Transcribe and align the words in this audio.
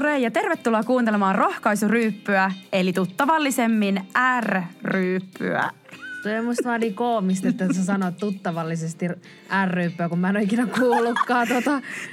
Rei 0.00 0.22
ja 0.22 0.30
tervetuloa 0.30 0.82
kuuntelemaan 0.82 1.34
rohkaisuryyppyä, 1.34 2.52
eli 2.72 2.92
tuttavallisemmin 2.92 4.00
R-ryyppyä. 4.40 5.70
Tuo 6.22 6.32
on 6.38 6.44
musta 6.44 6.68
vaan 6.68 6.80
niin 6.80 6.94
koomista, 6.94 7.48
että 7.48 7.72
sä 7.72 7.84
sanot 7.84 8.16
tuttavallisesti 8.16 9.08
R-ryyppyä, 9.66 10.08
kun 10.08 10.18
mä 10.18 10.28
en 10.28 10.36
ole 10.36 10.44
ikinä 10.44 10.66
kuullutkaan 10.66 11.48
tota. 11.48 11.70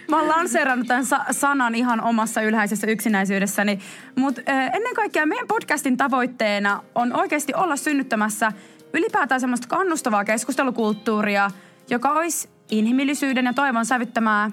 Mä 0.09 0.19
oon 0.19 0.27
lanseerannut 0.27 0.87
tämän 0.87 1.05
sa- 1.05 1.25
sanan 1.31 1.75
ihan 1.75 2.01
omassa 2.01 2.41
ylhäisessä 2.41 2.87
yksinäisyydessäni, 2.87 3.79
mutta 4.15 4.41
ennen 4.47 4.95
kaikkea 4.95 5.25
meidän 5.25 5.47
podcastin 5.47 5.97
tavoitteena 5.97 6.83
on 6.95 7.13
oikeasti 7.13 7.53
olla 7.53 7.75
synnyttämässä 7.75 8.51
ylipäätään 8.93 9.41
semmoista 9.41 9.67
kannustavaa 9.67 10.25
keskustelukulttuuria, 10.25 11.51
joka 11.89 12.11
olisi 12.11 12.49
inhimillisyyden 12.71 13.45
ja 13.45 13.53
toivon 13.53 13.85
sävyttämää 13.85 14.51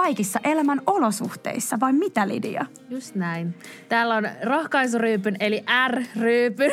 kaikissa 0.00 0.40
elämän 0.44 0.80
olosuhteissa, 0.86 1.80
vai 1.80 1.92
mitä 1.92 2.28
Lidia? 2.28 2.66
Just 2.90 3.14
näin. 3.14 3.54
Täällä 3.88 4.14
on 4.14 4.28
rohkaisuryypyn, 4.42 5.36
eli 5.40 5.64
R-ryypyn 5.88 6.70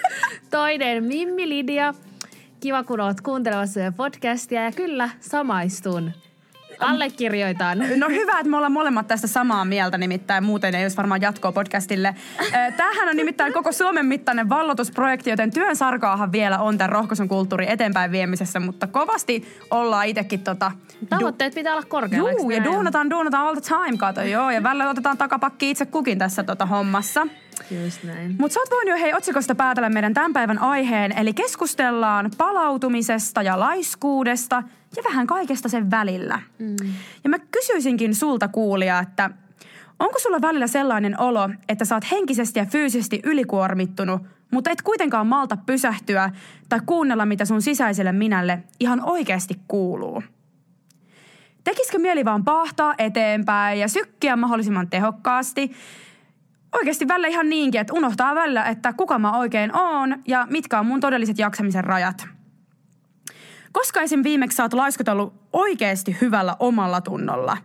toinen 0.50 1.04
Mimmi 1.04 1.48
Lidia. 1.48 1.94
Kiva, 2.60 2.84
kun 2.84 3.00
oot 3.00 3.20
kuuntelemassa 3.20 3.80
podcastia 3.96 4.62
ja 4.62 4.72
kyllä, 4.72 5.10
samaistun. 5.20 6.12
Allekirjoitan. 6.80 7.78
No 7.96 8.08
hyvä, 8.08 8.32
että 8.32 8.50
me 8.50 8.56
ollaan 8.56 8.72
molemmat 8.72 9.06
tästä 9.06 9.26
samaa 9.26 9.64
mieltä, 9.64 9.98
nimittäin 9.98 10.44
muuten 10.44 10.74
ei 10.74 10.84
olisi 10.84 10.96
varmaan 10.96 11.22
jatkoa 11.22 11.52
podcastille. 11.52 12.14
Tämähän 12.76 13.08
on 13.08 13.16
nimittäin 13.16 13.52
koko 13.52 13.72
Suomen 13.72 14.06
mittainen 14.06 14.48
vallotusprojekti, 14.48 15.30
joten 15.30 15.52
työn 15.52 15.76
sarkaahan 15.76 16.32
vielä 16.32 16.58
on 16.58 16.78
tämän 16.78 16.92
rohkaisun 16.92 17.28
kulttuuri 17.28 17.70
eteenpäin 17.70 18.12
viemisessä, 18.12 18.60
mutta 18.60 18.86
kovasti 18.86 19.58
ollaan 19.70 20.06
itsekin 20.06 20.40
tota... 20.40 20.72
Tavoitteet 21.08 21.54
pitää 21.54 21.72
olla 21.72 21.86
korkealla. 21.88 22.30
Juu, 22.30 22.50
ja 22.50 22.64
duunataan, 22.64 23.10
duunataan 23.10 23.46
all 23.46 23.54
the 23.54 23.60
time, 23.60 23.98
kato 23.98 24.22
joo. 24.22 24.50
Ja 24.50 24.62
välillä 24.62 24.90
otetaan 24.90 25.18
takapakki 25.18 25.70
itse 25.70 25.86
kukin 25.86 26.18
tässä 26.18 26.42
tota 26.42 26.66
hommassa. 26.66 27.26
Just 27.84 28.04
näin. 28.04 28.36
Mutta 28.38 28.54
sä 28.54 28.60
oot 28.60 28.70
voinut 28.70 28.90
jo 28.90 29.02
hei 29.02 29.14
otsikosta 29.14 29.54
päätellä 29.54 29.88
meidän 29.88 30.14
tämän 30.14 30.32
päivän 30.32 30.58
aiheen, 30.58 31.12
eli 31.18 31.34
keskustellaan 31.34 32.30
palautumisesta 32.38 33.42
ja 33.42 33.60
laiskuudesta 33.60 34.62
ja 34.96 35.02
vähän 35.04 35.26
kaikesta 35.26 35.68
sen 35.68 35.90
välillä. 35.90 36.40
Mm. 36.58 36.76
Ja 37.24 37.30
mä 37.30 37.38
kysyisinkin 37.38 38.14
sulta 38.14 38.48
kuulia, 38.48 38.98
että 38.98 39.30
onko 39.98 40.18
sulla 40.18 40.40
välillä 40.40 40.66
sellainen 40.66 41.20
olo, 41.20 41.50
että 41.68 41.84
sä 41.84 41.94
oot 41.94 42.10
henkisesti 42.10 42.58
ja 42.58 42.66
fyysisesti 42.66 43.20
ylikuormittunut, 43.24 44.22
mutta 44.50 44.70
et 44.70 44.82
kuitenkaan 44.82 45.26
malta 45.26 45.58
pysähtyä 45.66 46.30
tai 46.68 46.80
kuunnella, 46.86 47.26
mitä 47.26 47.44
sun 47.44 47.62
sisäiselle 47.62 48.12
minälle 48.12 48.62
ihan 48.80 49.04
oikeasti 49.04 49.54
kuuluu? 49.68 50.22
Tekisikö 51.64 51.98
mieli 51.98 52.24
vaan 52.24 52.44
pahtaa 52.44 52.94
eteenpäin 52.98 53.80
ja 53.80 53.88
sykkiä 53.88 54.36
mahdollisimman 54.36 54.90
tehokkaasti– 54.90 55.72
oikeasti 56.72 57.08
välillä 57.08 57.28
ihan 57.28 57.48
niinkin, 57.48 57.80
että 57.80 57.92
unohtaa 57.92 58.34
välillä, 58.34 58.64
että 58.64 58.92
kuka 58.92 59.18
mä 59.18 59.38
oikein 59.38 59.76
oon 59.76 60.22
ja 60.26 60.46
mitkä 60.50 60.78
on 60.78 60.86
mun 60.86 61.00
todelliset 61.00 61.38
jaksamisen 61.38 61.84
rajat. 61.84 62.26
Koska 63.72 64.00
esim. 64.00 64.24
viimeksi 64.24 64.56
sä 64.56 64.62
oot 64.62 64.72
laiskutellut 64.72 65.34
oikeasti 65.52 66.16
hyvällä 66.20 66.56
omalla 66.58 67.00
tunnolla? 67.00 67.56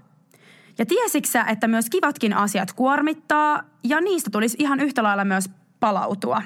Ja 0.77 0.85
tiesiksä, 0.85 1.43
että 1.43 1.67
myös 1.67 1.89
kivatkin 1.89 2.33
asiat 2.33 2.73
kuormittaa 2.73 3.63
ja 3.83 4.01
niistä 4.01 4.29
tulisi 4.31 4.57
ihan 4.59 4.79
yhtä 4.79 5.03
lailla 5.03 5.25
myös 5.25 5.49
palautua? 5.79 6.41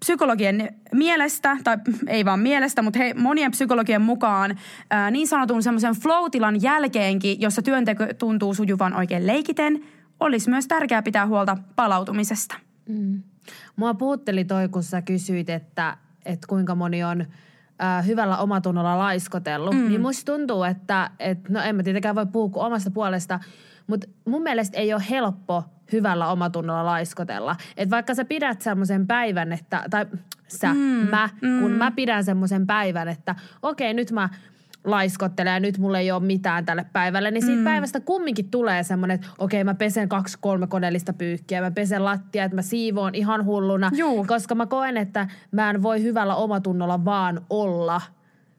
Psykologien 0.00 0.74
mielestä, 0.92 1.56
tai 1.64 1.76
ei 2.06 2.24
vaan 2.24 2.40
mielestä, 2.40 2.82
mutta 2.82 2.98
he, 2.98 3.14
monien 3.14 3.50
psykologien 3.50 4.02
mukaan 4.02 4.58
ää, 4.90 5.10
niin 5.10 5.28
sanotun 5.28 5.62
semmoisen 5.62 5.94
flow 5.94 6.24
jälkeenkin, 6.60 7.40
jossa 7.40 7.62
työnteko 7.62 8.04
tuntuu 8.18 8.54
sujuvan 8.54 8.94
oikein 8.94 9.26
leikiten– 9.26 9.84
olisi 10.20 10.50
myös 10.50 10.66
tärkeää 10.66 11.02
pitää 11.02 11.26
huolta 11.26 11.56
palautumisesta. 11.76 12.54
Mm. 12.88 13.22
Mua 13.76 13.94
puhutteli 13.94 14.44
toi, 14.44 14.68
kun 14.68 14.82
sä 14.82 15.02
kysyit, 15.02 15.50
että, 15.50 15.96
että 16.24 16.46
kuinka 16.46 16.74
moni 16.74 17.04
on 17.04 17.20
äh, 17.82 18.06
hyvällä 18.06 18.38
omatunnolla 18.38 18.98
laiskotellut. 18.98 19.74
Mm. 19.74 19.88
Niin 19.88 20.00
musta 20.00 20.32
tuntuu, 20.32 20.64
että, 20.64 21.10
että 21.18 21.52
no 21.52 21.60
en 21.60 21.76
mä 21.76 21.82
tietenkään 21.82 22.14
voi 22.14 22.26
puhua 22.26 22.66
omasta 22.66 22.90
puolesta, 22.90 23.40
mutta 23.86 24.08
mun 24.24 24.42
mielestä 24.42 24.78
ei 24.78 24.94
ole 24.94 25.02
helppo 25.10 25.64
hyvällä 25.92 26.28
omatunnolla 26.28 26.84
laiskotella. 26.84 27.56
Että 27.76 27.90
vaikka 27.90 28.14
sä 28.14 28.24
pidät 28.24 28.62
semmoisen 28.62 29.06
päivän, 29.06 29.52
että, 29.52 29.84
tai 29.90 30.06
sä, 30.48 30.74
mm. 30.74 30.80
mä, 31.10 31.28
kun 31.40 31.70
mm. 31.70 31.76
mä 31.76 31.90
pidän 31.90 32.24
semmoisen 32.24 32.66
päivän, 32.66 33.08
että 33.08 33.34
okei, 33.62 33.94
nyt 33.94 34.12
mä– 34.12 34.28
laiskottelee 34.84 35.52
ja 35.52 35.60
nyt 35.60 35.78
mulla 35.78 35.98
ei 35.98 36.10
ole 36.10 36.22
mitään 36.22 36.64
tälle 36.64 36.86
päivälle, 36.92 37.30
niin 37.30 37.44
siitä 37.44 37.58
mm. 37.58 37.64
päivästä 37.64 38.00
kumminkin 38.00 38.50
tulee 38.50 38.82
semmoinen, 38.82 39.14
että 39.14 39.26
okei 39.38 39.64
mä 39.64 39.74
pesen 39.74 40.08
kaksi 40.08 40.38
kolme 40.40 40.66
koneellista 40.66 41.12
pyykkiä, 41.12 41.60
mä 41.60 41.70
pesen 41.70 42.04
lattia, 42.04 42.44
että 42.44 42.54
mä 42.54 42.62
siivoon 42.62 43.14
ihan 43.14 43.44
hulluna, 43.44 43.90
Juu. 43.94 44.24
koska 44.24 44.54
mä 44.54 44.66
koen, 44.66 44.96
että 44.96 45.28
mä 45.52 45.70
en 45.70 45.82
voi 45.82 46.02
hyvällä 46.02 46.34
omatunnolla 46.34 47.04
vaan 47.04 47.40
olla, 47.50 48.00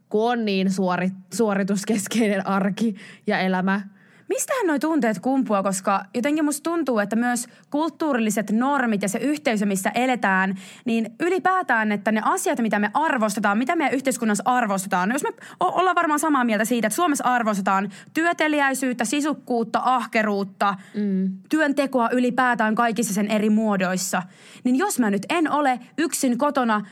kun 0.10 0.32
on 0.32 0.46
niin 0.46 0.72
suori, 0.72 1.10
suorituskeskeinen 1.34 2.48
arki 2.48 2.96
ja 3.28 3.40
elämä– 3.40 3.82
Mistähän 4.30 4.68
nuo 4.68 4.80
tunteet 4.80 5.20
kumpua, 5.20 5.64
koska 5.64 6.06
jotenkin 6.14 6.46
musta 6.46 6.70
tuntuu, 6.70 7.00
että 7.00 7.16
myös 7.16 7.48
kulttuurilliset 7.70 8.52
normit 8.52 9.02
ja 9.02 9.10
se 9.10 9.20
yhteisö, 9.20 9.66
missä 9.66 9.92
eletään, 9.96 10.56
niin 10.86 11.16
ylipäätään, 11.20 11.92
että 11.92 12.12
ne 12.12 12.22
asiat, 12.24 12.60
mitä 12.60 12.80
me 12.80 12.92
arvostetaan, 12.94 13.58
mitä 13.58 13.76
meidän 13.76 13.94
yhteiskunnassa 13.94 14.44
arvostetaan, 14.46 15.12
jos 15.12 15.24
me 15.24 15.30
ollaan 15.60 15.96
varmaan 15.96 16.20
samaa 16.20 16.44
mieltä 16.44 16.66
siitä, 16.66 16.88
että 16.88 16.96
Suomessa 16.96 17.24
arvostetaan 17.24 17.90
työteliäisyyttä, 18.14 19.06
sisukkuutta, 19.06 19.82
ahkeruutta, 19.84 20.76
mm. 20.96 21.30
työntekoa 21.50 22.10
ylipäätään 22.10 22.76
kaikissa 22.76 23.14
sen 23.14 23.28
eri 23.28 23.50
muodoissa, 23.50 24.24
niin 24.64 24.76
jos 24.76 25.00
mä 25.00 25.10
nyt 25.10 25.26
en 25.30 25.52
ole 25.52 25.80
yksin 25.98 26.38
kotona 26.38 26.86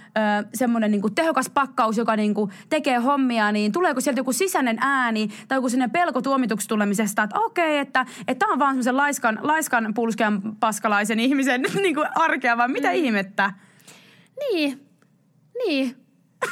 ö, 0.44 0.48
semmoinen 0.54 0.92
niin 0.92 1.16
tehokas 1.16 1.50
pakkaus, 1.50 1.98
joka 1.98 2.16
niin 2.16 2.34
kuin 2.34 2.52
tekee 2.70 2.98
hommia, 2.98 3.52
niin 3.52 3.72
tuleeko 3.72 4.02
sieltä 4.02 4.20
joku 4.20 4.34
sisäinen 4.34 4.78
ääni 4.82 5.30
tai 5.48 5.58
joku 5.58 5.70
sinne 5.70 5.88
pelko 5.88 6.22
tuomituksi 6.22 6.68
tulemisesta, 6.68 7.27
että 7.28 7.40
okei, 7.40 7.82
okay, 7.82 8.04
että 8.28 8.40
tämä 8.40 8.54
on 8.54 8.60
vaan 8.60 8.74
semmoisen 8.74 8.98
laiskan, 8.98 9.40
laiskan 9.42 9.94
pulskean 9.94 10.42
paskalaisen 10.60 11.20
ihmisen 11.20 11.62
niin 11.84 11.96
kuin 11.96 12.08
arkea, 12.16 12.58
vai 12.58 12.68
mitä 12.68 12.88
mm. 12.88 12.96
ihmettä? 12.96 13.54
Niin, 14.40 14.88
niin. 15.66 15.96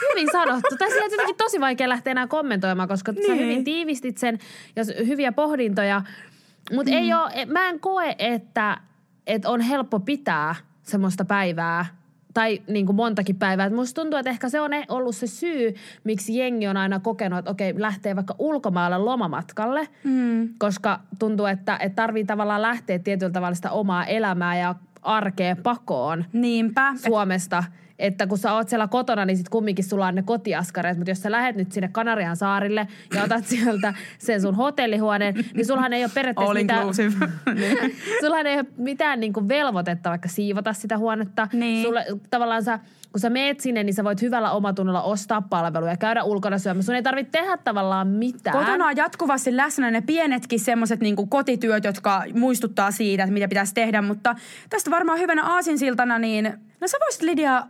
Hyvin 0.10 0.28
sanottu. 0.32 0.78
Tai 0.78 0.92
sieltä 0.92 1.14
jotenkin 1.14 1.36
tosi 1.36 1.60
vaikea 1.60 1.90
lähteä 1.90 2.12
enää 2.12 2.28
kommentoimaan, 2.28 2.88
koska 2.88 3.12
niin. 3.12 3.28
sä 3.28 3.34
hyvin 3.34 3.64
tiivistit 3.64 4.18
sen 4.18 4.40
ja 4.76 4.84
hyviä 5.08 5.32
pohdintoja. 5.32 6.02
Mutta 6.72 6.92
mm. 6.92 6.98
ei 6.98 7.14
ole, 7.14 7.46
mä 7.46 7.70
en 7.70 7.80
koe, 7.80 8.16
että, 8.20 8.78
että 9.28 9.50
on 9.50 9.62
helppo 9.62 10.00
pitää 10.00 10.56
semmoista 10.84 11.26
päivää 11.26 11.86
tai 12.36 12.62
niin 12.68 12.86
kuin 12.86 12.96
montakin 12.96 13.36
päivää. 13.36 13.66
Et 13.66 13.74
musta 13.74 14.02
tuntuu, 14.02 14.20
että 14.20 14.30
ehkä 14.30 14.50
se 14.50 14.62
on 14.62 14.74
e- 14.74 14.86
ollut 14.90 15.16
se 15.16 15.28
syy, 15.28 15.76
miksi 16.04 16.38
jengi 16.38 16.68
on 16.68 16.78
aina 16.78 17.00
kokenut, 17.00 17.40
että 17.40 17.52
okei, 17.52 17.74
lähtee 17.78 18.16
vaikka 18.16 18.36
ulkomaalle 18.40 18.98
lomamatkalle, 18.98 19.88
mm. 20.04 20.50
koska 20.58 21.00
tuntuu, 21.20 21.46
että, 21.46 21.78
että 21.78 21.96
tarvii 21.96 22.26
tavallaan 22.26 22.62
lähteä 22.62 23.00
tietyllä 23.00 23.32
tavalla 23.32 23.56
sitä 23.56 23.72
omaa 23.72 24.06
elämää 24.06 24.58
ja 24.58 24.76
arkea 25.02 25.56
pakoon 25.64 26.26
Niinpä. 26.34 26.94
Suomesta. 27.08 27.64
Et 27.68 27.85
että 28.00 28.28
kun 28.28 28.38
sä 28.38 28.54
oot 28.54 28.70
siellä 28.70 28.88
kotona, 28.88 29.26
niin 29.26 29.38
sit 29.38 29.50
kumminkin 29.50 29.86
sulla 29.86 30.08
on 30.08 30.16
ne 30.16 30.22
kotiaskareet. 30.22 30.98
Mutta 30.98 31.12
jos 31.12 31.22
sä 31.22 31.32
lähet 31.32 31.56
nyt 31.56 31.72
sinne 31.72 31.90
Kanarian 31.92 32.38
saarille 32.38 32.88
ja 33.16 33.24
otat 33.24 33.46
sieltä 33.56 33.94
sen 34.18 34.42
sun 34.42 34.56
hotellihuoneen, 34.56 35.36
niin 35.54 35.66
sullahan 35.66 35.94
ei 35.94 36.04
ole 36.04 36.12
periaatteessa 36.14 36.50
All 36.50 36.60
mitään... 36.60 36.88
Niin. 37.56 37.96
sullahan 38.22 38.48
ei 38.48 38.60
ole 38.60 38.66
mitään 38.78 39.20
niinku 39.20 39.48
velvoitetta 39.48 40.10
vaikka 40.10 40.30
siivota 40.30 40.74
sitä 40.74 40.98
huonetta. 40.98 41.48
Niin. 41.54 41.84
Sulle, 41.84 42.06
tavallaan 42.30 42.64
sä, 42.64 42.80
kun 43.12 43.20
sä 43.20 43.30
meet 43.30 43.60
sinne, 43.60 43.84
niin 43.84 43.94
sä 43.94 44.04
voit 44.04 44.22
hyvällä 44.22 44.52
omatunnolla 44.52 45.02
ostaa 45.02 45.42
palveluja, 45.42 45.98
käydä 45.98 46.24
ulkona 46.24 46.58
syömässä. 46.58 46.86
Sun 46.86 46.96
ei 46.96 47.04
tarvitse 47.04 47.32
tehdä 47.32 47.58
tavallaan 47.58 48.08
mitään. 48.08 48.58
Kotona 48.58 48.86
on 48.86 48.98
jatkuvasti 48.98 49.58
läsnä 49.58 49.92
ne 49.92 50.02
pienetkin 50.02 50.60
semmoiset 50.60 51.00
niinku 51.00 51.26
kotityöt, 51.26 51.84
jotka 51.84 52.24
muistuttaa 52.34 52.92
siitä, 52.92 53.24
että 53.24 53.34
mitä 53.34 53.48
pitäisi 53.48 53.74
tehdä. 53.74 54.02
Mutta 54.02 54.36
tästä 54.70 54.92
varmaan 54.92 55.20
hyvänä 55.20 55.44
aasinsiltana, 55.44 56.20
niin 56.20 56.54
no 56.82 56.88
sä 56.88 56.98
voisit 57.06 57.22
Lidia 57.22 57.64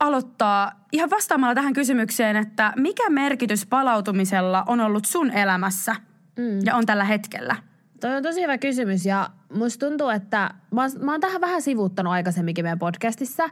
aloittaa 0.00 0.72
ihan 0.92 1.10
vastaamalla 1.10 1.54
tähän 1.54 1.72
kysymykseen, 1.72 2.36
että 2.36 2.72
mikä 2.76 3.10
merkitys 3.10 3.66
palautumisella 3.66 4.64
on 4.66 4.80
ollut 4.80 5.04
sun 5.04 5.30
elämässä 5.30 5.96
mm. 6.38 6.60
ja 6.64 6.76
on 6.76 6.86
tällä 6.86 7.04
hetkellä? 7.04 7.56
Toi 8.00 8.16
on 8.16 8.22
tosi 8.22 8.42
hyvä 8.42 8.58
kysymys 8.58 9.06
ja 9.06 9.30
musta 9.54 9.86
tuntuu, 9.86 10.08
että 10.08 10.50
mä 10.70 10.82
oon, 10.82 10.90
mä 11.00 11.12
oon 11.12 11.20
tähän 11.20 11.40
vähän 11.40 11.62
sivuuttanut 11.62 12.12
aikaisemminkin 12.12 12.64
meidän 12.64 12.78
podcastissa. 12.78 13.48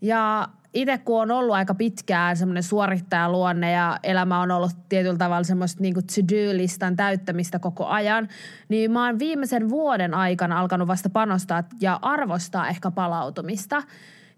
Ja 0.00 0.48
itse 0.74 0.98
kun 0.98 1.22
on 1.22 1.30
ollut 1.30 1.54
aika 1.54 1.74
pitkään 1.74 2.36
semmoinen 2.36 2.62
suorittajaluonne 2.62 3.72
ja 3.72 3.98
elämä 4.02 4.40
on 4.40 4.50
ollut 4.50 4.88
tietyllä 4.88 5.16
tavalla 5.16 5.44
semmoista 5.44 5.82
niin 5.82 5.94
to-do-listan 5.94 6.96
täyttämistä 6.96 7.58
koko 7.58 7.86
ajan, 7.86 8.28
niin 8.68 8.90
mä 8.90 9.06
oon 9.06 9.18
viimeisen 9.18 9.68
vuoden 9.68 10.14
aikana 10.14 10.60
alkanut 10.60 10.88
vasta 10.88 11.10
panostaa 11.10 11.64
ja 11.80 11.98
arvostaa 12.02 12.68
ehkä 12.68 12.90
palautumista– 12.90 13.82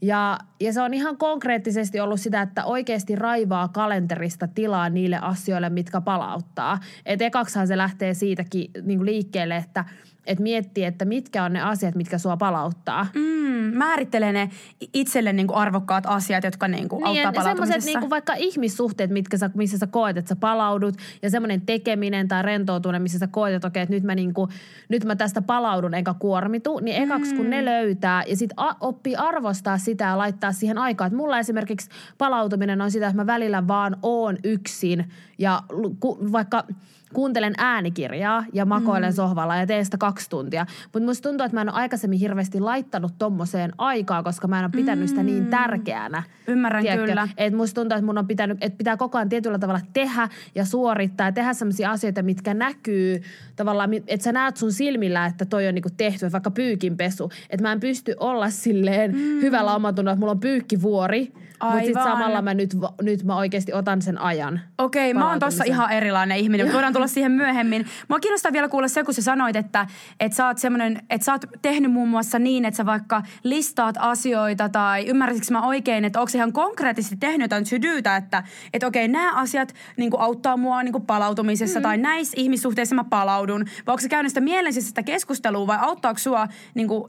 ja, 0.02 0.38
ja 0.60 0.72
se 0.72 0.80
on 0.80 0.94
ihan 0.94 1.16
konkreettisesti 1.16 2.00
ollut 2.00 2.20
sitä, 2.20 2.42
että 2.42 2.64
oikeasti 2.64 3.16
raivaa 3.16 3.68
kalenterista 3.68 4.48
tilaa 4.48 4.88
niille 4.88 5.18
asioille, 5.22 5.70
mitkä 5.70 6.00
palauttaa. 6.00 6.78
Et 7.06 7.22
ekaksihan 7.22 7.66
se 7.66 7.76
lähtee 7.76 8.14
siitäkin 8.14 8.70
niin 8.82 9.06
liikkeelle, 9.06 9.56
että 9.56 9.84
että 10.28 10.42
miettii, 10.42 10.84
että 10.84 11.04
mitkä 11.04 11.44
on 11.44 11.52
ne 11.52 11.60
asiat, 11.62 11.94
mitkä 11.94 12.18
sua 12.18 12.36
palauttaa. 12.36 13.06
Mm, 13.14 13.76
määrittelee 13.78 14.32
ne 14.32 14.50
itselle 14.94 15.32
niin 15.32 15.46
kuin 15.46 15.56
arvokkaat 15.56 16.04
asiat, 16.06 16.44
jotka 16.44 16.68
niin 16.68 16.88
kuin 16.88 16.98
Niin, 17.04 17.06
auttaa 17.08 17.22
semmoiset 17.42 17.44
palautumisessa. 17.54 17.90
niinku 17.98 18.10
vaikka 18.10 18.34
ihmissuhteet, 18.34 19.10
mitkä 19.10 19.36
sä, 19.38 19.50
missä 19.54 19.78
sä 19.78 19.86
koet, 19.86 20.16
että 20.16 20.28
sä 20.28 20.36
palaudut, 20.36 20.94
ja 21.22 21.30
semmoinen 21.30 21.60
tekeminen 21.60 22.28
tai 22.28 22.42
rentoutuminen, 22.42 23.02
missä 23.02 23.18
sä 23.18 23.26
koet, 23.26 23.54
että 23.54 23.68
okei, 23.68 23.82
että 23.82 23.94
nyt 23.94 24.04
mä, 24.04 24.14
niinku, 24.14 24.48
nyt 24.88 25.04
mä 25.04 25.16
tästä 25.16 25.42
palaudun 25.42 25.94
enkä 25.94 26.14
kuormitu, 26.18 26.78
niin 26.78 27.02
ekaksi 27.02 27.34
kun 27.34 27.44
Mm. 27.44 27.50
ne 27.50 27.64
löytää 27.64 28.22
ja 28.26 28.36
sit 28.36 28.50
a- 28.56 28.74
oppii 28.80 29.16
arvostaa 29.16 29.78
sitä 29.78 30.04
ja 30.04 30.18
laittaa 30.18 30.52
siihen 30.52 30.78
aikaa. 30.78 31.06
Et 31.06 31.12
mulla 31.12 31.38
esimerkiksi 31.38 31.90
palautuminen 32.18 32.80
on 32.80 32.90
sitä, 32.90 33.06
että 33.06 33.16
mä 33.16 33.26
välillä 33.26 33.68
vaan 33.68 33.96
oon 34.02 34.36
yksin 34.44 35.04
ja 35.38 35.62
ku, 36.00 36.18
vaikka 36.32 36.64
kuuntelen 37.12 37.54
äänikirjaa 37.58 38.44
ja 38.52 38.64
makoilen 38.64 39.10
mm. 39.10 39.14
sohvalla 39.14 39.56
ja 39.56 39.66
teen 39.66 39.84
sitä 39.84 39.98
kaksi 39.98 40.30
tuntia. 40.30 40.66
Mutta 40.92 41.06
musta 41.06 41.28
tuntuu, 41.28 41.44
että 41.44 41.56
mä 41.56 41.60
en 41.60 41.68
ole 41.68 41.76
aikaisemmin 41.76 42.18
hirveästi 42.18 42.60
laittanut 42.60 43.12
tommoseen 43.18 43.72
aikaa, 43.78 44.22
koska 44.22 44.48
mä 44.48 44.58
en 44.58 44.64
ole 44.64 44.70
pitänyt 44.70 45.08
sitä 45.08 45.22
niin 45.22 45.46
tärkeänä. 45.46 46.22
Ymmärrän 46.46 46.84
kyllä. 47.06 47.28
Et 47.36 47.54
musta 47.54 47.74
tuntuu, 47.74 47.96
että 47.96 48.06
mun 48.06 48.18
on 48.18 48.26
pitänyt, 48.26 48.58
että 48.60 48.76
pitää 48.78 48.96
koko 48.96 49.18
ajan 49.18 49.28
tietyllä 49.28 49.58
tavalla 49.58 49.80
tehdä 49.92 50.28
ja 50.54 50.64
suorittaa 50.64 51.26
ja 51.26 51.32
tehdä 51.32 51.52
sellaisia 51.52 51.90
asioita, 51.90 52.22
mitkä 52.22 52.54
näkyy 52.54 53.22
tavallaan, 53.56 53.94
että 53.94 54.24
sä 54.24 54.32
näet 54.32 54.56
sun 54.56 54.72
silmillä, 54.72 55.26
että 55.26 55.44
toi 55.44 55.68
on 55.68 55.74
niinku 55.74 55.90
tehty, 55.96 56.32
vaikka 56.32 56.50
pyykinpesu. 56.50 57.30
Että 57.50 57.62
mä 57.62 57.72
en 57.72 57.80
pysty 57.80 58.14
olla 58.20 58.50
silleen 58.50 59.10
mm. 59.10 59.18
hyvällä 59.18 59.74
omatunnolla, 59.74 60.12
että 60.12 60.20
mulla 60.20 60.32
on 60.32 60.40
pyykkivuori, 60.40 61.32
mutta 61.62 61.84
sitten 61.84 62.04
samalla 62.04 62.42
mä 62.42 62.54
nyt, 62.54 62.70
nyt 63.02 63.24
mä 63.24 63.36
oikeasti 63.36 63.72
otan 63.72 64.02
sen 64.02 64.18
ajan. 64.18 64.60
Okei, 64.78 65.14
mä 65.14 65.30
oon 65.30 65.38
tossa 65.38 65.64
ihan 65.64 65.92
erilainen 65.92 66.36
ihminen, 66.36 66.66
mutta 66.66 66.74
voidaan 66.78 66.92
tulla 66.92 67.06
siihen 67.06 67.32
myöhemmin. 67.32 67.86
Mua 68.08 68.20
kiinnostaa 68.20 68.52
vielä 68.52 68.68
kuulla 68.68 68.88
se, 68.88 69.04
kun 69.04 69.14
sä 69.14 69.22
sanoit, 69.22 69.56
että, 69.56 69.86
että 70.20 70.36
sä 70.36 70.46
oot 70.46 70.58
semmoinen, 70.58 71.02
että 71.10 71.24
sä 71.24 71.32
oot 71.32 71.44
tehnyt 71.62 71.92
muun 71.92 72.08
muassa 72.08 72.38
niin, 72.38 72.64
että 72.64 72.76
sä 72.76 72.86
vaikka 72.86 73.22
listaat 73.42 73.96
asioita 73.98 74.68
tai 74.68 75.06
ymmärsitkö 75.06 75.46
mä 75.52 75.66
oikein, 75.66 76.04
että 76.04 76.20
onko 76.20 76.32
ihan 76.34 76.52
konkreettisesti 76.52 77.16
tehnyt 77.16 77.44
jotain 77.44 77.64
to 77.64 78.16
että, 78.16 78.42
että 78.72 78.86
okei, 78.86 79.08
nämä 79.08 79.34
asiat 79.34 79.74
niin 79.96 80.10
auttaa 80.18 80.56
mua 80.56 80.82
niin 80.82 81.06
palautumisessa 81.06 81.78
mm. 81.78 81.82
tai 81.82 81.98
näissä 81.98 82.34
ihmissuhteissa 82.40 82.94
mä 82.94 83.04
palaudun. 83.04 83.64
Vai 83.86 83.92
onko 83.92 84.00
se 84.00 84.08
käynyt 84.08 84.30
sitä 84.30 84.40
mielensisäistä 84.40 85.02
keskustelua 85.02 85.66
vai 85.66 85.78
auttaako 85.80 86.18
sua, 86.18 86.48
niin 86.74 86.88
kuin, 86.88 87.04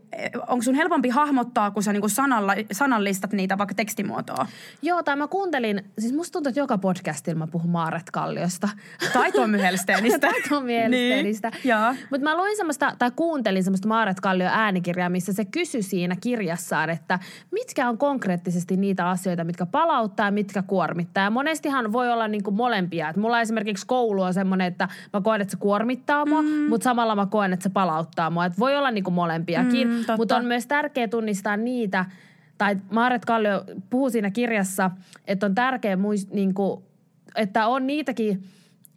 onko 0.48 0.64
sun 0.64 0.76
helpompi 0.76 1.10
hahmottaa, 1.10 1.72
kun 1.72 1.84
sä 1.84 1.94
niin 1.94 2.10
sanalla, 2.10 2.54
sanallistat 2.72 3.34
niitä 3.34 3.58
vaikka 3.58 3.76
tekstimuotoa? 3.76 4.39
Joo, 4.82 5.04
tai 5.04 5.16
mä 5.16 5.28
kuuntelin, 5.28 5.84
siis 6.00 6.14
musta 6.14 6.34
tuntuu, 6.34 6.50
että 6.50 6.60
joka 6.60 6.78
podcastilla 6.78 7.40
mä 7.40 7.48
puhun 7.48 7.72
Maaret 7.72 8.12
Kalliosta. 8.12 8.70
Taitomielisteenistä. 9.14 10.28
Taitomielisteenistä. 10.32 11.50
Niin, 11.50 11.70
joo. 11.70 11.96
Mutta 12.10 12.24
mä 12.24 12.38
luin 12.38 12.58
semmoista, 12.58 12.96
tai 13.00 13.12
kuuntelin 13.16 13.64
semmoista 13.64 13.88
Maaret 13.88 14.20
Kallion 14.20 14.52
äänikirjaa, 14.54 15.10
missä 15.10 15.34
se 15.34 15.46
kysyi 15.46 15.82
siinä 15.82 16.16
kirjassaan, 16.22 16.90
että 16.90 17.20
mitkä 17.52 17.90
on 17.90 17.98
konkreettisesti 17.98 18.78
niitä 18.78 19.10
asioita, 19.10 19.44
mitkä 19.44 19.66
palauttaa 19.66 20.28
ja 20.28 20.32
mitkä 20.32 20.62
kuormittaa. 20.62 21.24
Ja 21.24 21.30
monestihan 21.30 21.92
voi 21.92 22.12
olla 22.12 22.28
niinku 22.28 22.52
molempia. 22.52 23.10
Et 23.10 23.18
mulla 23.18 23.42
esimerkiksi 23.42 23.88
koulu 23.88 24.22
on 24.22 24.34
semmoinen, 24.34 24.68
että 24.68 24.88
mä 25.14 25.22
koen, 25.22 25.42
että 25.42 25.52
se 25.52 25.58
kuormittaa 25.58 26.26
mua, 26.26 26.42
mm. 26.42 26.48
mutta 26.48 26.84
samalla 26.84 27.16
mä 27.16 27.26
koen, 27.26 27.54
että 27.54 27.64
se 27.64 27.70
palauttaa 27.70 28.30
mua. 28.30 28.46
Et 28.46 28.60
voi 28.60 28.76
olla 28.76 28.92
niinku 28.92 29.12
molempiakin, 29.12 29.90
Mm, 29.90 30.06
mutta 30.18 30.36
on 30.36 30.46
myös 30.46 30.68
tärkeää 30.68 31.08
tunnistaa 31.08 31.58
niitä, 31.58 32.06
tai 32.60 32.78
Maaret 32.92 33.26
Kallio 33.26 33.64
puhuu 33.90 34.10
siinä 34.10 34.32
kirjassa, 34.32 34.92
että 35.28 35.46
on 35.46 35.56
tärkeää 35.56 35.96
muist, 35.96 36.30
niinku, 36.30 36.84
että 37.36 37.68
on 37.68 37.88
niitäkin, 37.88 38.44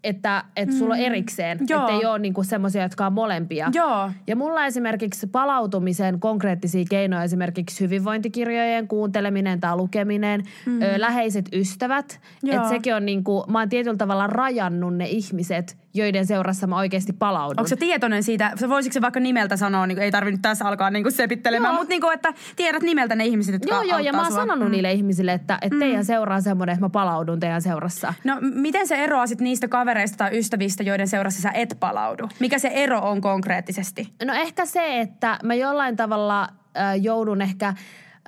että, 0.05 0.45
että 0.57 0.75
sulla 0.77 0.95
on 0.95 1.01
erikseen, 1.01 1.59
Mm. 1.59 1.67
Joo. 1.69 1.81
että 1.81 1.93
ei 1.93 2.07
ole 2.07 2.19
niinku 2.19 2.43
semmoisia, 2.43 2.83
jotka 2.83 3.07
on 3.07 3.13
molempia. 3.13 3.71
Joo. 3.75 4.11
Ja 4.27 4.37
mulla 4.37 4.67
esimerkiksi 4.67 5.27
palautumisen 5.27 6.21
konkreettisia 6.21 6.85
keinoja, 6.91 7.23
esimerkiksi 7.23 7.85
hyvinvointikirjojen 7.85 8.89
kuunteleminen 8.89 9.61
tai 9.61 9.77
lukeminen, 9.77 10.43
mm. 10.67 10.83
ö, 10.83 10.87
läheiset 11.01 11.49
ystävät. 11.53 12.21
Että 12.51 12.69
sekin 12.69 12.95
on 12.95 13.07
niinku, 13.07 13.45
mä 13.49 13.59
oon 13.59 13.69
tietyllä 13.69 13.97
tavalla 13.97 14.27
rajannut 14.27 14.95
ne 14.97 15.07
ihmiset, 15.09 15.77
joiden 15.95 16.27
seurassa 16.27 16.67
mä 16.67 16.77
oikeasti 16.77 17.13
palaudun. 17.13 17.61
Onko 17.61 17.69
se 17.69 17.77
tietoinen 17.77 18.23
siitä, 18.23 18.53
voisiko 18.69 18.93
se 18.93 19.01
vaikka 19.01 19.21
nimeltä 19.21 19.57
sanoa, 19.57 19.87
niin 19.87 19.97
kuin, 19.97 20.05
ei 20.05 20.11
tarvinnut 20.11 20.43
tässä 20.43 20.65
alkaa 20.69 20.91
niin 20.91 21.03
kuin 21.05 21.13
sepittelemään, 21.13 21.75
mutta 21.75 21.89
niin 21.89 22.01
kuin, 22.01 22.15
että 22.15 22.33
tiedät 22.57 22.83
nimeltä 22.83 23.15
ne 23.15 23.25
ihmiset, 23.27 23.53
jotka 23.53 23.75
Joo, 23.75 23.83
joo, 23.83 23.99
ja 23.99 24.13
mä 24.13 24.19
oon 24.19 24.27
sua. 24.33 24.37
sanonut 24.37 24.69
Mm. 24.69 24.73
niille 24.73 24.93
ihmisille, 24.93 25.33
että, 25.33 25.59
että 25.63 25.79
teidän 25.79 26.05
seuraa 26.05 26.41
semmoinen, 26.41 26.73
että 26.73 26.85
mä 26.85 26.89
palaudun 26.91 27.41
teidän 27.41 27.63
seurassa. 27.63 28.15
No 28.25 28.37
miten 28.41 28.87
se 28.87 28.95
eroaa 29.05 29.27
sit 29.27 29.41
niistä 29.41 29.69
kavereista 29.69 29.92
tai 30.19 30.39
ystävistä, 30.39 30.83
joiden 30.83 31.09
seurassa 31.09 31.43
sä 31.43 31.51
et 31.51 31.77
palaudu? 31.81 32.29
Mikä 32.39 32.59
se 32.59 32.69
ero 32.69 33.01
on 33.01 33.21
konkreettisesti? 33.21 34.13
No 34.25 34.35
ehkä 34.35 34.67
se, 34.67 35.01
että 35.01 35.39
mä 35.43 35.55
jollain 35.55 35.97
tavalla 35.97 36.43
äh, 36.43 37.01
joudun 37.01 37.43
ehkä 37.43 37.75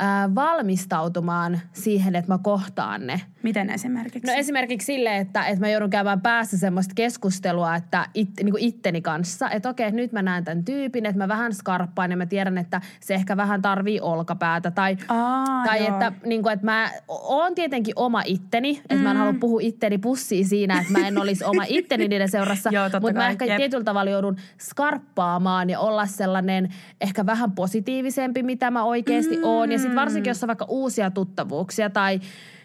äh, 0.03 0.35
valmistautumaan 0.35 1.61
siihen, 1.73 2.17
että 2.17 2.33
mä 2.33 2.39
kohtaan 2.43 3.07
ne. 3.07 3.21
Miten 3.43 3.71
esimerkiksi? 3.71 4.33
No 4.33 4.39
esimerkiksi 4.39 4.85
sille, 4.87 5.17
että, 5.17 5.47
että 5.47 5.61
mä 5.61 5.69
joudun 5.69 5.91
käymään 5.91 6.21
päässä 6.21 6.59
semmoista 6.59 6.93
keskustelua 6.95 7.75
että 7.77 8.07
it, 8.15 8.29
niin 8.43 8.51
kuin 8.51 8.63
itteni 8.63 9.03
kanssa. 9.03 9.51
Että 9.51 9.69
okei, 9.69 9.93
nyt 9.93 10.13
mä 10.13 10.23
näen 10.23 10.45
tämän 10.45 10.65
tyypin, 10.65 11.07
että 11.07 11.19
mä 11.19 11.29
vähän 11.29 11.55
skarppaan 11.55 12.11
ja 12.11 12.17
mä 12.17 12.27
tiedän, 12.27 12.59
että 12.59 12.81
se 13.01 13.15
ehkä 13.15 13.37
vähän 13.37 13.63
tarvii 13.63 14.01
olkapäätä. 14.01 14.71
Tai, 14.71 14.97
Aa, 15.09 15.65
tai 15.65 15.79
joo. 15.79 15.89
että, 15.89 16.13
niin 16.27 16.43
kuin, 16.43 16.53
että 16.53 16.65
mä 16.67 16.91
oon 17.09 17.55
tietenkin 17.55 17.95
oma 17.97 18.23
itteni. 18.27 18.81
Että 18.91 18.95
mä 19.03 19.11
en 19.11 19.17
Mm. 19.17 19.19
halua 19.19 19.35
puhua 19.41 19.61
itteni 19.63 19.99
pussiin 19.99 20.47
siinä, 20.49 20.81
että 20.81 20.93
mä 20.93 21.09
en 21.09 21.19
olisi 21.19 21.45
oma 21.45 21.63
itteni 21.79 22.09
niiden 22.09 22.29
seurassa. 22.29 22.71
Joo, 22.73 22.85
Mutta 22.85 23.13
mä 23.13 23.21
kai, 23.21 23.31
ehkä 23.31 23.45
jep. 23.45 23.57
tietyllä 23.57 23.85
tavalla 23.85 24.11
joudun 24.11 24.37
skarppaamaan 24.61 25.71
ja 25.71 25.81
olla 25.81 26.07
sellainen 26.07 26.69
ehkä 27.01 27.27
vähän 27.27 27.53
positiivisempi, 27.53 28.43
mitä 28.43 28.71
mä 28.71 28.85
oikeasti 28.85 29.37
mm. 29.37 29.45
oon. 29.45 29.73
Ja 29.73 29.79
sitten 29.85 30.01
varsinkin, 30.01 30.31
jos 30.31 30.43
on 30.43 30.47
vaikka 30.47 30.67
uusia 30.69 31.11
tuttavuuksia 31.11 31.91
tai 31.91 32.21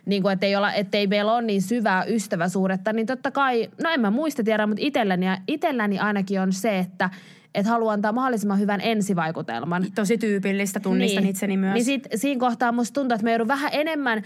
niin 0.05 0.21
kuin, 0.21 0.33
ettei, 0.33 0.55
olla, 0.55 0.73
ettei 0.73 1.07
meillä 1.07 1.33
ole 1.33 1.41
niin 1.41 1.61
syvää 1.61 2.03
ystäväsuhdetta, 2.03 2.93
niin 2.93 3.07
totta 3.07 3.31
kai, 3.31 3.69
no 3.83 3.89
en 3.89 4.01
mä 4.01 4.11
muista 4.11 4.43
tiedä, 4.43 4.67
mutta 4.67 4.83
itselläni, 4.85 5.25
itselläni 5.47 5.99
ainakin 5.99 6.41
on 6.41 6.53
se, 6.53 6.79
että 6.79 7.09
et 7.59 7.67
haluan 7.67 7.93
antaa 7.93 8.11
mahdollisimman 8.11 8.59
hyvän 8.59 8.81
ensivaikutelman. 8.81 9.85
Tosi 9.95 10.17
tyypillistä, 10.17 10.79
tunnistan 10.79 11.23
niin. 11.23 11.31
itseni 11.31 11.57
myös. 11.57 11.73
Niin 11.73 11.85
sit, 11.85 12.07
siinä 12.15 12.39
kohtaa 12.39 12.71
musta 12.71 12.93
tuntuu, 12.93 13.15
että 13.15 13.25
mä 13.25 13.31
joudun 13.31 13.47
vähän 13.47 13.69
enemmän, 13.73 14.23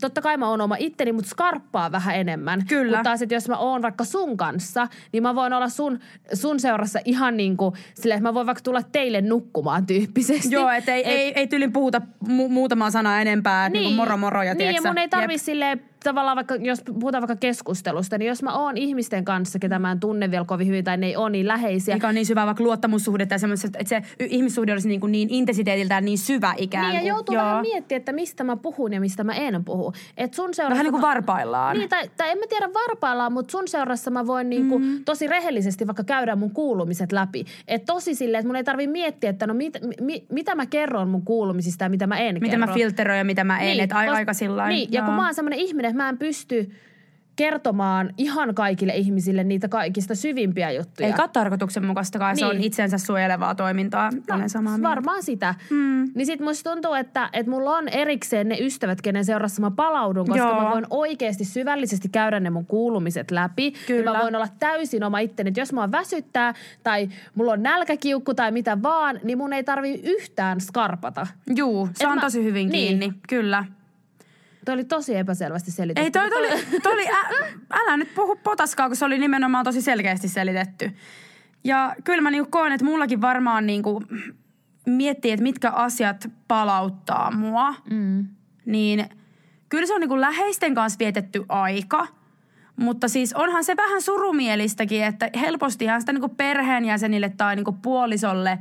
totta 0.00 0.22
kai 0.22 0.36
mä 0.36 0.48
oon 0.48 0.60
oma 0.60 0.76
itteni, 0.78 1.12
mutta 1.12 1.30
skarppaa 1.30 1.92
vähän 1.92 2.16
enemmän. 2.16 2.66
Kyllä. 2.68 2.96
Mutta 2.96 3.02
taas, 3.02 3.22
että 3.22 3.34
jos 3.34 3.48
mä 3.48 3.56
oon 3.56 3.82
vaikka 3.82 4.04
sun 4.04 4.36
kanssa, 4.36 4.88
niin 5.12 5.22
mä 5.22 5.34
voin 5.34 5.52
olla 5.52 5.68
sun, 5.68 5.98
sun 6.32 6.60
seurassa 6.60 6.98
ihan 7.04 7.36
niin 7.36 7.56
kuin 7.56 7.74
silleen, 7.94 8.18
että 8.18 8.28
mä 8.28 8.34
voin 8.34 8.46
vaikka 8.46 8.62
tulla 8.62 8.82
teille 8.82 9.20
nukkumaan 9.20 9.86
tyyppisesti. 9.86 10.54
Joo, 10.54 10.70
että 10.70 10.94
ei, 10.94 11.04
ei, 11.04 11.32
ei 11.36 11.46
tyylin 11.46 11.72
puhuta 11.72 12.02
mu- 12.24 12.48
muutamaa 12.48 12.90
sanaa 12.90 13.20
enempää, 13.20 13.68
niin, 13.68 13.82
niin 13.82 13.96
moro 13.96 14.16
moro 14.16 14.42
ja 14.42 14.54
Niin, 14.54 14.74
ja 14.74 14.82
mun 14.84 14.98
ei 14.98 15.08
tarvi 15.08 15.38
silleen, 15.38 15.80
tavallaan 16.04 16.36
vaikka, 16.36 16.54
jos 16.54 16.82
puhutaan 17.00 17.22
vaikka 17.22 17.36
keskustelusta, 17.36 18.18
niin 18.18 18.28
jos 18.28 18.42
mä 18.42 18.58
oon 18.58 18.76
ihmisten 18.76 19.24
kanssa, 19.24 19.58
ketä 19.58 19.78
mä 19.78 19.92
en 19.92 20.00
tunne 20.00 20.30
vielä 20.30 20.44
kovin 20.44 20.66
hyvin 20.66 20.84
tai 20.84 20.96
ne 20.96 21.06
ei 21.06 21.16
ole 21.16 21.30
niin 21.30 21.48
läheisiä, 21.48 21.94
Mikä 21.94 22.08
on 22.08 22.14
niin 22.14 22.26
syvä 22.26 22.46
vaikka 22.46 22.64
luottamussuhde 22.64 23.26
tai 23.26 23.38
semmoista, 23.38 23.66
että 23.78 23.88
se 23.88 24.02
ihmissuhde 24.20 24.72
olisi 24.72 24.88
niin, 24.88 25.00
kuin 25.00 25.12
niin 25.12 25.28
intensiteetiltään 25.30 26.04
niin 26.04 26.18
syvä 26.18 26.54
ikään 26.56 26.84
Niin, 26.88 27.00
kuin. 27.00 27.06
ja 27.06 27.14
joutuu 27.14 27.34
Joo. 27.34 27.44
vähän 27.44 27.60
miettimään, 27.62 27.98
että 27.98 28.12
mistä 28.12 28.44
mä 28.44 28.56
puhun 28.56 28.92
ja 28.92 29.00
mistä 29.00 29.24
mä 29.24 29.32
en 29.32 29.64
puhu. 29.64 29.92
Et 30.16 30.34
sun 30.34 30.54
seurassa 30.54 30.70
Vähän 30.70 30.84
niin 30.84 30.92
kuin 30.92 31.02
varpaillaan. 31.02 31.76
Niin, 31.76 31.88
tai, 31.88 32.10
tai 32.16 32.30
en 32.30 32.38
mä 32.38 32.44
tiedä 32.48 32.68
varpaillaan, 32.74 33.32
mutta 33.32 33.52
sun 33.52 33.68
seurassa 33.68 34.10
mä 34.10 34.26
voin 34.26 34.50
niinku 34.50 34.78
mm. 34.78 35.04
tosi 35.04 35.26
rehellisesti 35.26 35.86
vaikka 35.86 36.04
käydä 36.04 36.36
mun 36.36 36.50
kuulumiset 36.50 37.12
läpi. 37.12 37.44
Et 37.68 37.84
tosi 37.84 38.14
silleen, 38.14 38.40
että 38.40 38.48
mun 38.48 38.56
ei 38.56 38.64
tarvi 38.64 38.86
miettiä, 38.86 39.30
että 39.30 39.46
no 39.46 39.54
mit, 39.54 39.74
mi, 40.00 40.24
mitä 40.32 40.54
mä 40.54 40.66
kerron 40.66 41.08
mun 41.08 41.22
kuulumisista 41.24 41.84
ja 41.84 41.88
mitä 41.90 42.06
mä 42.06 42.18
en 42.18 42.34
Miten 42.34 42.50
kerro. 42.50 42.66
mä 42.66 42.72
filtteroin 42.74 43.18
ja 43.18 43.24
mitä 43.24 43.44
mä 43.44 43.58
en, 43.60 43.76
niin, 43.76 43.90
kos- 43.90 44.10
aika 44.10 44.32
sillä 44.32 44.68
Niin, 44.68 44.88
ja 44.92 45.02
kun 45.02 45.14
mä 45.14 45.24
oon 45.24 45.34
semmoinen 45.34 45.58
ihminen, 45.58 45.88
mä 45.98 46.08
en 46.08 46.18
pysty 46.18 46.70
kertomaan 47.36 48.14
ihan 48.16 48.54
kaikille 48.54 48.94
ihmisille 48.94 49.44
niitä 49.44 49.68
kaikista 49.68 50.14
syvimpiä 50.14 50.70
juttuja. 50.70 51.06
Eikä 51.08 51.22
ole 51.22 51.30
tarkoituksenmukaistakaan, 51.32 52.34
niin. 52.34 52.38
se 52.38 52.46
on 52.46 52.56
Niin. 52.56 52.64
itsensä 52.64 52.98
suojelevaa 52.98 53.54
toimintaa. 53.54 54.10
No, 54.28 54.34
olen 54.36 54.50
samaa 54.50 54.72
mieltä. 54.72 54.88
Varmaan 54.88 55.22
sitä. 55.22 55.54
Mm. 55.70 56.08
Niin 56.14 56.26
sit 56.26 56.40
musta 56.40 56.70
tuntuu, 56.72 56.94
että, 56.94 57.30
että 57.32 57.50
mulla 57.50 57.76
on 57.76 57.88
erikseen 57.88 58.48
ne 58.48 58.56
ystävät, 58.60 59.00
kenen 59.02 59.24
seurassa 59.24 59.60
mä 59.60 59.70
palaudun, 59.70 60.26
koska 60.26 60.46
Joo. 60.48 60.62
mä 60.64 60.70
voin 60.70 60.86
oikeasti 60.90 61.44
syvällisesti 61.44 62.08
käydä 62.08 62.40
ne 62.40 62.50
mun 62.50 62.66
kuulumiset 62.66 63.30
läpi. 63.30 63.72
Kyllä. 63.86 64.10
Ja 64.10 64.16
mä 64.16 64.22
voin 64.22 64.36
olla 64.36 64.48
täysin 64.58 65.04
oma 65.04 65.18
itteni. 65.18 65.48
Että 65.48 65.60
jos 65.60 65.72
mua 65.72 65.92
väsyttää 65.92 66.54
tai 66.82 67.08
mulla 67.34 67.52
on 67.52 67.62
nälkäkiukku 67.62 68.34
tai 68.34 68.50
mitä 68.52 68.82
vaan, 68.82 69.20
niin 69.24 69.38
mun 69.38 69.52
ei 69.52 69.64
tarvi 69.64 70.00
yhtään 70.04 70.60
skarpata. 70.60 71.26
Juu, 71.56 71.86
se 71.94 72.04
Et 72.04 72.10
on 72.10 72.14
mä- 72.14 72.20
tosi 72.20 72.44
hyvin 72.44 72.68
niin. 72.68 72.98
kiinni, 72.98 73.12
kyllä. 73.28 73.64
Toi 74.68 74.74
oli 74.74 74.84
tosi 74.84 75.16
epäselvästi 75.16 75.70
selitetty. 75.70 76.04
Ei, 76.04 76.10
toi, 76.10 76.30
toi, 76.30 76.38
oli, 76.38 76.80
toi 76.82 76.92
oli, 76.92 77.06
ä, 77.08 77.48
älä 77.70 77.96
nyt 77.96 78.14
puhu 78.14 78.36
potaskaa, 78.36 78.88
kun 78.88 78.96
se 78.96 79.04
oli 79.04 79.18
nimenomaan 79.18 79.64
tosi 79.64 79.82
selkeästi 79.82 80.28
selitetty. 80.28 80.92
Ja 81.64 81.94
kyllä 82.04 82.22
mä 82.22 82.30
niinku 82.30 82.50
koen, 82.50 82.72
että 82.72 82.84
mullakin 82.84 83.20
varmaan 83.20 83.66
niinku 83.66 84.02
miettii, 84.86 85.30
että 85.30 85.42
mitkä 85.42 85.70
asiat 85.70 86.30
palauttaa 86.48 87.30
mua. 87.30 87.74
Mm. 87.90 88.26
Niin 88.66 89.08
kyllä 89.68 89.86
se 89.86 89.94
on 89.94 90.00
niinku 90.00 90.20
läheisten 90.20 90.74
kanssa 90.74 90.98
vietetty 90.98 91.44
aika. 91.48 92.06
Mutta 92.76 93.08
siis 93.08 93.32
onhan 93.32 93.64
se 93.64 93.76
vähän 93.76 94.02
surumielistäkin, 94.02 95.04
että 95.04 95.30
helpostihan 95.40 96.00
sitä 96.00 96.12
niinku 96.12 96.28
perheenjäsenille 96.28 97.32
tai 97.36 97.56
niinku 97.56 97.72
puolisolle 97.72 98.58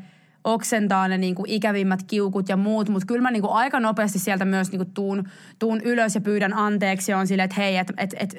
oksentaa 0.54 1.08
ne 1.08 1.18
niinku 1.18 1.44
ikävimmät 1.48 2.04
kiukut 2.04 2.50
ja 2.50 2.58
muut, 2.58 2.90
mutta 2.90 3.06
kyllä 3.06 3.22
mä 3.22 3.32
niinku 3.32 3.50
aika 3.52 3.80
nopeasti 3.80 4.20
sieltä 4.20 4.46
myös 4.46 4.72
niinku 4.72 4.92
tuun, 4.94 5.24
tuun 5.60 5.82
ylös 5.82 6.16
ja 6.16 6.22
pyydän 6.22 6.54
anteeksi 6.54 7.12
ja 7.12 7.18
on 7.18 7.28
silleen, 7.28 7.46
että 7.46 7.62
hei, 7.62 7.78
että 7.78 7.94
et, 7.98 8.16
et, 8.20 8.36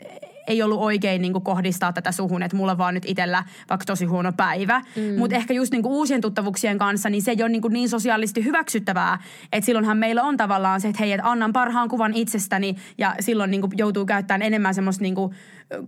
ei 0.49 0.63
ollut 0.63 0.81
oikein 0.81 1.23
niin 1.23 1.43
kohdistaa 1.43 1.93
tätä 1.93 2.13
suhun, 2.13 2.43
että 2.43 2.57
mulla 2.57 2.79
vaan 2.79 2.95
nyt 2.95 3.05
itsellä 3.07 3.45
vaikka 3.71 3.85
tosi 3.85 4.05
huono 4.05 4.33
päivä. 4.33 4.81
Mm. 4.97 5.19
Mutta 5.19 5.37
ehkä 5.37 5.55
just 5.55 5.73
niin 5.73 5.87
uusien 5.87 6.21
tuttavuuksien 6.21 6.79
kanssa, 6.79 7.11
niin 7.11 7.23
se 7.23 7.31
ei 7.31 7.43
ole 7.43 7.49
niin, 7.49 7.63
niin 7.71 7.89
sosiaalisesti 7.89 8.45
hyväksyttävää, 8.45 9.19
että 9.53 9.67
silloinhan 9.67 9.99
meillä 9.99 10.23
on 10.23 10.37
tavallaan 10.37 10.81
se, 10.81 10.89
että 10.89 11.03
hei, 11.03 11.13
että 11.13 11.31
annan 11.31 11.53
parhaan 11.53 11.89
kuvan 11.89 12.15
itsestäni 12.15 12.77
ja 12.99 13.15
silloin 13.21 13.51
niin 13.51 13.63
joutuu 13.77 14.07
käyttämään 14.07 14.43
enemmän 14.43 14.75
semmoista 14.75 15.03
niin 15.03 15.15
kuin 15.15 15.35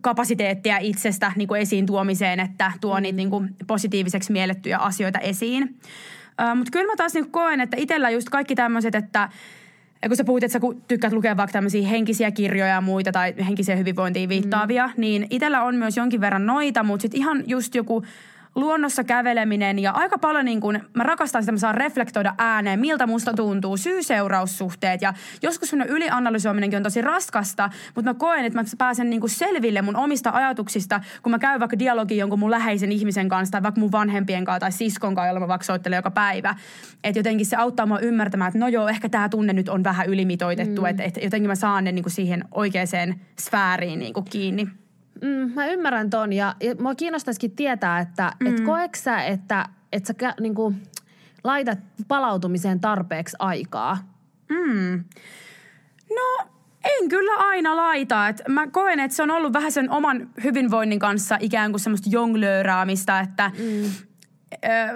kapasiteettia 0.01 0.79
itsestä 0.79 1.33
niin 1.37 1.49
kuin 1.49 1.61
esiin 1.61 1.87
tuomiseen, 1.87 2.41
että 2.41 2.73
tuo 2.81 2.97
mm. 2.97 3.03
niitä 3.03 3.17
niin 3.17 3.31
kuin 3.31 3.57
positiiviseksi 3.67 4.33
miellettyjä 4.33 4.79
asioita 4.79 5.19
esiin. 5.19 5.63
Uh, 5.63 6.57
Mutta 6.57 6.71
kyllä 6.71 6.87
mä 6.87 6.97
taas 6.97 7.15
niin 7.15 7.31
koen, 7.31 7.61
että 7.61 7.77
itsellä 7.81 8.11
just 8.11 8.29
kaikki 8.29 8.55
tämmöiset, 8.55 8.95
että 8.95 9.29
ja 10.03 10.09
kun 10.09 10.17
sä 10.17 10.25
puhut, 10.25 10.43
että 10.43 10.53
sä 10.53 10.61
tykkäät 10.89 11.13
lukea 11.13 11.37
vaikka 11.37 11.53
tämmöisiä 11.53 11.89
henkisiä 11.89 12.31
kirjoja 12.31 12.73
ja 12.73 12.81
muita 12.81 13.13
tai 13.13 13.35
henkiseen 13.47 13.79
hyvinvointiin 13.79 14.29
viittaavia, 14.29 14.87
mm. 14.87 14.93
niin 14.97 15.27
itsellä 15.31 15.63
on 15.63 15.75
myös 15.75 15.97
jonkin 15.97 16.21
verran 16.21 16.47
noita, 16.47 16.83
mutta 16.83 17.03
sitten 17.03 17.21
ihan 17.21 17.45
just 17.47 17.75
joku 17.75 18.05
luonnossa 18.55 19.05
käveleminen 19.05 19.79
ja 19.79 19.91
aika 19.91 20.19
paljon 20.19 20.45
niin 20.45 20.61
kuin, 20.61 20.83
mä 20.95 21.03
rakastan 21.03 21.43
sitä, 21.43 21.53
mä 21.53 21.59
saan 21.59 21.75
reflektoida 21.75 22.35
ääneen, 22.39 22.81
miltä 22.81 23.07
musta 23.07 23.35
tuntuu, 23.35 23.77
syy-seuraussuhteet 23.77 25.03
ja 25.03 25.15
joskus 25.43 25.71
semmoinen 25.71 25.97
ylianalysoiminenkin 25.97 26.77
on 26.77 26.83
tosi 26.83 27.01
raskasta, 27.01 27.71
mutta 27.95 28.11
mä 28.11 28.15
koen, 28.15 28.45
että 28.45 28.59
mä 28.59 28.65
pääsen 28.79 29.11
niin 29.11 29.21
kuin 29.21 29.31
selville 29.31 29.83
mun 29.83 29.97
omista 29.97 30.31
ajatuksista, 30.31 31.01
kun 31.23 31.31
mä 31.31 31.39
käyn 31.39 31.61
vaikka 31.61 31.79
dialogi 31.79 32.17
jonkun 32.17 32.39
mun 32.39 32.51
läheisen 32.51 32.93
ihmisen 32.93 33.29
kanssa 33.29 33.53
tai 33.53 33.63
vaikka 33.63 33.81
mun 33.81 33.93
vanhempien 33.93 34.45
kanssa 34.45 34.61
tai 34.61 34.73
siskon 34.73 35.15
kanssa, 35.15 35.29
jolla 35.29 35.41
mä 35.41 35.49
vaikka 35.49 35.65
soittelen 35.65 35.97
joka 35.97 36.11
päivä. 36.11 36.55
Että 37.05 37.19
jotenkin 37.19 37.47
se 37.47 37.57
auttaa 37.57 37.87
mua 37.87 37.99
ymmärtämään, 37.99 38.49
että 38.49 38.59
no 38.59 38.69
joo, 38.69 38.89
ehkä 38.89 39.09
tämä 39.09 39.29
tunne 39.29 39.53
nyt 39.53 39.69
on 39.69 39.85
vähän 39.85 40.07
ylimitoitettu, 40.07 40.81
mm. 40.81 40.87
että, 40.87 41.03
että 41.03 41.21
jotenkin 41.21 41.49
mä 41.49 41.55
saan 41.55 41.85
ne 41.85 41.93
niin 41.93 42.03
kuin 42.03 42.13
siihen 42.13 42.45
oikeaan 42.53 42.81
sfääriin 43.41 43.99
niin 43.99 44.15
kuin 44.15 44.25
kiinni. 44.25 44.69
Mm, 45.23 45.53
mä 45.55 45.67
ymmärrän 45.67 46.11
ton 46.11 46.33
ja, 46.33 46.55
ja 46.61 46.75
mua 46.75 46.95
kiinnostaisikin 46.95 47.57
tietää, 47.57 48.01
että 48.01 48.33
mm. 48.41 48.47
et 48.47 48.61
koeksä, 48.61 49.23
että 49.23 49.67
et 49.93 50.07
sä 50.07 50.15
niin 50.41 50.55
kuin, 50.55 50.83
laitat 51.45 51.79
palautumiseen 52.09 52.81
tarpeeksi 52.81 53.37
aikaa? 53.39 53.99
Mm. 54.49 55.05
No 56.11 56.51
en 56.85 57.09
kyllä 57.09 57.37
aina 57.37 57.77
laita. 57.77 58.29
Et 58.29 58.43
mä 58.49 58.67
koen, 58.67 59.01
että 59.01 59.17
se 59.17 59.23
on 59.23 59.31
ollut 59.31 59.53
vähän 59.53 59.73
sen 59.73 59.91
oman 59.91 60.31
hyvinvoinnin 60.45 60.99
kanssa 60.99 61.39
ikään 61.41 61.73
kuin 61.73 61.81
semmoista 61.81 62.11
jonglööraamista, 62.13 63.21
että 63.21 63.51
mm 63.59 64.10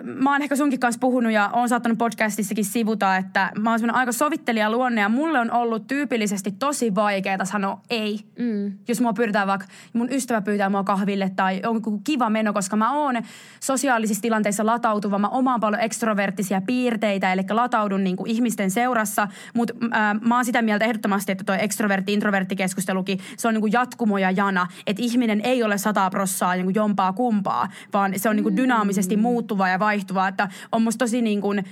mä 0.02 0.32
oon 0.32 0.42
ehkä 0.42 0.56
sunkin 0.56 0.80
kanssa 0.80 0.98
puhunut 0.98 1.32
ja 1.32 1.50
oon 1.52 1.68
saattanut 1.68 1.98
podcastissakin 1.98 2.64
sivuta, 2.64 3.16
että 3.16 3.50
mä 3.58 3.70
oon 3.70 3.78
semmoinen 3.78 3.96
aika 3.96 4.12
sovittelija 4.12 4.70
luonne 4.70 5.00
ja 5.00 5.08
mulle 5.08 5.40
on 5.40 5.50
ollut 5.50 5.86
tyypillisesti 5.86 6.52
tosi 6.52 6.94
vaikeaa 6.94 7.44
sanoa 7.44 7.80
ei. 7.90 8.20
Mm. 8.38 8.72
Jos 8.88 9.00
mua 9.00 9.12
pyydetään 9.12 9.46
vaikka, 9.46 9.66
mun 9.92 10.08
ystävä 10.12 10.40
pyytää 10.40 10.70
mua 10.70 10.84
kahville 10.84 11.30
tai 11.36 11.60
on 11.66 11.82
kiva 12.04 12.30
meno, 12.30 12.52
koska 12.52 12.76
mä 12.76 12.92
oon 12.92 13.14
sosiaalisissa 13.60 14.22
tilanteissa 14.22 14.66
latautuva. 14.66 15.18
Mä 15.18 15.28
omaan 15.28 15.60
paljon 15.60 15.82
ekstroverttisia 15.82 16.60
piirteitä, 16.60 17.32
eli 17.32 17.42
lataudun 17.50 18.04
niin 18.04 18.16
kuin 18.16 18.30
ihmisten 18.30 18.70
seurassa, 18.70 19.28
mutta 19.54 19.74
äh, 19.84 20.20
mä 20.20 20.36
oon 20.36 20.44
sitä 20.44 20.62
mieltä 20.62 20.84
ehdottomasti, 20.84 21.32
että 21.32 21.44
toi 21.44 21.56
ekstrovertti-introvertti 21.60 22.56
keskustelukin, 22.56 23.18
se 23.36 23.48
on 23.48 23.54
niin 23.54 23.60
kuin 23.60 23.72
jatkumo 23.72 24.18
ja 24.18 24.30
jana, 24.30 24.66
että 24.86 25.02
ihminen 25.02 25.40
ei 25.40 25.62
ole 25.62 25.78
sata 25.78 26.10
prossaa 26.10 26.54
niin 26.54 26.66
kuin 26.66 26.74
jompaa 26.74 27.12
kumpaa, 27.12 27.68
vaan 27.92 28.12
se 28.16 28.28
on 28.28 28.36
niin 28.36 28.44
kuin 28.44 28.56
dynaamisesti 28.56 29.16
muut 29.16 29.43
muuttuvaa 29.44 29.68
ja 29.68 29.78
vaihtuvaa, 29.78 30.28
että 30.28 30.48
on 30.72 30.82
musta 30.82 31.04
tosi 31.04 31.22
niin 31.22 31.40
kuin 31.40 31.64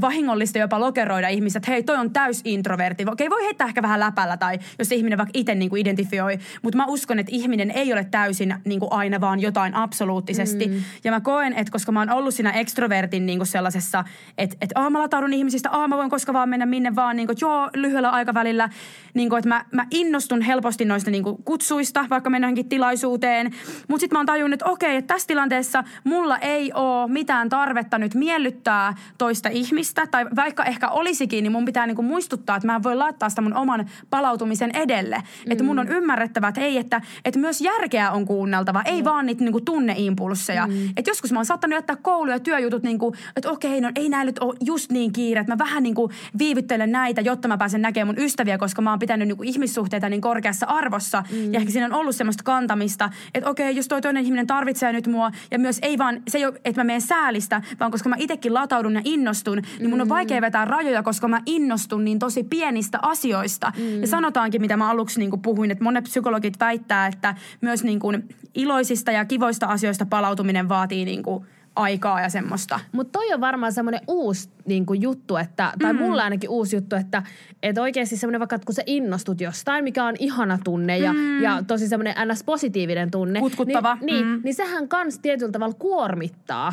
vahingollista 0.00 0.58
jopa 0.58 0.80
lokeroida 0.80 1.28
ihmiset, 1.28 1.56
että 1.56 1.70
hei, 1.70 1.82
toi 1.82 1.96
on 1.96 2.10
täys 2.10 2.40
introvertti. 2.44 3.04
Okei, 3.12 3.30
voi 3.30 3.44
heittää 3.44 3.66
ehkä 3.66 3.82
vähän 3.82 4.00
läpällä 4.00 4.36
tai 4.36 4.58
jos 4.78 4.92
ihminen 4.92 5.18
vaikka 5.18 5.30
itse 5.34 5.54
niin 5.54 5.70
kuin 5.70 5.80
identifioi, 5.80 6.38
mutta 6.62 6.76
mä 6.76 6.86
uskon, 6.86 7.18
että 7.18 7.32
ihminen 7.34 7.70
ei 7.70 7.92
ole 7.92 8.04
täysin 8.10 8.54
niin 8.64 8.80
kuin 8.80 8.92
aina 8.92 9.20
vaan 9.20 9.40
jotain 9.40 9.74
absoluuttisesti. 9.74 10.66
Mm. 10.66 10.82
Ja 11.04 11.10
mä 11.10 11.20
koen, 11.20 11.52
että 11.52 11.72
koska 11.72 11.92
mä 11.92 11.98
oon 12.00 12.10
ollut 12.10 12.34
siinä 12.34 12.50
ekstrovertin 12.50 13.26
niin 13.26 13.38
kuin 13.38 13.46
sellaisessa, 13.46 14.04
että, 14.38 14.56
että 14.60 14.80
aah, 14.80 14.90
mä 14.90 15.02
lataudun 15.02 15.32
ihmisistä, 15.32 15.70
aah, 15.70 15.88
mä 15.88 15.96
voin 15.96 16.10
koska 16.10 16.32
vaan 16.32 16.48
mennä 16.48 16.66
minne 16.66 16.94
vaan, 16.96 17.16
niin 17.16 17.26
kuin, 17.26 17.36
joo, 17.40 17.70
lyhyellä 17.74 18.10
aikavälillä, 18.10 18.68
niin 19.14 19.28
kuin, 19.28 19.38
että 19.38 19.48
mä, 19.48 19.64
mä 19.72 19.86
innostun 19.90 20.42
helposti 20.42 20.84
noista 20.84 21.10
niin 21.10 21.22
kuin 21.22 21.36
kutsuista, 21.44 22.06
vaikka 22.10 22.30
mennä 22.30 22.46
johonkin 22.46 22.68
tilaisuuteen. 22.68 23.54
Mutta 23.88 24.00
sitten 24.00 24.16
mä 24.16 24.18
oon 24.18 24.26
tajunnut, 24.26 24.54
että 24.54 24.70
okei, 24.70 24.96
että 24.96 25.14
tässä 25.14 25.28
tilanteessa 25.28 25.84
mulla 26.04 26.38
ei 26.38 26.72
ole 26.72 27.12
mitään 27.12 27.48
tarvetta 27.48 27.98
nyt 27.98 28.14
miellyttää 28.14 28.94
toista 29.18 29.48
ihmistä 29.48 29.75
ihmistä, 29.76 30.06
tai 30.06 30.26
vaikka 30.36 30.64
ehkä 30.64 30.88
olisikin, 30.88 31.42
niin 31.42 31.52
mun 31.52 31.64
pitää 31.64 31.86
niinku 31.86 32.02
muistuttaa, 32.02 32.56
että 32.56 32.66
mä 32.66 32.74
en 32.74 32.82
voi 32.82 32.96
laittaa 32.96 33.28
sitä 33.28 33.42
mun 33.42 33.54
oman 33.54 33.86
palautumisen 34.10 34.70
edelle. 34.74 35.16
Mm. 35.16 35.52
Että 35.52 35.64
mun 35.64 35.78
on 35.78 35.88
ymmärrettävä, 35.88 36.48
että 36.48 36.60
ei, 36.60 36.78
että, 36.78 37.00
että 37.24 37.40
myös 37.40 37.60
järkeä 37.60 38.10
on 38.10 38.26
kuunneltava, 38.26 38.82
ei 38.84 39.00
mm. 39.00 39.04
vaan 39.04 39.26
niitä 39.26 39.44
niinku 39.44 39.60
tunneimpulsseja. 39.60 40.66
Mm. 40.66 40.88
Että 40.96 41.10
joskus 41.10 41.32
mä 41.32 41.38
oon 41.38 41.46
saattanut 41.46 41.74
jättää 41.74 41.96
koulu- 41.96 42.30
ja 42.30 42.40
työjutut, 42.40 42.82
niinku, 42.82 43.14
että 43.36 43.50
okei, 43.50 43.80
no 43.80 43.90
ei 43.94 44.08
näillä 44.08 44.28
nyt 44.28 44.38
ole 44.38 44.54
just 44.60 44.92
niin 44.92 45.12
kiire, 45.12 45.40
että 45.40 45.52
mä 45.52 45.58
vähän 45.58 45.82
niinku 45.82 46.10
viivyttelen 46.38 46.92
näitä, 46.92 47.20
jotta 47.20 47.48
mä 47.48 47.58
pääsen 47.58 47.82
näkemään 47.82 48.16
mun 48.16 48.24
ystäviä, 48.24 48.58
koska 48.58 48.82
mä 48.82 48.90
oon 48.90 48.98
pitänyt 48.98 49.28
niinku 49.28 49.42
ihmissuhteita 49.42 50.08
niin 50.08 50.20
korkeassa 50.20 50.66
arvossa. 50.66 51.24
Mm. 51.32 51.52
Ja 51.52 51.60
ehkä 51.60 51.72
siinä 51.72 51.86
on 51.86 51.92
ollut 51.92 52.16
semmoista 52.16 52.42
kantamista, 52.42 53.10
että 53.34 53.50
okei, 53.50 53.76
jos 53.76 53.88
toi 53.88 54.02
toinen 54.02 54.24
ihminen 54.24 54.46
tarvitsee 54.46 54.92
nyt 54.92 55.06
mua, 55.06 55.30
ja 55.50 55.58
myös 55.58 55.78
ei 55.82 55.98
vaan, 55.98 56.22
se 56.28 56.38
ei 56.38 56.44
ole, 56.44 56.60
että 56.64 56.80
mä 56.80 56.84
menen 56.84 57.00
säälistä, 57.00 57.62
vaan 57.80 57.90
koska 57.90 58.08
mä 58.08 58.16
itsekin 58.18 58.54
lataudun 58.54 58.94
ja 58.94 59.00
innostun, 59.04 59.55
niin 59.78 59.90
mun 59.90 60.00
on 60.00 60.08
vaikea 60.08 60.40
vetää 60.40 60.64
rajoja, 60.64 61.02
koska 61.02 61.28
mä 61.28 61.40
innostun 61.46 62.04
niin 62.04 62.18
tosi 62.18 62.44
pienistä 62.44 62.98
asioista. 63.02 63.72
Mm. 63.78 64.00
Ja 64.00 64.06
sanotaankin, 64.06 64.60
mitä 64.60 64.76
mä 64.76 64.90
aluksi 64.90 65.20
niin 65.20 65.30
kuin 65.30 65.42
puhuin, 65.42 65.70
että 65.70 65.84
monet 65.84 66.04
psykologit 66.04 66.60
väittää, 66.60 67.06
että 67.06 67.34
myös 67.60 67.84
niin 67.84 68.00
kuin 68.00 68.28
iloisista 68.54 69.12
ja 69.12 69.24
kivoista 69.24 69.66
asioista 69.66 70.06
palautuminen 70.06 70.68
vaatii 70.68 71.04
niin 71.04 71.22
kuin 71.22 71.46
aikaa 71.76 72.20
ja 72.20 72.28
semmoista. 72.28 72.80
Mutta 72.92 73.18
toi 73.18 73.34
on 73.34 73.40
varmaan 73.40 73.72
semmoinen 73.72 74.00
uusi 74.08 74.50
niin 74.66 74.86
kuin 74.86 75.02
juttu, 75.02 75.36
että, 75.36 75.72
tai 75.82 75.92
mm. 75.92 75.98
mulla 75.98 76.22
ainakin 76.22 76.50
uusi 76.50 76.76
juttu, 76.76 76.96
että, 76.96 77.22
että 77.62 77.82
oikeasti 77.82 78.16
semmoinen 78.16 78.40
vaikka, 78.40 78.58
kun 78.58 78.74
sä 78.74 78.82
innostut 78.86 79.40
jostain, 79.40 79.84
mikä 79.84 80.04
on 80.04 80.14
ihana 80.18 80.58
tunne 80.64 80.98
ja, 80.98 81.12
mm. 81.12 81.42
ja 81.42 81.62
tosi 81.66 81.88
semmoinen 81.88 82.14
ns-positiivinen 82.28 83.10
tunne. 83.10 83.40
Kutkuttava. 83.40 83.94
Niin, 83.94 84.06
niin, 84.06 84.24
mm. 84.24 84.30
niin, 84.30 84.40
niin 84.44 84.54
sehän 84.54 84.88
kans 84.88 85.18
tietyllä 85.18 85.52
tavalla 85.52 85.74
kuormittaa 85.78 86.72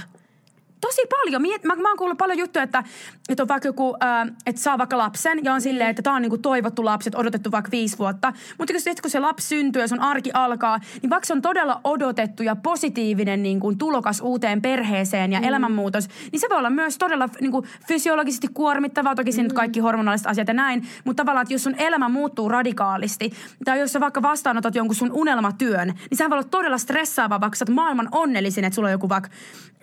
tosi 0.87 1.01
paljon. 1.09 1.41
Mä, 1.41 1.75
mä 1.75 1.89
oon 1.89 1.97
kuullut 1.97 2.17
paljon 2.17 2.39
juttuja, 2.39 2.63
että, 2.63 2.83
että 3.29 3.43
on 3.43 3.47
vaikka 3.47 3.67
joku, 3.67 3.95
äh, 4.03 4.27
että 4.45 4.61
saa 4.61 4.77
vaikka 4.77 4.97
lapsen 4.97 5.39
ja 5.43 5.53
on 5.53 5.61
silleen, 5.61 5.89
että 5.89 6.01
tämä 6.01 6.15
on 6.15 6.21
niinku 6.21 6.37
toivottu 6.37 6.85
lapset, 6.85 7.15
odotettu 7.15 7.51
vaikka 7.51 7.71
viisi 7.71 7.97
vuotta. 7.97 8.33
Mutta 8.57 8.73
kun, 8.73 8.95
kun 9.01 9.11
se 9.11 9.19
lapsi 9.19 9.47
syntyy 9.47 9.81
ja 9.81 9.87
sun 9.87 9.99
arki 9.99 10.31
alkaa, 10.33 10.79
niin 11.01 11.09
vaikka 11.09 11.25
se 11.25 11.33
on 11.33 11.41
todella 11.41 11.81
odotettu 11.83 12.43
ja 12.43 12.55
positiivinen 12.55 13.43
niin 13.43 13.59
kuin 13.59 13.77
tulokas 13.77 14.21
uuteen 14.21 14.61
perheeseen 14.61 15.33
ja 15.33 15.39
mm. 15.39 15.47
elämänmuutos, 15.47 16.07
niin 16.31 16.39
se 16.39 16.47
voi 16.49 16.57
olla 16.57 16.69
myös 16.69 16.97
todella 16.97 17.29
niin 17.41 17.51
kuin 17.51 17.65
fysiologisesti 17.87 18.47
kuormittavaa. 18.53 19.15
Toki 19.15 19.31
siinä 19.31 19.49
mm. 19.49 19.55
kaikki 19.55 19.79
hormonaaliset 19.79 20.27
asiat 20.27 20.47
ja 20.47 20.53
näin. 20.53 20.87
Mutta 21.03 21.23
tavallaan, 21.23 21.43
että 21.43 21.53
jos 21.53 21.63
sun 21.63 21.75
elämä 21.77 22.09
muuttuu 22.09 22.49
radikaalisti, 22.49 23.31
tai 23.65 23.79
jos 23.79 23.93
sä 23.93 23.99
vaikka 23.99 24.21
vastaanotat 24.21 24.75
jonkun 24.75 24.95
sun 24.95 25.11
unelmatyön, 25.11 25.87
niin 25.87 26.17
sehän 26.17 26.29
voi 26.29 26.37
olla 26.37 26.47
todella 26.51 26.77
stressaavaa, 26.77 27.41
vaikka 27.41 27.55
sä 27.55 27.65
oot 27.69 27.75
maailman 27.75 28.07
onnellisin, 28.11 28.63
että 28.63 28.75
sulla 28.75 28.87
on 28.87 28.91
joku 28.91 29.09
vaikka, 29.09 29.29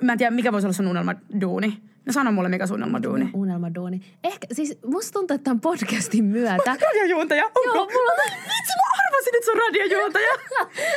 mä 0.02 0.12
en 0.12 0.18
tiedä 0.18 0.30
mikä 0.30 0.52
voisi 0.52 0.66
olla 0.66 0.74
sun 0.74 0.89
unelmaduuni. 0.90 1.78
No 2.06 2.12
sano 2.12 2.32
mulle, 2.32 2.48
mikä 2.48 2.66
sun 2.66 2.74
unelmaduuni. 2.76 3.30
Unelmaduuni. 3.34 4.00
Ehkä, 4.24 4.46
siis 4.52 4.78
musta 4.86 5.12
tuntuu, 5.12 5.34
että 5.34 5.44
tämän 5.44 5.60
podcastin 5.60 6.24
myötä... 6.24 6.76
Radiojuontaja, 6.86 7.44
onko? 7.44 7.60
Joo, 7.64 7.74
mulla 7.74 8.12
on... 8.12 8.32
Vitsi, 8.32 8.72
mä 8.76 9.09
arvasin, 9.10 9.36
että 9.36 9.44
se 9.44 9.52
on 9.52 9.58
radiojuontaja. 9.58 10.32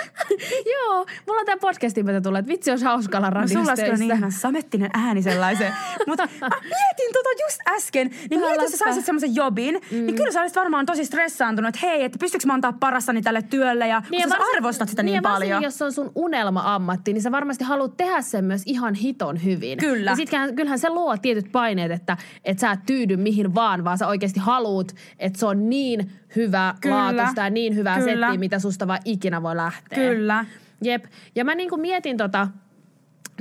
Joo, 0.74 1.06
mulla 1.28 1.40
on 1.40 1.46
tämän 1.46 1.60
podcastin 1.60 2.06
myötä 2.06 2.22
tullut, 2.22 2.40
että 2.40 2.52
vitsi, 2.52 2.72
olisi 2.72 2.86
hauska 2.86 3.18
olla 3.18 3.30
radiossa 3.30 3.60
no, 3.60 3.76
Sulla 3.76 3.90
olisi 3.90 4.08
niin 4.08 4.32
samettinen 4.32 4.90
ääni 4.94 5.22
sellaisen. 5.22 5.74
Mutta 6.08 6.28
mietin 6.52 7.14
tota 7.14 7.30
just 7.46 7.60
äsken, 7.70 8.10
niin 8.30 8.40
mietin, 8.40 8.62
jos 8.62 8.72
sä 8.72 8.78
saisit 8.78 9.06
semmoisen 9.06 9.36
jobin, 9.36 9.74
niin 9.74 10.02
mm. 10.02 10.06
niin 10.06 10.16
kyllä 10.16 10.32
sä 10.32 10.42
olisit 10.42 10.56
varmaan 10.56 10.86
tosi 10.86 11.06
stressaantunut, 11.06 11.76
että 11.76 11.88
hei, 11.88 12.04
että 12.04 12.20
pystyykö 12.20 12.48
mä 12.48 12.54
antaa 12.54 12.74
parastani 12.74 13.22
tälle 13.22 13.42
työlle 13.42 13.88
ja 13.88 14.02
niin, 14.10 14.22
kun 14.22 14.32
sä 14.32 14.38
varsin, 14.38 14.56
arvostat 14.56 14.90
sitä 14.90 15.04
niin, 15.04 15.12
niin 15.14 15.24
paljon. 15.24 15.64
jos 15.64 15.78
se 15.78 15.86
on 15.86 15.92
sun 15.92 16.12
unelma-ammatti, 16.16 17.14
niin 17.14 17.22
sä 17.22 17.32
varmasti 17.32 17.64
haluat 17.64 17.98
tehdä 17.98 18.22
sen 18.22 18.46
myös 18.46 18.62
ihan 18.66 18.94
hiton 18.94 19.44
hyvin. 19.44 19.78
Kyllä. 19.78 20.12
Ja 20.12 20.16
sit 20.16 20.30
kyllähän 20.56 20.80
se 20.80 20.90
luo 20.90 21.18
tietyt 21.18 21.52
paineet, 21.52 21.92
että, 21.92 22.18
että 22.46 22.62
sä 22.62 22.72
et 22.72 22.80
tyydy 22.86 23.18
mihin 23.18 23.56
vaan, 23.56 23.84
vaan 23.84 23.98
sä 23.98 24.08
oikeasti 24.08 24.40
haluut, 24.40 24.92
että 25.20 25.40
se 25.40 25.46
on 25.46 25.70
niin 25.70 26.12
hyvä 26.36 26.76
laatusta 26.86 27.42
ja 27.42 27.50
niin 27.50 27.76
hyvää 27.76 28.02
settiä, 28.02 28.38
mitä 28.38 28.60
susta 28.60 28.88
vaan 28.88 29.00
ikinä 29.06 29.44
voi 29.44 29.56
lähteä. 29.56 30.10
Kyllä. 30.10 30.46
Jep. 30.82 31.06
Ja 31.36 31.46
mä 31.46 31.56
niinku 31.56 31.78
mietin 31.78 32.18
tota, 32.18 32.48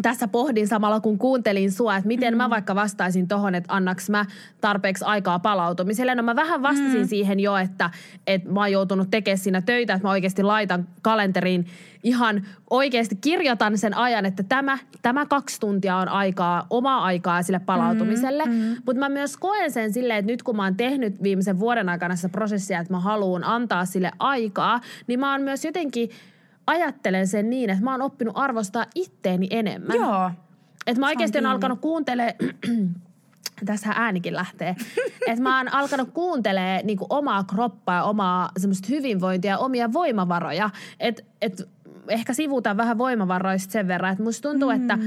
tässä 0.03 0.29
pohdin 0.29 0.69
samalla, 0.69 1.01
kun 1.01 1.19
kuuntelin 1.19 1.73
sua, 1.73 1.97
että 1.97 2.09
miten 2.09 2.35
mm. 2.35 2.39
mä 2.39 2.51
vaikka 2.51 2.75
vastaisin 2.75 3.29
tohon, 3.29 3.55
että 3.55 3.75
annaks 3.75 4.11
mä 4.11 4.27
tarpeeksi 4.61 5.05
aikaa 5.05 5.39
palautumiselle. 5.39 6.15
No 6.15 6.23
mä 6.23 6.37
vähän 6.37 6.63
vastasin 6.63 7.01
mm. 7.01 7.09
siihen 7.09 7.41
jo, 7.41 7.57
että, 7.57 7.91
että 8.27 8.51
mä 8.51 8.61
oon 8.61 8.73
joutunut 8.73 9.11
tekemään 9.11 9.39
siinä 9.39 9.63
töitä, 9.63 9.95
että 9.95 10.09
mä 10.09 10.11
oikeasti 10.11 10.43
laitan 10.43 10.89
kalenteriin 11.03 11.67
ihan 12.03 12.47
oikeasti 12.71 13.17
kirjoitan 13.21 13.79
sen 13.79 13.97
ajan, 13.97 14.27
että 14.27 14.43
tämä, 14.43 14.79
tämä 15.03 15.27
kaksi 15.27 15.61
tuntia 15.61 15.97
on 15.97 16.09
aikaa, 16.09 16.67
omaa 16.71 17.05
aikaa 17.05 17.43
sille 17.43 17.59
palautumiselle. 17.59 18.45
Mm, 18.45 18.53
mm. 18.53 18.77
Mutta 18.87 19.01
mä 19.01 19.09
myös 19.09 19.37
koen 19.37 19.71
sen 19.71 19.93
silleen, 19.93 20.19
että 20.19 20.33
nyt 20.33 20.43
kun 20.43 20.57
mä 20.57 20.65
oon 20.65 20.77
tehnyt 20.77 21.23
viimeisen 21.23 21.59
vuoden 21.59 21.89
aikana 21.89 22.17
sitä 22.17 22.29
prosessia, 22.29 22.81
että 22.81 22.93
mä 22.93 23.01
haluan 23.01 23.45
antaa 23.45 23.85
sille 23.85 24.11
aikaa, 24.19 24.81
niin 25.07 25.21
mä 25.21 25.33
oon 25.33 25.43
myös 25.43 25.65
jotenkin– 25.65 26.11
ajattelen 26.66 27.26
sen 27.26 27.50
niin, 27.50 27.71
että 27.71 27.85
mä 27.85 27.92
oon 27.92 28.02
oppinut 28.02 28.37
arvostaa 28.37 28.87
itteeni 28.95 29.47
enemmän. 29.50 29.97
Joo. 29.97 30.31
Että 30.87 31.00
mä 31.00 31.07
oikeasti 31.07 31.38
oon 31.38 31.47
alkanut 31.47 31.81
kuuntelemaan 31.81 32.35
tässä 33.66 33.92
äänikin 33.97 34.35
lähtee. 34.35 34.76
että 35.28 35.42
mä 35.42 35.59
oon 35.59 35.75
alkanut 35.75 36.11
kuuntelemaan 36.11 36.87
niin 36.87 36.99
omaa 37.11 37.45
kroppaa, 37.45 38.04
omaa 38.04 38.50
semmoista 38.57 38.88
hyvinvointia, 38.90 39.59
omia 39.59 39.92
voimavaroja. 39.92 40.71
Että 41.00 41.23
et 41.42 41.69
ehkä 42.09 42.35
sivutaan 42.35 42.76
vähän 42.76 42.99
voimavaroista 42.99 43.73
sen 43.73 43.88
verran, 43.88 44.12
että 44.12 44.25
musta 44.25 44.49
tuntuu, 44.49 44.71
mm. 44.71 44.76
että 44.76 44.99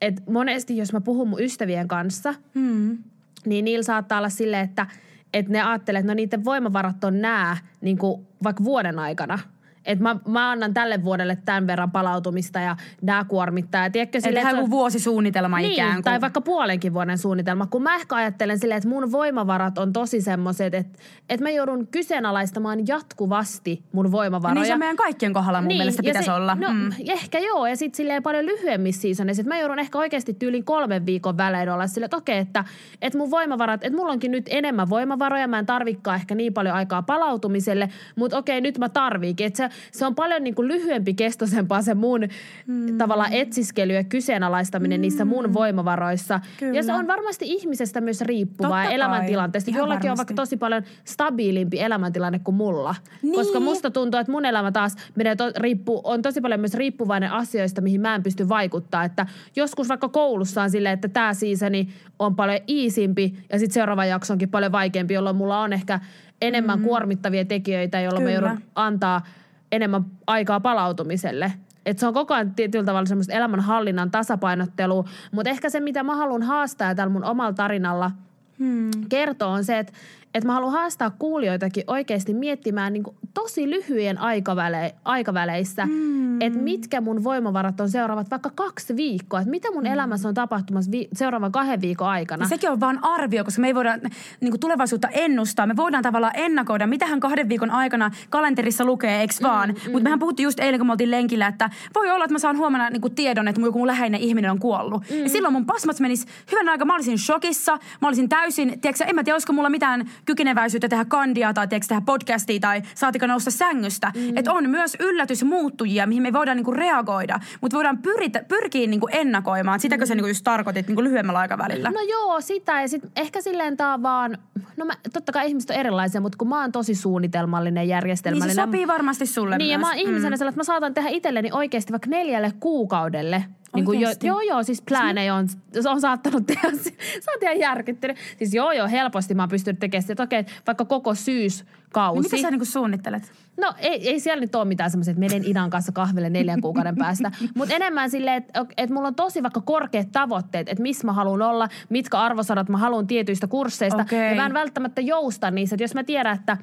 et 0.00 0.26
monesti 0.26 0.76
jos 0.76 0.92
mä 0.92 1.00
puhun 1.00 1.28
mun 1.28 1.42
ystävien 1.42 1.88
kanssa, 1.88 2.34
mm. 2.54 2.98
niin 3.46 3.64
niillä 3.64 3.82
saattaa 3.82 4.18
olla 4.18 4.28
silleen, 4.28 4.64
että 4.64 4.86
et 5.34 5.48
ne 5.48 5.62
ajattelee, 5.62 5.98
että 5.98 6.12
no 6.12 6.14
niiden 6.14 6.44
voimavarat 6.44 7.04
on 7.04 7.20
nää 7.20 7.56
niin 7.80 7.98
vaikka 8.42 8.64
vuoden 8.64 8.98
aikana– 8.98 9.38
että 9.84 10.02
mä, 10.02 10.16
mä 10.28 10.50
annan 10.50 10.74
tälle 10.74 11.04
vuodelle 11.04 11.38
tämän 11.44 11.66
verran 11.66 11.90
palautumista 11.90 12.60
ja 12.60 12.76
nämä 13.02 13.24
kuormittaa. 13.24 13.90
Tiedätkö, 13.90 14.20
sille, 14.20 14.40
että 14.40 14.56
joku 14.56 14.70
vuosisuunnitelma 14.70 15.58
niin, 15.58 15.72
ikään 15.72 15.92
kuin. 15.92 16.04
tai 16.04 16.20
vaikka 16.20 16.40
puolenkin 16.40 16.94
vuoden 16.94 17.18
suunnitelma. 17.18 17.66
Kun 17.66 17.82
mä 17.82 17.94
ehkä 17.94 18.16
ajattelen 18.16 18.58
silleen, 18.58 18.76
että 18.76 18.88
mun 18.88 19.12
voimavarat 19.12 19.78
on 19.78 19.92
tosi 19.92 20.20
semmoiset, 20.20 20.74
että, 20.74 20.98
että 21.28 21.44
mä 21.44 21.50
joudun 21.50 21.86
kyseenalaistamaan 21.86 22.86
jatkuvasti 22.86 23.82
mun 23.92 24.12
voimavaroja. 24.12 24.54
Niin 24.62 24.66
se 24.66 24.76
meidän 24.76 24.96
kaikkien 24.96 25.32
kohdalla 25.32 25.60
mun 25.60 25.68
niin, 25.68 25.78
mielestä 25.78 26.02
pitäisi 26.02 26.26
se, 26.26 26.32
olla. 26.32 26.54
No 26.54 26.68
mm. 26.72 26.90
ehkä 27.08 27.38
joo, 27.38 27.66
ja 27.66 27.76
sitten 27.76 27.96
silleen 27.96 28.22
paljon 28.22 28.46
lyhyemmissä 28.46 29.02
seasonissa. 29.02 29.42
Mä 29.42 29.58
joudun 29.58 29.78
ehkä 29.78 29.98
oikeasti 29.98 30.34
tyylin 30.34 30.64
kolmen 30.64 31.06
viikon 31.06 31.36
välein 31.36 31.70
olla 31.70 31.86
silleen, 31.86 32.04
että 32.04 32.16
okei, 32.16 32.38
että, 32.38 32.64
että 33.02 33.18
mun 33.18 33.30
voimavarat, 33.30 33.84
että 33.84 33.98
mulla 33.98 34.12
onkin 34.12 34.30
nyt 34.30 34.46
enemmän 34.48 34.90
voimavaroja, 34.90 35.48
mä 35.48 35.58
en 35.58 35.66
tarvikaan 35.66 36.16
ehkä 36.16 36.34
niin 36.34 36.54
paljon 36.54 36.74
aikaa 36.74 37.02
palautumiselle, 37.02 37.88
mutta 38.16 38.38
okei, 38.38 38.60
nyt 38.60 38.78
mä 38.78 38.88
tarviikin. 38.88 39.46
Että 39.46 39.56
se 39.56 39.71
se 39.92 40.06
on 40.06 40.14
paljon 40.14 40.44
niin 40.44 40.54
kuin 40.54 40.68
lyhyempi 40.68 41.14
kestoisempaa 41.14 41.82
se 41.82 41.94
mun 41.94 42.20
mm. 42.66 42.98
tavallaan 42.98 43.32
etsiskely 43.32 43.92
ja 43.92 44.04
kyseenalaistaminen 44.04 45.00
mm. 45.00 45.02
niissä 45.02 45.24
mun 45.24 45.54
voimavaroissa. 45.54 46.40
Kyllä. 46.58 46.76
Ja 46.76 46.82
se 46.82 46.92
on 46.92 47.06
varmasti 47.06 47.44
ihmisestä 47.48 48.00
myös 48.00 48.20
riippuvaa 48.20 48.84
elämäntilanteesta. 48.84 49.70
Ihan 49.70 49.80
Jollakin 49.80 50.02
varmasti. 50.02 50.12
on 50.12 50.16
vaikka 50.16 50.34
tosi 50.34 50.56
paljon 50.56 50.82
stabiilimpi 51.04 51.80
elämäntilanne 51.80 52.38
kuin 52.38 52.54
mulla. 52.54 52.94
Niin. 53.22 53.34
Koska 53.34 53.60
musta 53.60 53.90
tuntuu, 53.90 54.20
että 54.20 54.32
mun 54.32 54.44
elämä 54.44 54.72
taas 54.72 54.96
menee 55.14 55.36
to, 55.36 55.44
riippu, 55.56 56.00
on 56.04 56.22
tosi 56.22 56.40
paljon 56.40 56.60
myös 56.60 56.74
riippuvainen 56.74 57.30
asioista, 57.30 57.80
mihin 57.80 58.00
mä 58.00 58.14
en 58.14 58.22
pysty 58.22 58.48
vaikuttaa. 58.48 59.04
Että 59.04 59.26
joskus 59.56 59.88
vaikka 59.88 60.08
koulussa 60.08 60.62
on 60.62 60.70
silleen, 60.70 60.94
että 60.94 61.08
tämä 61.08 61.34
seasoni 61.34 61.88
on 62.18 62.36
paljon 62.36 62.58
iisimpi 62.68 63.34
ja 63.52 63.58
sitten 63.58 63.74
seuraava 63.74 64.04
jakso 64.04 64.32
onkin 64.32 64.48
paljon 64.48 64.72
vaikeampi, 64.72 65.14
jolloin 65.14 65.36
mulla 65.36 65.60
on 65.60 65.72
ehkä 65.72 66.00
enemmän 66.42 66.78
mm. 66.78 66.84
kuormittavia 66.84 67.44
tekijöitä, 67.44 68.00
jolloin 68.00 68.24
Kyllä. 68.24 68.40
mä 68.40 68.46
joudun 68.46 68.62
antaa– 68.74 69.22
enemmän 69.72 70.04
aikaa 70.26 70.60
palautumiselle. 70.60 71.52
Et 71.86 71.98
se 71.98 72.06
on 72.06 72.14
koko 72.14 72.34
ajan 72.34 72.54
tietyllä 72.54 72.84
tavalla 72.84 73.06
semmoista 73.06 73.32
elämänhallinnan 73.32 74.10
tasapainottelu, 74.10 75.04
mutta 75.32 75.50
ehkä 75.50 75.70
se, 75.70 75.80
mitä 75.80 76.02
mä 76.02 76.16
haluan 76.16 76.42
haastaa 76.42 76.94
tällä 76.94 77.12
mun 77.12 77.24
omalla 77.24 77.52
tarinalla 77.52 78.10
hmm. 78.58 78.90
kertoo, 79.08 79.50
on 79.50 79.64
se, 79.64 79.78
että 79.78 79.92
että 80.34 80.46
mä 80.46 80.52
haluan 80.52 80.72
haastaa 80.72 81.10
kuulijoitakin 81.18 81.84
oikeasti 81.86 82.34
miettimään 82.34 82.92
niin 82.92 83.04
tosi 83.34 83.70
lyhyen 83.70 84.18
aikaväle, 84.18 84.94
aikaväleissä, 85.04 85.86
mm. 85.86 86.40
että 86.40 86.58
mitkä 86.58 87.00
mun 87.00 87.24
voimavarat 87.24 87.80
on 87.80 87.90
seuraavat 87.90 88.30
vaikka 88.30 88.50
kaksi 88.54 88.96
viikkoa. 88.96 89.40
Että 89.40 89.50
mitä 89.50 89.72
mun 89.72 89.82
mm. 89.82 89.92
elämässä 89.92 90.28
on 90.28 90.34
tapahtumassa 90.34 90.90
vi- 90.90 91.08
seuraavan 91.12 91.52
kahden 91.52 91.80
viikon 91.80 92.08
aikana. 92.08 92.44
Ja 92.44 92.48
sekin 92.48 92.70
on 92.70 92.80
vain 92.80 92.98
arvio, 93.02 93.44
koska 93.44 93.60
me 93.60 93.66
ei 93.66 93.74
voida 93.74 93.98
niin 94.40 94.60
tulevaisuutta 94.60 95.08
ennustaa. 95.08 95.66
Me 95.66 95.76
voidaan 95.76 96.02
tavallaan 96.02 96.32
ennakoida, 96.36 96.86
mitähän 96.86 97.20
kahden 97.20 97.48
viikon 97.48 97.70
aikana 97.70 98.10
kalenterissa 98.30 98.84
lukee, 98.84 99.22
eks 99.22 99.42
vaan. 99.42 99.68
Mm, 99.68 99.74
mm. 99.74 99.92
Mutta 99.92 100.04
mehän 100.04 100.18
puhuttiin 100.18 100.44
just 100.44 100.60
eilen, 100.60 100.80
kun 100.80 100.86
me 100.86 100.92
oltiin 100.92 101.10
lenkillä, 101.10 101.46
että 101.46 101.70
voi 101.94 102.10
olla, 102.10 102.24
että 102.24 102.34
mä 102.34 102.38
saan 102.38 102.56
huomenna 102.56 102.90
niin 102.90 103.14
tiedon, 103.14 103.48
että 103.48 103.60
joku 103.60 103.78
mun 103.78 103.86
läheinen 103.86 104.20
ihminen 104.20 104.50
on 104.50 104.58
kuollut. 104.58 105.02
Mm. 105.10 105.22
Ja 105.22 105.28
silloin 105.28 105.54
mun 105.54 105.66
pasmat 105.66 106.00
menis 106.00 106.26
hyvän 106.52 106.68
aikaa. 106.68 106.84
Mä 106.84 106.94
olisin 106.94 107.18
shokissa, 107.18 107.78
mä 108.00 108.08
olisin 108.08 108.28
täysin, 108.28 108.80
tiedätkö, 108.80 109.04
en 109.04 109.14
mä 109.14 109.24
tiedä, 109.24 109.34
olisiko 109.34 109.52
mulla 109.52 109.70
mitään 109.70 110.06
kykeneväisyyttä 110.24 110.88
tehdä 110.88 111.04
kandia 111.04 111.52
tai 111.52 111.68
tiedätkö, 111.68 111.88
tehdä 111.88 112.02
podcastia 112.06 112.60
tai 112.60 112.82
saatika 112.94 113.26
nousta 113.26 113.50
sängystä. 113.50 114.12
Mm. 114.14 114.36
Että 114.36 114.52
on 114.52 114.70
myös 114.70 114.96
yllätysmuuttujia, 115.00 116.06
mihin 116.06 116.22
me 116.22 116.32
voidaan 116.32 116.56
niinku 116.56 116.70
reagoida, 116.70 117.40
mutta 117.60 117.76
voidaan 117.76 117.98
pyritä, 117.98 118.44
pyrkiä 118.48 118.86
niinku 118.86 119.08
ennakoimaan. 119.12 119.80
Sitäkö 119.80 120.04
mm. 120.04 120.08
sä 120.08 120.14
niinku 120.14 120.28
just 120.28 120.44
tarkoitit 120.44 120.86
niinku 120.86 121.02
lyhyemmällä 121.02 121.40
aikavälillä? 121.40 121.90
No 121.90 122.00
joo, 122.00 122.40
sitä 122.40 122.80
ja 122.80 122.88
sit 122.88 123.02
ehkä 123.16 123.40
silleen 123.40 123.76
tää 123.76 124.02
vaan, 124.02 124.38
no 124.76 124.84
mä, 124.84 124.92
totta 125.12 125.32
kai 125.32 125.48
ihmiset 125.48 125.70
on 125.70 125.76
erilaisia, 125.76 126.20
mutta 126.20 126.38
kun 126.38 126.48
mä 126.48 126.60
oon 126.60 126.72
tosi 126.72 126.94
suunnitelmallinen, 126.94 127.88
järjestelmällinen. 127.88 128.56
Niin 128.56 128.56
se 128.56 128.62
sopii 128.62 128.86
varmasti 128.86 129.26
sulle 129.26 129.58
Niin 129.58 129.66
myös. 129.66 129.72
ja 129.72 129.78
mä 129.78 129.88
oon 129.88 129.98
ihmisenä 129.98 130.36
mm. 130.36 130.38
sellainen, 130.38 130.48
että 130.48 130.60
mä 130.60 130.64
saatan 130.64 130.94
tehdä 130.94 131.08
itselleni 131.08 131.48
oikeasti 131.52 131.92
vaikka 131.92 132.10
neljälle 132.10 132.52
kuukaudelle 132.60 133.44
niin 133.74 133.84
kuin 133.84 134.00
jo, 134.00 134.08
joo, 134.22 134.40
joo, 134.40 134.62
siis 134.62 134.82
pläänejä 134.82 135.34
on, 135.34 135.48
on 135.88 136.00
saattanut 136.00 136.46
tehdä, 136.46 136.70
sä 136.70 137.30
oot 137.32 137.42
ihan 137.42 137.58
järkyttynyt. 137.58 138.16
Siis 138.38 138.54
joo, 138.54 138.72
joo, 138.72 138.88
helposti 138.88 139.34
mä 139.34 139.42
oon 139.42 139.48
pystynyt 139.48 139.80
tekemään 139.80 140.02
sitä, 140.02 140.12
että 140.12 140.22
okei, 140.22 140.44
vaikka 140.66 140.84
koko 140.84 141.14
syyskausi. 141.14 142.20
Niin 142.20 142.30
mitä 142.32 142.42
sä 142.42 142.50
niin 142.50 142.66
suunnittelet? 142.66 143.32
No 143.56 143.74
ei, 143.78 144.08
ei 144.08 144.20
siellä 144.20 144.40
nyt 144.40 144.54
ole 144.54 144.64
mitään 144.64 144.90
semmoisia, 144.90 145.10
että 145.10 145.20
menen 145.20 145.44
Idan 145.44 145.70
kanssa 145.70 145.92
kahville 145.92 146.30
neljän 146.30 146.60
kuukauden 146.60 146.96
päästä. 146.96 147.30
Mutta 147.56 147.74
enemmän 147.74 148.10
silleen, 148.10 148.36
että 148.36 148.66
et 148.76 148.90
mulla 148.90 149.08
on 149.08 149.14
tosi 149.14 149.42
vaikka 149.42 149.60
korkeat 149.60 150.12
tavoitteet, 150.12 150.68
että 150.68 150.82
missä 150.82 151.06
mä 151.06 151.12
haluan 151.12 151.42
olla, 151.42 151.68
mitkä 151.88 152.18
arvosanat 152.18 152.68
mä 152.68 152.78
haluan 152.78 153.06
tietyistä 153.06 153.46
kursseista. 153.46 154.02
Okay. 154.02 154.18
Ja 154.18 154.34
mä 154.34 154.46
en 154.46 154.54
välttämättä 154.54 155.00
jousta 155.00 155.50
niissä. 155.50 155.74
Että 155.74 155.84
jos 155.84 155.94
mä 155.94 156.04
tiedän, 156.04 156.36
että 156.36 156.56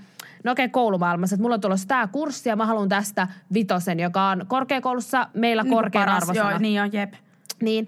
no 0.43 0.51
okei, 0.51 0.65
okay, 0.65 0.71
koulumaailmassa, 0.71 1.35
että 1.35 1.41
mulla 1.41 1.55
on 1.55 1.61
tulossa 1.61 1.87
tämä 1.87 2.07
kurssi 2.07 2.49
ja 2.49 2.55
mä 2.55 2.65
haluan 2.65 2.89
tästä 2.89 3.27
vitosen, 3.53 3.99
joka 3.99 4.29
on 4.29 4.45
korkeakoulussa 4.47 5.27
meillä 5.33 5.63
niin 5.63 5.73
korkean 5.73 6.09
arvosana. 6.09 6.51
Joo, 6.51 6.59
niin 6.59 6.75
jo, 6.75 6.83
jep. 6.91 7.13
Niin 7.61 7.87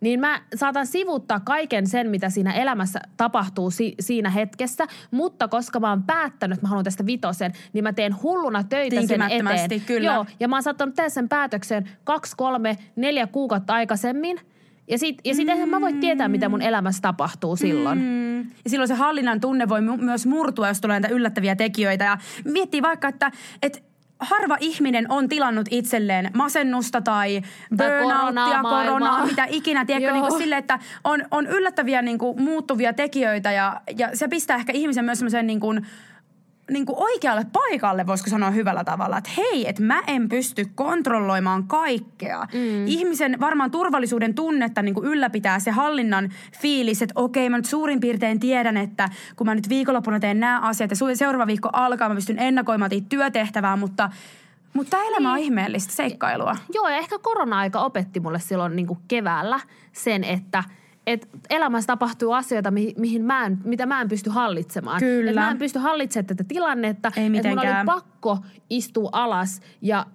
niin 0.00 0.20
mä 0.20 0.40
saatan 0.54 0.86
sivuttaa 0.86 1.40
kaiken 1.40 1.86
sen, 1.86 2.10
mitä 2.10 2.30
siinä 2.30 2.52
elämässä 2.52 3.00
tapahtuu 3.16 3.70
si- 3.70 3.94
siinä 4.00 4.30
hetkessä, 4.30 4.86
mutta 5.10 5.48
koska 5.48 5.80
mä 5.80 5.90
oon 5.90 6.02
päättänyt, 6.02 6.56
että 6.56 6.64
mä 6.66 6.68
haluan 6.68 6.84
tästä 6.84 7.06
vitosen, 7.06 7.52
niin 7.72 7.84
mä 7.84 7.92
teen 7.92 8.22
hulluna 8.22 8.64
töitä 8.64 9.06
sen 9.06 9.22
eteen. 9.22 9.80
kyllä. 9.86 10.12
Joo, 10.12 10.26
ja 10.40 10.48
mä 10.48 10.56
oon 10.56 10.62
saattanut 10.62 10.94
tehdä 10.94 11.08
sen 11.08 11.28
päätöksen 11.28 11.90
kaksi, 12.04 12.36
kolme, 12.36 12.78
neljä 12.96 13.26
kuukautta 13.26 13.74
aikaisemmin– 13.74 14.40
ja 14.88 14.98
sit, 14.98 15.18
ja 15.24 15.34
sit 15.34 15.48
mm. 15.48 15.68
mä 15.68 15.80
voi 15.80 15.92
tietää, 15.92 16.28
mitä 16.28 16.48
mun 16.48 16.62
elämässä 16.62 17.02
tapahtuu 17.02 17.56
silloin. 17.56 17.98
Mm. 17.98 18.38
Ja 18.38 18.70
silloin 18.70 18.88
se 18.88 18.94
hallinnan 18.94 19.40
tunne 19.40 19.68
voi 19.68 19.80
mu- 19.80 20.02
myös 20.02 20.26
murtua, 20.26 20.68
jos 20.68 20.80
tulee 20.80 21.00
näitä 21.00 21.14
yllättäviä 21.14 21.56
tekijöitä. 21.56 22.04
Ja 22.04 22.18
miettii 22.44 22.82
vaikka, 22.82 23.08
että, 23.08 23.30
että 23.62 23.78
harva 24.20 24.56
ihminen 24.60 25.06
on 25.08 25.28
tilannut 25.28 25.66
itselleen 25.70 26.30
masennusta 26.34 27.00
tai, 27.00 27.42
tai 27.76 27.88
burnouttia, 27.88 28.44
koronaa, 28.44 28.84
koronaa, 28.84 29.26
mitä 29.26 29.46
ikinä. 29.48 29.84
Tiedätkö, 29.84 30.12
niin 30.12 30.26
kuin 30.26 30.38
sille, 30.38 30.56
että 30.56 30.78
on, 31.04 31.24
on 31.30 31.46
yllättäviä 31.46 32.02
niin 32.02 32.18
kuin, 32.18 32.42
muuttuvia 32.42 32.92
tekijöitä 32.92 33.52
ja, 33.52 33.80
ja 33.98 34.16
se 34.16 34.28
pistää 34.28 34.56
ehkä 34.56 34.72
ihmisen 34.72 35.04
myös 35.04 35.18
semmoisen 35.18 35.46
niin 35.46 35.60
kuin, 35.60 35.86
niin 36.70 36.86
kuin 36.86 36.98
oikealle 36.98 37.46
paikalle, 37.52 38.06
voisiko 38.06 38.30
sanoa 38.30 38.50
hyvällä 38.50 38.84
tavalla, 38.84 39.18
että 39.18 39.30
hei, 39.36 39.68
että 39.68 39.82
mä 39.82 40.02
en 40.06 40.28
pysty 40.28 40.66
kontrolloimaan 40.74 41.64
kaikkea. 41.64 42.46
Mm. 42.54 42.86
Ihmisen 42.86 43.40
varmaan 43.40 43.70
turvallisuuden 43.70 44.34
tunnetta 44.34 44.82
niin 44.82 44.94
kuin 44.94 45.06
ylläpitää 45.06 45.60
se 45.60 45.70
hallinnan 45.70 46.32
fiilis, 46.60 47.02
että 47.02 47.12
okei, 47.16 47.50
mä 47.50 47.56
nyt 47.56 47.64
suurin 47.64 48.00
piirtein 48.00 48.40
tiedän, 48.40 48.76
että 48.76 49.08
kun 49.36 49.46
mä 49.46 49.54
nyt 49.54 49.68
viikonloppuna 49.68 50.20
teen 50.20 50.40
nämä 50.40 50.60
asiat 50.60 50.90
ja 50.90 50.96
seuraava 51.14 51.46
viikko 51.46 51.68
alkaa, 51.72 52.08
mä 52.08 52.14
pystyn 52.14 52.38
ennakoimaan 52.38 52.90
työtehtävää, 53.08 53.76
mutta 53.76 54.10
mutta 54.72 54.90
tämä 54.90 55.02
elämä 55.02 55.30
on 55.30 55.36
niin. 55.36 55.44
ihmeellistä 55.44 55.92
seikkailua. 55.92 56.56
Joo, 56.74 56.88
ja 56.88 56.96
ehkä 56.96 57.18
korona-aika 57.18 57.80
opetti 57.80 58.20
mulle 58.20 58.40
silloin 58.40 58.76
niin 58.76 58.86
keväällä 59.08 59.60
sen, 59.92 60.24
että– 60.24 60.64
että 61.06 61.28
elämässä 61.50 61.86
tapahtuu 61.86 62.32
asioita, 62.32 62.70
mi- 62.70 62.94
mihin 62.98 63.24
mä 63.24 63.46
en, 63.46 63.58
mitä 63.64 63.86
mä 63.86 64.00
en 64.00 64.08
pysty 64.08 64.30
hallitsemaan. 64.30 65.00
Kyllä. 65.00 65.30
Et 65.30 65.34
mä 65.34 65.50
en 65.50 65.58
pysty 65.58 65.78
hallitsemaan 65.78 66.26
tätä 66.26 66.44
tilannetta. 66.48 67.12
Ei 67.16 67.30
mitenkään. 67.30 67.66
Että 67.66 67.84
mun 67.84 67.94
oli 67.94 68.00
pakko 68.00 68.38
istua 68.70 69.08
alas 69.12 69.60
ja 69.82 70.06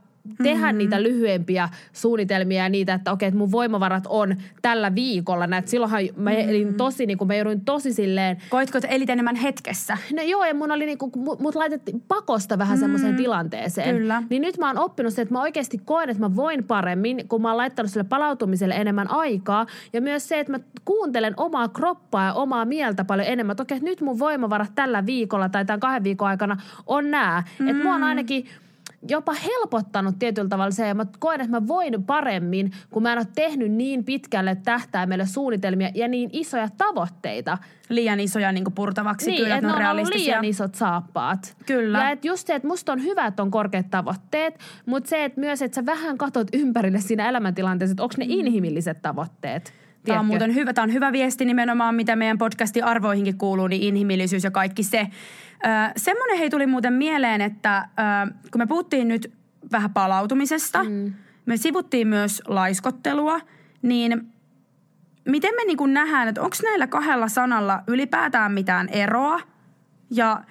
tehdä 0.44 0.72
mm. 0.72 0.78
niitä 0.78 1.04
lyhyempiä 1.04 1.70
suunnitelmia 1.94 2.64
ja 2.64 2.70
niitä, 2.70 2.94
että 2.94 3.12
okei, 3.12 3.28
että 3.28 3.38
mun 3.38 3.52
voimavarat 3.52 4.04
on 4.10 4.36
tällä 4.62 4.96
viikolla. 4.96 5.48
Näet, 5.48 5.68
silloinhan 5.68 6.02
mä 6.16 6.30
mm. 6.30 6.38
elin 6.38 6.74
tosi, 6.74 7.06
niin 7.06 7.18
kuin 7.18 7.28
mä 7.28 7.36
jouduin 7.36 7.62
tosi 7.62 7.94
silleen... 7.94 8.38
Koitko, 8.50 8.78
että 8.78 8.88
elit 8.88 9.10
enemmän 9.10 9.36
hetkessä? 9.36 9.98
No 10.16 10.22
joo, 10.22 10.46
ja 10.46 10.54
mun 10.54 10.72
oli 10.72 10.86
niin 10.86 10.98
kuin, 10.98 11.12
mut 11.40 11.56
laitettiin 11.56 12.04
pakosta 12.08 12.58
vähän 12.58 12.78
mm. 12.78 12.80
semmoiseen 12.80 13.16
tilanteeseen. 13.16 13.96
Kyllä. 13.96 14.24
Niin 14.30 14.42
nyt 14.42 14.58
mä 14.58 14.68
oon 14.68 14.78
oppinut 14.78 15.14
se, 15.14 15.22
että 15.22 15.34
mä 15.34 15.42
oikeasti 15.42 15.82
koen, 15.86 16.10
että 16.10 16.24
mä 16.24 16.36
voin 16.36 16.64
paremmin, 16.64 17.28
kun 17.28 17.42
mä 17.42 17.48
oon 17.48 17.58
laittanut 17.58 17.92
sille 17.92 18.04
palautumiselle 18.04 18.76
enemmän 18.76 19.12
aikaa. 19.12 19.66
Ja 19.94 20.02
myös 20.02 20.28
se, 20.28 20.40
että 20.40 20.52
mä 20.52 20.60
kuuntelen 20.86 21.34
omaa 21.38 21.68
kroppaa 21.68 22.26
ja 22.26 22.34
omaa 22.34 22.66
mieltä 22.66 23.06
paljon 23.06 23.28
enemmän. 23.28 23.52
Että 23.52 23.64
okei, 23.64 23.78
että 23.78 23.90
nyt 23.90 24.02
mun 24.02 24.20
voimavarat 24.20 24.72
tällä 24.76 25.06
viikolla 25.06 25.50
tai 25.50 25.66
tämän 25.66 25.80
kahden 25.80 26.04
viikon 26.04 26.28
aikana 26.28 26.58
on 26.88 27.12
nää. 27.12 27.44
Mm. 27.60 27.68
Että 27.68 27.84
mua 27.84 27.96
on 27.96 28.04
ainakin 28.04 28.48
jopa 29.10 29.34
helpottanut 29.34 30.20
tietyllä 30.20 30.50
tavalla 30.50 30.72
se, 30.72 30.88
ja 30.88 30.96
mä 30.96 31.06
koen, 31.20 31.42
että 31.42 31.62
mä 31.62 31.68
voin 31.68 32.04
paremmin, 32.04 32.72
kun 32.90 33.04
mä 33.04 33.12
en 33.12 33.20
ole 33.20 33.28
tehnyt 33.36 33.72
niin 33.72 34.04
pitkälle 34.04 34.58
tähtäimelle 34.64 35.26
suunnitelmia 35.26 35.90
ja 35.96 36.08
niin 36.08 36.30
isoja 36.34 36.70
tavoitteita. 36.78 37.58
Liian 37.90 38.20
isoja 38.20 38.52
niin 38.52 38.74
purtavaksi, 38.76 39.32
niin, 39.32 39.44
kyllä, 39.44 39.56
että 39.56 39.68
ne 39.68 39.74
on 39.74 39.80
realistisia. 39.80 40.26
liian 40.26 40.46
isot 40.46 40.76
saappaat. 40.76 41.56
Kyllä. 41.66 42.00
Ja 42.00 42.10
että 42.10 42.28
just 42.28 42.48
se, 42.48 42.56
että 42.56 42.68
musta 42.68 42.92
on 42.92 43.04
hyvä, 43.04 43.26
että 43.26 43.42
on 43.42 43.52
korkeat 43.52 43.90
tavoitteet, 43.90 44.60
mutta 44.86 45.10
se, 45.10 45.26
että 45.26 45.40
myös, 45.40 45.62
että 45.62 45.76
sä 45.76 45.86
vähän 45.86 46.18
katot 46.18 46.48
ympärille 46.54 47.00
siinä 47.00 47.30
elämäntilanteessa, 47.30 47.92
että 47.92 48.04
onko 48.04 48.16
ne 48.18 48.26
inhimilliset 48.28 49.02
tavoitteet. 49.02 49.74
Tämä 50.08 50.20
on 50.20 50.26
muuten 50.26 50.56
hyvä, 50.56 50.74
tämä 50.74 50.84
on 50.84 50.94
hyvä 50.94 51.12
viesti 51.12 51.46
nimenomaan, 51.46 51.96
mitä 51.96 52.16
meidän 52.16 52.38
podcastin 52.38 52.84
arvoihinkin 52.84 53.38
kuuluu, 53.38 53.68
niin 53.68 53.82
inhimillisyys 53.82 54.44
ja 54.44 54.52
kaikki 54.52 54.84
se. 54.84 55.00
Öö, 55.00 55.72
semmoinen 55.98 56.38
hei 56.38 56.50
tuli 56.50 56.68
muuten 56.68 56.94
mieleen, 56.94 57.42
että 57.42 57.78
öö, 57.78 58.34
kun 58.52 58.62
me 58.62 58.68
puhuttiin 58.68 59.08
nyt 59.08 59.34
vähän 59.72 59.94
palautumisesta, 59.94 60.84
mm. 60.84 61.14
me 61.46 61.58
sivuttiin 61.58 62.08
myös 62.08 62.42
laiskottelua, 62.48 63.40
niin 63.82 64.28
miten 65.26 65.56
me 65.56 65.64
niin 65.66 65.94
nähdään, 65.94 66.28
että 66.28 66.42
onko 66.42 66.56
näillä 66.64 66.88
kahdella 66.88 67.28
sanalla 67.28 67.84
ylipäätään 67.88 68.52
mitään 68.52 68.90
eroa? 68.90 69.40
Ja 70.12 70.44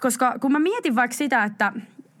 koska 0.00 0.34
kun 0.40 0.52
mä 0.52 0.58
mietin 0.58 0.94
vaikka 0.94 1.16
sitä, 1.16 1.44
että 1.44 1.72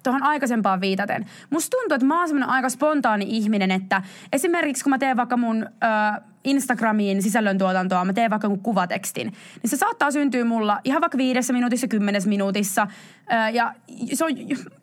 tuohon 0.02 0.22
aikaisempaan 0.22 0.80
viitaten. 0.80 1.26
Musta 1.50 1.76
tuntuu, 1.76 1.94
että 1.94 2.06
mä 2.06 2.18
oon 2.18 2.28
semmoinen 2.28 2.48
aika 2.48 2.68
spontaani 2.68 3.24
ihminen, 3.28 3.70
että 3.70 4.02
esimerkiksi 4.32 4.84
kun 4.84 4.90
mä 4.90 4.98
teen 4.98 5.16
vaikka 5.16 5.36
mun 5.36 5.62
ö, 5.62 6.20
Instagramiin 6.44 7.22
sisällöntuotantoa, 7.22 8.04
mä 8.04 8.12
teen 8.12 8.30
vaikka 8.30 8.46
jonkun 8.46 8.62
kuvatekstin, 8.62 9.26
niin 9.62 9.70
se 9.70 9.76
saattaa 9.76 10.10
syntyä 10.10 10.44
mulla 10.44 10.80
ihan 10.84 11.00
vaikka 11.00 11.18
viidessä 11.18 11.52
minuutissa, 11.52 11.88
kymmenes 11.88 12.26
minuutissa. 12.26 12.86
Ö, 13.32 13.50
ja 13.50 13.74
se 14.12 14.24
on 14.24 14.30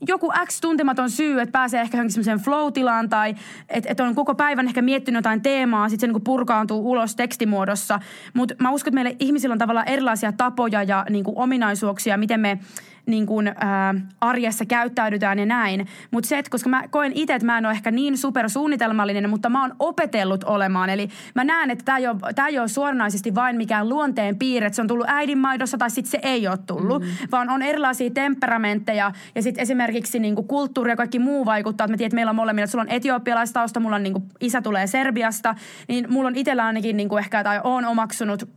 joku 0.08 0.32
X 0.45 0.62
tuntematon 0.62 1.10
syy, 1.10 1.41
että 1.41 1.51
pääsee 1.51 1.82
ehkä 1.82 1.97
johonkin 1.97 2.13
semmoiseen 2.13 2.39
flow-tilaan 2.39 3.10
tai 3.10 3.36
että 3.69 3.89
et 3.91 3.99
on 3.99 4.15
koko 4.15 4.36
päivän 4.36 4.67
ehkä 4.67 4.82
miettinyt 4.82 5.17
jotain 5.17 5.41
teemaa, 5.41 5.89
sitten 5.89 6.10
se 6.10 6.13
niin 6.13 6.23
purkaantuu 6.23 6.91
ulos 6.91 7.15
tekstimuodossa. 7.15 7.99
Mutta 8.34 8.55
mä 8.60 8.71
uskon, 8.71 8.91
että 8.91 9.03
meillä 9.03 9.17
ihmisillä 9.19 9.53
on 9.53 9.60
tavallaan 9.60 9.88
erilaisia 9.88 10.32
tapoja 10.32 10.84
ja 10.84 11.05
niin 11.10 11.23
kuin 11.23 11.38
ominaisuuksia, 11.38 12.17
miten 12.17 12.39
me 12.39 12.60
niin 13.06 13.26
kuin, 13.26 13.48
ää, 13.48 13.96
arjessa 14.22 14.66
käyttäydytään 14.66 15.40
ja 15.40 15.46
näin. 15.46 15.88
Mutta 16.12 16.28
se, 16.30 16.38
että 16.38 16.52
koska 16.52 16.70
mä 16.70 16.88
koen 16.88 17.12
itse, 17.16 17.34
että 17.36 17.46
mä 17.46 17.58
en 17.58 17.66
ole 17.66 17.74
ehkä 17.74 17.92
niin 17.92 18.18
supersuunnitelmallinen, 18.18 19.30
mutta 19.30 19.50
mä 19.50 19.62
oon 19.62 19.76
opetellut 19.80 20.44
olemaan. 20.44 20.90
Eli 20.90 21.10
mä 21.36 21.44
näen, 21.44 21.72
että 21.72 21.86
tämä 21.86 21.98
ei, 21.98 22.08
ole, 22.08 22.18
ei 22.48 22.60
ole 22.60 22.68
suoranaisesti 22.68 23.36
vain 23.36 23.56
mikään 23.56 23.90
luonteen 23.90 24.38
piirre, 24.38 24.68
että 24.68 24.76
se 24.76 24.82
on 24.82 24.88
tullut 24.88 25.10
äidinmaidossa 25.10 25.78
tai 25.78 25.90
sitten 25.90 26.12
se 26.12 26.20
ei 26.24 26.48
ole 26.48 26.58
tullut, 26.68 27.02
mm. 27.04 27.10
vaan 27.32 27.50
on 27.50 27.62
erilaisia 27.62 28.10
temperamentteja 28.10 29.12
ja 29.36 29.42
sitten 29.42 29.62
esimerkiksi 29.62 30.20
niin 30.20 30.36
kuin 30.36 30.48
kulttuuri 30.48 30.92
ja 30.92 30.96
kaikki 30.96 31.20
muu 31.20 31.46
vaikuttaa. 31.46 31.86
Että 31.86 31.94
mä 31.94 31.98
tiedän, 31.98 32.08
että 32.08 32.16
meillä 32.16 32.30
on 32.30 32.36
molemmilla, 32.36 32.64
että 32.64 32.72
sulla 32.72 32.82
on 32.82 32.90
etiopialaistausta, 32.90 33.80
mulla 33.80 33.96
on 33.96 34.04
niin 34.04 34.14
kuin, 34.14 34.24
isä 34.42 34.62
tulee 34.62 34.88
Serbiasta, 34.88 35.56
niin 35.88 36.08
mulla 36.10 36.28
on 36.28 36.36
itsellä 36.36 36.66
ainakin 36.66 36.98
niin 36.98 37.10
kuin 37.10 37.20
ehkä, 37.20 37.44
tai 37.44 37.62
on 37.64 37.86
omaksunut 37.86 38.50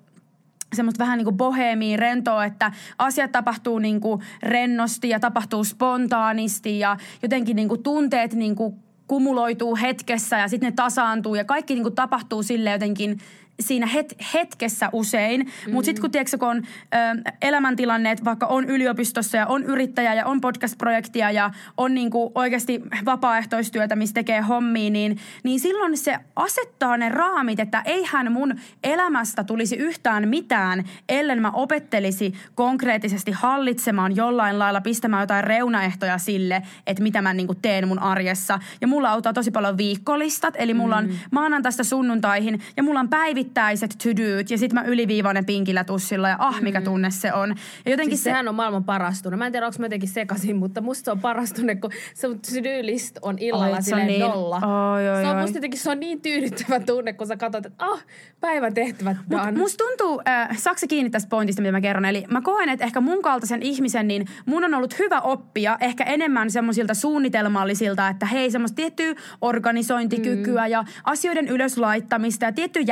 semmoista 0.76 1.04
vähän 1.04 1.18
niin 1.18 1.24
kuin 1.24 1.36
boheemiin 1.36 1.98
rentoa, 1.98 2.44
että 2.44 2.72
asiat 2.98 3.32
tapahtuu 3.32 3.78
niin 3.78 4.00
kuin 4.00 4.20
rennosti 4.42 5.08
ja 5.08 5.20
tapahtuu 5.20 5.64
spontaanisti 5.64 6.78
ja 6.78 6.96
jotenkin 7.22 7.56
niin 7.56 7.68
kuin 7.68 7.82
tunteet 7.82 8.34
niin 8.34 8.56
kuin 8.56 8.74
kumuloituu 9.06 9.76
hetkessä 9.76 10.38
ja 10.38 10.48
sitten 10.48 10.66
ne 10.70 10.72
tasaantuu 10.76 11.34
ja 11.34 11.44
kaikki 11.44 11.74
niin 11.74 11.82
kuin 11.82 11.94
tapahtuu 11.94 12.42
sille 12.42 12.70
jotenkin 12.70 13.18
siinä 13.60 13.86
het, 13.86 14.14
hetkessä 14.34 14.88
usein. 14.92 15.40
Mm-hmm. 15.40 15.72
Mutta 15.72 15.84
sitten 15.84 16.00
kun, 16.00 16.10
tiedätkö, 16.10 16.38
kun 16.38 16.48
on 16.48 16.56
ö, 16.56 17.32
elämäntilanne, 17.42 18.10
että 18.10 18.24
vaikka 18.24 18.46
on 18.46 18.64
yliopistossa 18.64 19.36
ja 19.36 19.46
on 19.46 19.62
yrittäjä 19.62 20.14
ja 20.14 20.26
on 20.26 20.40
podcast-projektia 20.40 21.30
ja 21.30 21.50
on 21.76 21.94
niinku 21.94 22.32
oikeasti 22.34 22.82
vapaaehtoistyötä, 23.04 23.96
missä 23.96 24.14
tekee 24.14 24.40
hommia, 24.40 24.90
niin, 24.90 25.18
niin 25.42 25.60
silloin 25.60 25.96
se 25.96 26.18
asettaa 26.36 26.96
ne 26.96 27.08
raamit, 27.08 27.60
että 27.60 27.82
eihän 27.84 28.32
mun 28.32 28.54
elämästä 28.84 29.44
tulisi 29.44 29.76
yhtään 29.76 30.28
mitään, 30.28 30.84
ellen 31.08 31.42
mä 31.42 31.50
opettelisi 31.50 32.34
konkreettisesti 32.54 33.30
hallitsemaan 33.30 34.16
jollain 34.16 34.58
lailla, 34.58 34.80
pistämään 34.80 35.22
jotain 35.22 35.44
reunaehtoja 35.44 36.18
sille, 36.18 36.62
että 36.86 37.02
mitä 37.02 37.22
mä 37.22 37.34
niinku 37.34 37.54
teen 37.54 37.88
mun 37.88 37.98
arjessa. 37.98 38.58
Ja 38.80 38.86
mulla 38.86 39.10
auttaa 39.10 39.32
tosi 39.32 39.50
paljon 39.50 39.76
viikkolistat, 39.76 40.54
eli 40.58 40.74
mulla 40.74 40.96
on 40.96 41.08
maanantaista 41.30 41.84
sunnuntaihin 41.84 42.60
ja 42.76 42.82
mulla 42.82 43.00
on 43.00 43.08
päivittäiset 43.08 43.51
to 43.54 44.10
do't 44.10 44.46
ja 44.50 44.58
sitten 44.58 44.74
mä 44.74 44.86
yliviivaan 44.86 45.34
ne 45.34 45.42
pinkillä 45.42 45.84
tussilla 45.84 46.28
ja 46.28 46.36
ah, 46.38 46.60
mikä 46.60 46.80
tunne 46.80 47.10
se 47.10 47.32
on. 47.32 47.54
Ja 47.84 47.90
jotenkin 47.90 48.16
Siis 48.16 48.24
se, 48.24 48.30
sehän 48.30 48.48
on 48.48 48.54
maailman 48.54 48.84
paras 48.84 49.22
tunne. 49.22 49.36
Mä 49.36 49.46
en 49.46 49.52
tiedä, 49.52 49.66
onko 49.66 49.76
mä 49.78 49.84
jotenkin 49.86 50.08
sekaisin, 50.08 50.56
mutta 50.56 50.80
musta 50.80 51.04
se 51.04 51.10
on 51.10 51.20
paras 51.20 51.52
tunne, 51.52 51.74
kun 51.74 51.90
se 52.14 52.28
to 52.28 52.34
list 52.82 53.18
on 53.22 53.38
illalla 53.38 53.76
on 53.76 53.82
silleen 53.82 54.06
niin- 54.06 54.20
nolla. 54.20 54.56
Oi, 54.92 55.08
oi, 55.08 55.22
se 55.22 55.28
on 55.28 55.36
oi. 55.36 55.42
musta 55.42 55.56
jotenkin 55.56 55.80
se 55.80 55.90
on 55.90 56.00
niin 56.00 56.20
tyydyttävä 56.20 56.80
tunne, 56.80 57.12
kun 57.12 57.26
sä 57.26 57.36
katsot, 57.36 57.66
että 57.66 57.84
ah, 57.86 58.04
päivän 58.40 58.74
tehtävät 58.74 59.16
Mut 59.16 59.40
done. 59.40 59.58
musta 59.58 59.84
tuntuu, 59.84 60.22
äh, 60.28 60.58
saako 60.58 60.80
kiinni 60.88 61.10
tästä 61.10 61.28
pointista, 61.28 61.62
mitä 61.62 61.72
mä 61.72 61.80
kerron? 61.80 62.04
Eli 62.04 62.24
mä 62.30 62.40
koen, 62.40 62.68
että 62.68 62.84
ehkä 62.84 63.00
mun 63.00 63.22
kaltaisen 63.22 63.62
ihmisen, 63.62 64.08
niin 64.08 64.26
mun 64.46 64.64
on 64.64 64.74
ollut 64.74 64.98
hyvä 64.98 65.20
oppia 65.20 65.76
ehkä 65.80 66.04
enemmän 66.04 66.50
semmoisilta 66.50 66.94
suunnitelmallisilta, 66.94 68.08
että 68.08 68.26
hei, 68.26 68.50
semmoista 68.50 68.76
tiettyä 68.76 69.14
organisointikykyä 69.40 70.62
mm. 70.62 70.70
ja 70.70 70.84
asioiden 71.04 71.48
ylöslaittamista 71.48 72.44
ja 72.44 72.52
tiettyä 72.52 72.82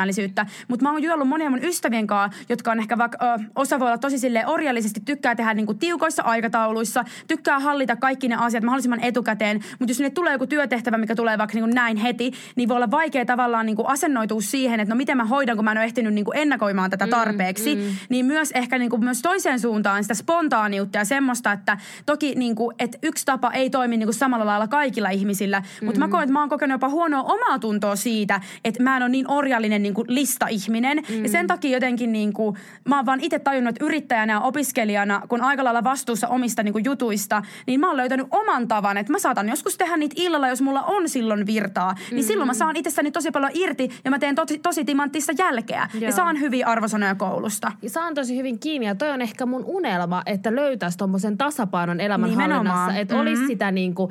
järjestelmällisyyttä. 0.00 0.46
Mutta 0.68 0.82
mä 0.82 0.90
oon 0.90 1.02
jutellut 1.02 1.28
monia 1.28 1.50
mun 1.50 1.64
ystävien 1.64 2.06
kanssa, 2.06 2.42
jotka 2.48 2.70
on 2.70 2.78
ehkä 2.78 2.98
vaikka, 2.98 3.34
ö, 3.34 3.38
osa 3.54 3.78
voi 3.78 3.88
olla 3.88 3.98
tosi 3.98 4.18
sille 4.18 4.46
orjallisesti, 4.46 5.00
tykkää 5.00 5.34
tehdä 5.34 5.54
niinku 5.54 5.74
tiukoissa 5.74 6.22
aikatauluissa, 6.22 7.04
tykkää 7.28 7.60
hallita 7.60 7.96
kaikki 7.96 8.28
ne 8.28 8.36
asiat 8.38 8.64
mahdollisimman 8.64 9.04
etukäteen. 9.04 9.56
Mutta 9.78 9.90
jos 9.90 9.96
sinne 9.96 10.10
tulee 10.10 10.32
joku 10.32 10.46
työtehtävä, 10.46 10.98
mikä 10.98 11.14
tulee 11.14 11.38
vaikka 11.38 11.54
niinku 11.54 11.74
näin 11.74 11.96
heti, 11.96 12.32
niin 12.56 12.68
voi 12.68 12.76
olla 12.76 12.90
vaikea 12.90 13.24
tavallaan 13.24 13.66
niinku 13.66 13.84
asennoitua 13.84 14.40
siihen, 14.40 14.80
että 14.80 14.94
no 14.94 14.96
miten 14.96 15.16
mä 15.16 15.24
hoidan, 15.24 15.56
kun 15.56 15.64
mä 15.64 15.72
en 15.72 15.78
ole 15.78 15.84
ehtinyt 15.84 16.14
niinku 16.14 16.32
ennakoimaan 16.32 16.90
tätä 16.90 17.06
tarpeeksi. 17.06 17.74
Mm, 17.74 17.82
mm. 17.82 17.88
Niin 18.08 18.26
myös 18.26 18.50
ehkä 18.50 18.78
niinku 18.78 18.98
myös 18.98 19.22
toiseen 19.22 19.60
suuntaan 19.60 20.04
sitä 20.04 20.14
spontaaniutta 20.14 20.98
ja 20.98 21.04
semmoista, 21.04 21.52
että 21.52 21.78
toki 22.06 22.34
niinku, 22.36 22.72
että 22.78 22.98
yksi 23.02 23.24
tapa 23.24 23.50
ei 23.50 23.70
toimi 23.70 23.96
niinku 23.96 24.12
samalla 24.12 24.46
lailla 24.46 24.68
kaikilla 24.68 25.10
ihmisillä. 25.10 25.62
Mutta 25.84 25.98
mä 25.98 26.08
koen, 26.08 26.22
että 26.22 26.32
mä 26.32 26.40
oon 26.40 26.48
kokenut 26.48 26.74
jopa 26.74 26.88
huonoa 26.88 27.22
omaa 27.22 27.58
tuntoa 27.58 27.96
siitä, 27.96 28.40
että 28.64 28.82
mä 28.82 28.96
en 28.96 29.02
ole 29.02 29.10
niin 29.10 29.30
orjallinen 29.30 29.82
niinku 29.90 30.04
lista-ihminen. 30.08 30.98
Mm. 31.08 31.22
Ja 31.22 31.28
sen 31.28 31.46
takia 31.46 31.70
jotenkin 31.76 32.12
niinku, 32.12 32.56
mä 32.88 32.96
oon 32.96 33.06
vaan 33.06 33.20
itse 33.20 33.38
tajunnut, 33.38 33.76
että 33.76 33.84
yrittäjänä 33.84 34.32
ja 34.32 34.40
opiskelijana, 34.40 35.22
kun 35.28 35.40
aika 35.40 35.64
lailla 35.64 35.84
vastuussa 35.84 36.28
omista 36.28 36.62
niinku 36.62 36.78
jutuista, 36.78 37.42
niin 37.66 37.80
mä 37.80 37.86
oon 37.88 37.96
löytänyt 37.96 38.26
oman 38.30 38.68
tavan, 38.68 38.96
että 38.96 39.12
mä 39.12 39.18
saatan 39.18 39.48
joskus 39.48 39.76
tehdä 39.78 39.96
niitä 39.96 40.14
illalla, 40.18 40.48
jos 40.48 40.62
mulla 40.62 40.82
on 40.82 41.08
silloin 41.08 41.46
virtaa. 41.46 41.94
Niin 42.10 42.24
silloin 42.24 42.46
mä 42.46 42.54
saan 42.54 42.76
itsestäni 42.76 43.10
tosi 43.10 43.30
paljon 43.30 43.50
irti 43.54 43.90
ja 44.04 44.10
mä 44.10 44.18
teen 44.18 44.34
tosi, 44.34 44.58
tosi 44.58 44.84
timanttista 44.84 45.32
jälkeä. 45.38 45.88
Ja 45.94 46.00
Joo. 46.00 46.12
saan 46.12 46.40
hyviä 46.40 46.66
arvosanoja 46.66 47.14
koulusta. 47.14 47.72
Ja 47.82 47.90
saan 47.90 48.14
tosi 48.14 48.36
hyvin 48.36 48.58
kiinni 48.58 48.86
ja 48.86 48.94
toi 48.94 49.10
on 49.10 49.22
ehkä 49.22 49.46
mun 49.46 49.64
unelma, 49.66 50.22
että 50.26 50.56
löytäisi 50.56 50.98
tommosen 50.98 51.38
tasapainon 51.38 52.00
elämänhallinnassa. 52.00 52.94
Että 52.94 53.16
olisi 53.20 53.42
Mhm. 53.42 53.46
sitä 53.48 53.70
niinku, 53.70 54.10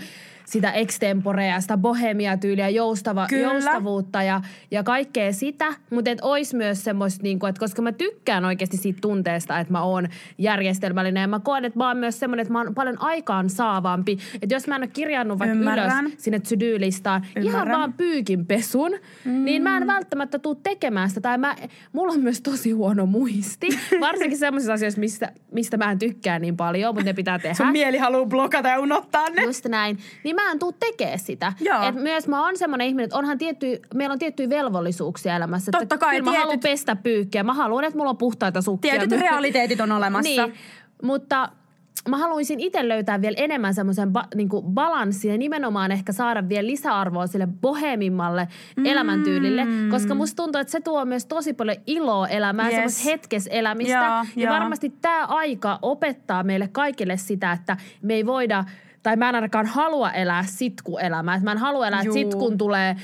sitä 0.49 0.71
extemporea, 0.71 1.61
sitä 1.61 1.77
bohemia-tyyliä, 1.77 2.69
joustava, 2.69 3.27
Kyllä. 3.27 3.53
joustavuutta 3.53 4.23
ja, 4.23 4.41
ja 4.71 4.83
kaikkea 4.83 5.33
sitä. 5.33 5.73
Mutta 5.89 6.11
että 6.11 6.25
olisi 6.25 6.55
myös 6.55 6.83
semmoista, 6.83 7.23
niinku, 7.23 7.45
että 7.45 7.59
koska 7.59 7.81
mä 7.81 7.91
tykkään 7.91 8.45
oikeasti 8.45 8.77
siitä 8.77 8.99
tunteesta, 9.01 9.59
että 9.59 9.73
mä 9.73 9.81
oon 9.81 10.07
järjestelmällinen. 10.37 11.21
Ja 11.21 11.27
mä 11.27 11.39
koen, 11.39 11.65
että 11.65 11.79
mä 11.79 11.87
oon 11.87 11.97
myös 11.97 12.19
semmoinen, 12.19 12.41
että 12.41 12.53
mä 12.53 12.61
oon 12.61 12.75
paljon 12.75 13.01
aikaan 13.01 13.49
saavampi. 13.49 14.17
Että 14.41 14.55
jos 14.55 14.67
mä 14.67 14.75
en 14.75 14.81
ole 14.81 14.89
kirjannut 14.93 15.39
vaikka 15.39 15.57
Ymmärrän. 15.57 16.05
ylös 16.05 16.13
sinne 16.17 16.39
to-do-listaan 16.39 17.25
ihan 17.41 17.67
vaan 17.67 17.93
pyykinpesun, 17.93 18.91
mm. 19.25 19.45
niin 19.45 19.63
mä 19.63 19.77
en 19.77 19.87
välttämättä 19.87 20.39
tuu 20.39 20.55
tekemään 20.55 21.09
sitä. 21.09 21.21
Tai 21.21 21.37
mä, 21.37 21.55
mulla 21.93 22.13
on 22.13 22.19
myös 22.19 22.41
tosi 22.41 22.71
huono 22.71 23.05
muisti. 23.05 23.67
Varsinkin 23.99 24.37
sellaisissa 24.37 24.73
asioissa, 24.73 24.99
mistä, 24.99 25.31
mistä 25.51 25.77
mä 25.77 25.91
en 25.91 25.99
tykkää 25.99 26.39
niin 26.39 26.57
paljon, 26.57 26.95
mutta 26.95 27.09
ne 27.09 27.13
pitää 27.13 27.39
tehdä. 27.39 27.55
Sun 27.55 27.71
mieli 27.71 27.97
haluaa 27.97 28.25
blokata 28.25 28.69
ja 28.69 28.79
unohtaa 28.79 29.29
ne. 29.29 29.43
Just 29.43 29.65
näin. 29.65 29.97
Niin 30.23 30.35
mä 30.43 30.51
en 30.51 30.59
tuu 30.59 30.71
tekee 30.71 31.17
sitä. 31.17 31.53
Joo. 31.59 31.83
Et 31.83 31.95
myös 31.95 32.27
mä 32.27 32.45
oon 32.45 32.57
semmoinen 32.57 32.87
ihminen, 32.87 33.03
että 33.03 33.17
onhan 33.17 33.37
tietty, 33.37 33.81
meillä 33.95 34.13
on 34.13 34.19
tiettyjä 34.19 34.49
velvollisuuksia 34.49 35.35
elämässä. 35.35 35.71
Totta 35.71 35.83
että 35.83 35.97
kai, 35.97 36.15
Kyllä 36.15 36.25
mä 36.25 36.31
tietyt- 36.31 36.41
haluan 36.41 36.59
pestä 36.59 36.95
pyykkiä. 36.95 37.43
Mä 37.43 37.53
haluan, 37.53 37.83
että 37.83 37.97
mulla 37.97 38.09
on 38.09 38.17
puhtaita 38.17 38.61
sukkia. 38.61 38.91
Tietyt 38.99 39.19
realiteetit 39.19 39.79
on 39.79 39.91
olemassa. 39.91 40.45
Niin, 40.45 40.53
mutta 41.03 41.49
mä 42.09 42.17
haluaisin 42.17 42.59
itse 42.59 42.87
löytää 42.87 43.21
vielä 43.21 43.35
enemmän 43.37 43.73
semmoisen 43.73 44.13
ba, 44.13 44.25
niin 44.35 44.49
balanssin 44.61 45.31
ja 45.31 45.37
nimenomaan 45.37 45.91
ehkä 45.91 46.11
saada 46.11 46.49
vielä 46.49 46.67
lisäarvoa 46.67 47.27
sille 47.27 47.47
bohemimmalle 47.61 48.47
mm. 48.77 48.85
elämäntyylille, 48.85 49.67
koska 49.91 50.15
musta 50.15 50.43
tuntuu, 50.43 50.61
että 50.61 50.71
se 50.71 50.81
tuo 50.81 51.05
myös 51.05 51.25
tosi 51.25 51.53
paljon 51.53 51.77
iloa 51.87 52.27
elämään, 52.27 52.67
yes. 52.67 52.75
semmoista 52.75 53.03
hetkes 53.03 53.49
elämistä. 53.51 53.93
Ja, 53.93 54.25
ja, 54.35 54.43
ja 54.43 54.49
varmasti 54.49 54.93
tämä 55.01 55.25
aika 55.25 55.79
opettaa 55.81 56.43
meille 56.43 56.67
kaikille 56.67 57.17
sitä, 57.17 57.51
että 57.51 57.77
me 58.01 58.13
ei 58.13 58.25
voida 58.25 58.63
tai 59.03 59.15
mä 59.15 59.29
en 59.29 59.35
ainakaan 59.35 59.65
halua 59.65 60.11
elää 60.11 60.43
sitkuelämää. 60.47 61.35
Että 61.35 61.43
mä 61.43 61.51
en 61.51 61.57
halua 61.57 61.87
elää, 61.87 62.01
että 62.01 62.13
sit 62.13 62.35
kun 62.35 62.57
tulee 62.57 62.95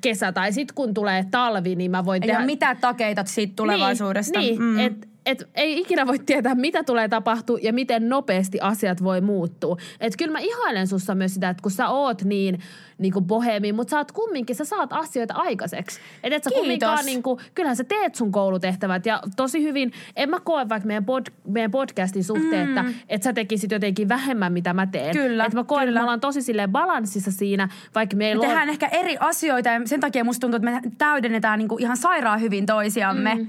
kesä 0.00 0.32
tai 0.32 0.52
sit 0.52 0.72
kun 0.72 0.94
tulee 0.94 1.24
talvi, 1.30 1.74
niin 1.74 1.90
mä 1.90 2.04
voin 2.04 2.22
ei 2.22 2.26
tehdä... 2.26 2.40
Ei 2.40 2.46
mitä 2.46 2.74
takeita 2.74 3.24
siitä 3.24 3.50
niin, 3.50 3.56
tulevaisuudesta. 3.56 4.38
Niin, 4.38 4.58
niin 4.58 4.62
mm. 4.62 4.78
että 4.78 5.06
et 5.26 5.48
ei 5.54 5.80
ikinä 5.80 6.06
voi 6.06 6.18
tietää, 6.18 6.54
mitä 6.54 6.84
tulee 6.84 7.08
tapahtua 7.08 7.58
ja 7.62 7.72
miten 7.72 8.08
nopeasti 8.08 8.60
asiat 8.60 9.04
voi 9.04 9.20
muuttua. 9.20 9.76
Et 10.00 10.16
kyllä 10.16 10.32
mä 10.32 10.38
ihailen 10.38 10.86
sussa 10.86 11.14
myös 11.14 11.34
sitä, 11.34 11.48
että 11.48 11.62
kun 11.62 11.70
sä 11.70 11.88
oot 11.88 12.24
niin, 12.24 12.60
niin 12.98 13.12
kuin 13.12 13.24
bohemi, 13.24 13.72
mutta 13.72 13.90
sä 13.90 13.96
oot 13.96 14.12
kumminkin, 14.12 14.56
sä 14.56 14.64
saat 14.64 14.92
asioita 14.92 15.34
aikaiseksi. 15.34 16.00
Et 16.22 16.32
et 16.32 16.44
sä 16.44 16.50
Kiitos. 16.50 16.60
kumminkaan, 16.60 17.04
niin 17.04 17.22
kuin, 17.22 17.40
kyllähän 17.54 17.76
sä 17.76 17.84
teet 17.84 18.14
sun 18.14 18.32
koulutehtävät 18.32 19.06
ja 19.06 19.22
tosi 19.36 19.62
hyvin, 19.62 19.92
en 20.16 20.30
mä 20.30 20.40
koe 20.40 20.68
vaikka 20.68 20.86
meidän, 20.86 21.04
pod, 21.04 21.26
meidän 21.48 21.70
podcastin 21.70 22.24
suhteen, 22.24 22.68
mm. 22.68 22.76
että 22.76 22.84
et 23.08 23.22
sä 23.22 23.32
tekisit 23.32 23.70
jotenkin 23.70 24.08
vähemmän, 24.08 24.52
mitä 24.52 24.74
mä 24.74 24.86
teen. 24.86 25.16
Kyllä, 25.16 25.44
Et 25.44 25.54
mä 25.54 25.64
koen, 25.64 25.80
kyllä. 25.80 25.90
että 25.90 26.00
me 26.00 26.04
ollaan 26.04 26.20
tosi 26.20 26.42
silleen 26.42 26.72
balanssissa 26.72 27.32
siinä, 27.32 27.68
vaikka 27.94 28.16
meillä 28.16 28.40
me 28.40 28.46
tehdään 28.46 28.68
on... 28.68 28.72
ehkä 28.72 28.86
eri 28.86 29.16
asioita 29.20 29.68
ja 29.68 29.80
sen 29.84 30.00
takia 30.00 30.24
musta 30.24 30.40
tuntuu, 30.40 30.56
että 30.56 30.70
me 30.70 30.90
täydennetään 30.98 31.58
niin 31.58 31.68
kuin 31.68 31.82
ihan 31.82 31.96
sairaan 31.96 32.40
hyvin 32.40 32.66
toisiamme. 32.66 33.34
Mm 33.34 33.46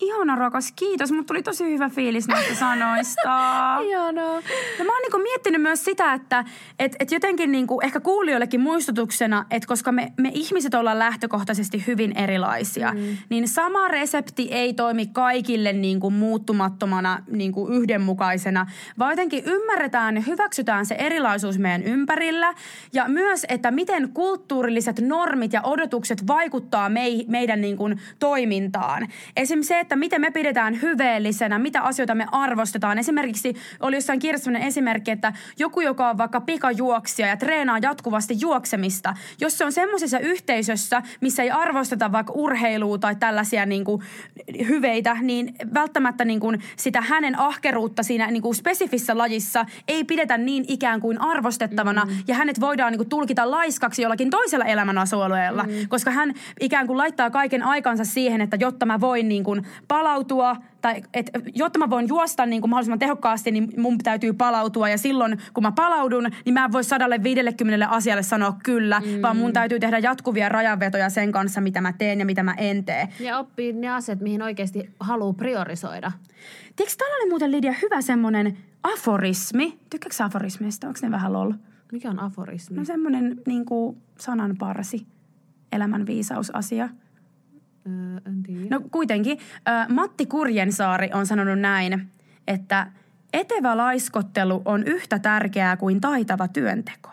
Ihana 0.00 0.36
rakas, 0.36 0.72
kiitos. 0.76 1.12
Mut 1.12 1.26
tuli 1.26 1.42
tosi 1.42 1.64
hyvä 1.64 1.88
fiilis 1.88 2.28
näistä 2.28 2.54
sanoista. 2.54 3.30
Ihanaa. 3.88 4.40
Ja 4.78 4.84
mä 4.84 4.92
oon 4.92 5.02
niinku 5.02 5.18
miettinyt 5.18 5.62
myös 5.62 5.84
sitä, 5.84 6.12
että 6.12 6.44
et, 6.78 6.96
et 6.98 7.12
jotenkin 7.12 7.52
niinku, 7.52 7.80
ehkä 7.80 8.00
kuulijoillekin 8.00 8.60
muistutuksena, 8.60 9.44
että 9.50 9.66
koska 9.66 9.92
me, 9.92 10.12
me 10.16 10.30
ihmiset 10.34 10.74
ollaan 10.74 10.98
lähtökohtaisesti 10.98 11.84
hyvin 11.86 12.18
erilaisia, 12.18 12.92
mm. 12.92 13.16
niin 13.28 13.48
sama 13.48 13.88
resepti 13.88 14.48
ei 14.50 14.74
toimi 14.74 15.06
kaikille 15.06 15.72
niinku 15.72 16.10
muuttumattomana 16.10 17.22
niinku 17.30 17.68
yhdenmukaisena, 17.68 18.66
vaan 18.98 19.12
jotenkin 19.12 19.44
ymmärretään 19.44 20.16
ja 20.16 20.22
hyväksytään 20.22 20.86
se 20.86 20.94
erilaisuus 20.94 21.58
meidän 21.58 21.82
ympärillä. 21.82 22.54
Ja 22.92 23.08
myös, 23.08 23.46
että 23.48 23.70
miten 23.70 24.08
kulttuurilliset 24.08 25.00
normit 25.00 25.52
ja 25.52 25.62
odotukset 25.62 26.26
vaikuttaa 26.26 26.88
mei, 26.88 27.24
meidän 27.28 27.60
niinku 27.60 27.90
toimintaan. 28.18 29.08
Esimerkiksi 29.36 29.68
se, 29.68 29.80
että 29.80 29.89
miten 29.96 30.20
me 30.20 30.30
pidetään 30.30 30.82
hyveellisenä, 30.82 31.58
mitä 31.58 31.80
asioita 31.80 32.14
me 32.14 32.26
arvostetaan. 32.32 32.98
Esimerkiksi 32.98 33.54
oli 33.80 33.96
jossain 33.96 34.18
kirjassa 34.18 34.50
esimerkki, 34.58 35.10
että 35.10 35.32
joku, 35.58 35.80
joka 35.80 36.10
on 36.10 36.18
vaikka 36.18 36.40
pikajuoksija 36.40 37.28
ja 37.28 37.36
treenaa 37.36 37.78
jatkuvasti 37.78 38.34
juoksemista, 38.40 39.14
jos 39.40 39.58
se 39.58 39.64
on 39.64 39.72
semmoisessa 39.72 40.18
yhteisössä, 40.18 41.02
missä 41.20 41.42
ei 41.42 41.50
arvosteta 41.50 42.12
vaikka 42.12 42.32
urheilua 42.32 42.98
tai 42.98 43.16
tällaisia 43.16 43.66
niin 43.66 43.84
kuin, 43.84 44.02
hyveitä, 44.68 45.16
niin 45.20 45.54
välttämättä 45.74 46.24
niin 46.24 46.40
kuin, 46.40 46.60
sitä 46.76 47.00
hänen 47.00 47.38
ahkeruutta 47.38 48.02
siinä 48.02 48.30
niin 48.30 48.42
kuin 48.42 48.54
spesifissä 48.54 49.18
lajissa 49.18 49.66
ei 49.88 50.04
pidetä 50.04 50.38
niin 50.38 50.64
ikään 50.68 51.00
kuin 51.00 51.20
arvostettavana 51.20 52.04
mm. 52.04 52.12
ja 52.28 52.34
hänet 52.34 52.60
voidaan 52.60 52.92
niin 52.92 52.98
kuin, 52.98 53.08
tulkita 53.08 53.50
laiskaksi 53.50 54.02
jollakin 54.02 54.30
toisella 54.30 54.64
elämänasuolueella, 54.64 55.62
mm. 55.62 55.88
koska 55.88 56.10
hän 56.10 56.34
ikään 56.60 56.86
kuin 56.86 56.98
laittaa 56.98 57.30
kaiken 57.30 57.62
aikansa 57.62 58.04
siihen, 58.04 58.40
että 58.40 58.56
jotta 58.60 58.86
mä 58.86 59.00
voin 59.00 59.28
niin 59.28 59.44
kuin, 59.44 59.66
palautua, 59.88 60.56
tai 60.80 61.02
et, 61.14 61.30
jotta 61.54 61.78
mä 61.78 61.90
voin 61.90 62.08
juosta 62.08 62.46
niin 62.46 62.62
kuin 62.62 62.70
mahdollisimman 62.70 62.98
tehokkaasti, 62.98 63.50
niin 63.50 63.72
mun 63.76 63.98
täytyy 63.98 64.32
palautua. 64.32 64.88
Ja 64.88 64.98
silloin, 64.98 65.38
kun 65.54 65.62
mä 65.62 65.72
palaudun, 65.72 66.30
niin 66.44 66.54
mä 66.54 66.64
en 66.64 66.72
voi 66.72 66.84
150 66.84 67.88
asialle 67.88 68.22
sanoa 68.22 68.56
kyllä, 68.62 69.00
mm. 69.00 69.22
vaan 69.22 69.36
mun 69.36 69.52
täytyy 69.52 69.80
tehdä 69.80 69.98
jatkuvia 69.98 70.48
rajanvetoja 70.48 71.10
sen 71.10 71.32
kanssa, 71.32 71.60
mitä 71.60 71.80
mä 71.80 71.92
teen 71.92 72.18
ja 72.18 72.26
mitä 72.26 72.42
mä 72.42 72.54
en 72.56 72.84
tee. 72.84 73.08
Ja 73.20 73.38
oppii 73.38 73.72
ne 73.72 73.88
asiat, 73.88 74.20
mihin 74.20 74.42
oikeasti 74.42 74.90
haluaa 75.00 75.32
priorisoida. 75.32 76.12
Tiedätkö, 76.76 76.96
täällä 76.98 77.16
oli 77.16 77.28
muuten 77.28 77.52
Lidia 77.52 77.74
hyvä 77.82 78.00
semmoinen 78.00 78.56
aforismi. 78.82 79.78
Tykkääkö 79.90 80.24
aforismeista? 80.24 80.86
Onko 80.86 80.98
ne 81.02 81.10
vähän 81.10 81.32
lol? 81.32 81.52
Mikä 81.92 82.10
on 82.10 82.20
aforismi? 82.20 82.76
No 82.76 82.84
semmoinen 82.84 83.42
niin 83.46 83.64
sananparsi, 84.18 85.06
elämän 85.72 86.06
viisausasia. 86.06 86.88
No 88.70 88.80
kuitenkin. 88.90 89.38
Matti 89.88 90.26
Kurjensaari 90.26 91.10
on 91.14 91.26
sanonut 91.26 91.58
näin, 91.58 92.10
että 92.48 92.86
etevä 93.32 93.76
laiskottelu 93.76 94.62
on 94.64 94.84
yhtä 94.84 95.18
tärkeää 95.18 95.76
kuin 95.76 96.00
taitava 96.00 96.48
työnteko. 96.48 97.10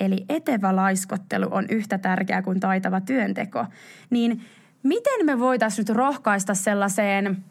Eli 0.00 0.24
etevä 0.28 0.76
laiskottelu 0.76 1.48
on 1.50 1.66
yhtä 1.68 1.98
tärkeää 1.98 2.42
kuin 2.42 2.60
taitava 2.60 3.00
työnteko. 3.00 3.66
Niin 4.10 4.44
miten 4.82 5.26
me 5.26 5.38
voitaisiin 5.38 5.84
nyt 5.88 5.96
rohkaista 5.96 6.54
sellaiseen 6.54 7.44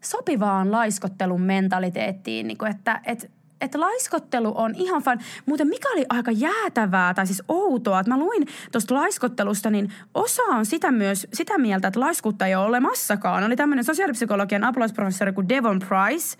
sopivaan 0.00 0.72
laiskottelun 0.72 1.42
mentaliteettiin, 1.42 2.46
niin 2.46 2.58
kuin 2.58 2.70
että, 2.70 3.00
että 3.04 3.26
että 3.60 3.80
laiskottelu 3.80 4.52
on 4.56 4.74
ihan 4.74 5.02
fan. 5.02 5.18
Muuten 5.46 5.68
mikä 5.68 5.88
oli 5.92 6.06
aika 6.08 6.30
jäätävää 6.30 7.14
tai 7.14 7.26
siis 7.26 7.42
outoa, 7.48 8.00
että 8.00 8.10
mä 8.10 8.18
luin 8.18 8.46
tuosta 8.72 8.94
laiskottelusta, 8.94 9.70
niin 9.70 9.92
osa 10.14 10.42
on 10.42 10.66
sitä 10.66 10.90
myös 10.90 11.26
sitä 11.32 11.58
mieltä, 11.58 11.88
että 11.88 12.00
laiskuutta 12.00 12.46
ei 12.46 12.54
ole 12.54 12.66
olemassakaan. 12.66 13.44
Oli 13.44 13.56
tämmöinen 13.56 13.84
sosiaalipsykologian 13.84 14.64
apulaisprofessori 14.64 15.32
kuin 15.32 15.48
Devon 15.48 15.78
Price. 15.78 16.36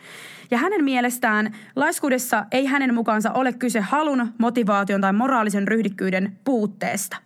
Ja 0.51 0.59
hänen 0.59 0.85
mielestään 0.85 1.57
laiskuudessa 1.77 2.47
ei 2.53 2.67
hänen 2.67 2.95
mukaansa 2.95 3.33
ole 3.33 3.53
kyse 3.53 3.81
halun, 3.81 4.33
motivaation 4.39 5.01
tai 5.01 5.13
moraalisen 5.13 5.69
ryhdikkyyden 5.69 6.39
puutteesta. 6.45 7.17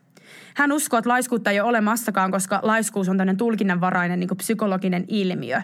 Hän 0.55 0.73
uskoo, 0.73 0.99
että 0.99 1.11
laiskuutta 1.11 1.51
ei 1.51 1.61
ole 1.61 1.69
olemassakaan, 1.69 2.31
koska 2.31 2.61
laiskuus 2.63 3.09
on 3.09 3.17
tämmöinen 3.17 3.37
tulkinnanvarainen 3.37 4.21
niin 4.21 4.37
psykologinen 4.37 5.05
ilmiö. 5.09 5.63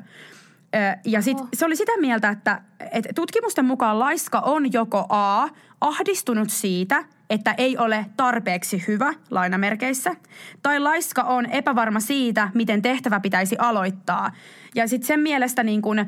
Ja 1.04 1.22
sit, 1.22 1.38
se 1.54 1.64
oli 1.64 1.76
sitä 1.76 1.92
mieltä, 2.00 2.28
että, 2.28 2.60
että 2.90 3.08
tutkimusten 3.14 3.64
mukaan 3.64 3.98
laiska 3.98 4.38
on 4.38 4.72
joko 4.72 5.06
A, 5.08 5.48
ahdistunut 5.80 6.50
siitä, 6.50 7.04
että 7.30 7.54
ei 7.58 7.78
ole 7.78 8.06
tarpeeksi 8.16 8.84
hyvä 8.88 9.14
lainamerkeissä, 9.30 10.16
tai 10.62 10.80
laiska 10.80 11.22
on 11.22 11.46
epävarma 11.46 12.00
siitä, 12.00 12.50
miten 12.54 12.82
tehtävä 12.82 13.20
pitäisi 13.20 13.56
aloittaa. 13.58 14.32
Ja 14.74 14.88
sitten 14.88 15.06
sen 15.06 15.20
mielestä, 15.20 15.62
niin 15.62 15.82
kun, 15.82 15.98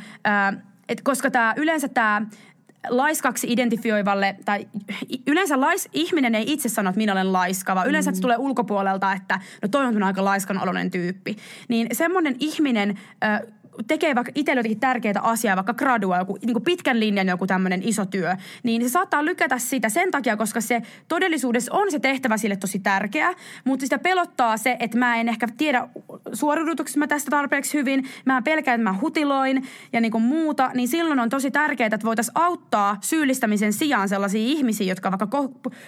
että 0.88 1.04
koska 1.04 1.30
tämä 1.30 1.54
yleensä 1.56 1.88
tämä 1.88 2.22
laiskaksi 2.88 3.46
identifioivalle, 3.50 4.36
tai 4.44 4.68
yleensä 5.26 5.60
lais, 5.60 5.88
ihminen 5.92 6.34
ei 6.34 6.52
itse 6.52 6.68
sano, 6.68 6.90
että 6.90 6.98
minä 6.98 7.12
olen 7.12 7.32
laiska, 7.32 7.74
vaan 7.74 7.88
yleensä 7.88 8.10
mm. 8.10 8.14
se 8.14 8.20
tulee 8.20 8.36
ulkopuolelta, 8.36 9.12
että 9.12 9.40
no 9.62 9.68
toi 9.68 9.86
on 9.86 10.02
aika 10.02 10.24
laiskan 10.24 10.62
oloinen 10.62 10.90
tyyppi. 10.90 11.36
Niin 11.68 11.88
semmoinen 11.92 12.36
ihminen 12.38 12.98
tekee 13.86 14.14
vaikka 14.14 14.32
itselle 14.34 14.58
jotenkin 14.58 14.80
tärkeitä 14.80 15.20
asiaa, 15.20 15.56
vaikka 15.56 15.74
gradua, 15.74 16.18
joku 16.18 16.38
niin 16.42 16.52
kuin 16.52 16.64
pitkän 16.64 17.00
linjan 17.00 17.28
joku 17.28 17.46
tämmöinen 17.46 17.82
iso 17.82 18.06
työ, 18.06 18.36
niin 18.62 18.82
se 18.82 18.88
saattaa 18.88 19.24
lykätä 19.24 19.58
sitä 19.58 19.88
sen 19.88 20.10
takia, 20.10 20.36
koska 20.36 20.60
se 20.60 20.82
todellisuudessa 21.08 21.72
on 21.74 21.90
se 21.90 21.98
tehtävä 21.98 22.36
sille 22.36 22.56
tosi 22.56 22.78
tärkeä, 22.78 23.34
mutta 23.64 23.86
sitä 23.86 23.98
pelottaa 23.98 24.56
se, 24.56 24.76
että 24.80 24.98
mä 24.98 25.16
en 25.16 25.28
ehkä 25.28 25.48
tiedä 25.56 25.88
suoriudutuks 26.32 26.96
mä 26.96 27.06
tästä 27.06 27.30
tarpeeksi 27.30 27.78
hyvin, 27.78 28.04
mä 28.24 28.42
pelkään, 28.42 28.80
että 28.80 28.90
mä 28.90 28.98
hutiloin 29.00 29.64
ja 29.92 30.00
niin 30.00 30.12
kuin 30.12 30.24
muuta, 30.24 30.70
niin 30.74 30.88
silloin 30.88 31.20
on 31.20 31.28
tosi 31.28 31.50
tärkeää, 31.50 31.86
että 31.86 32.06
voitaisiin 32.06 32.32
auttaa 32.34 32.96
syyllistämisen 33.00 33.72
sijaan 33.72 34.08
sellaisia 34.08 34.40
ihmisiä, 34.40 34.86
jotka 34.86 35.10
vaikka 35.10 35.28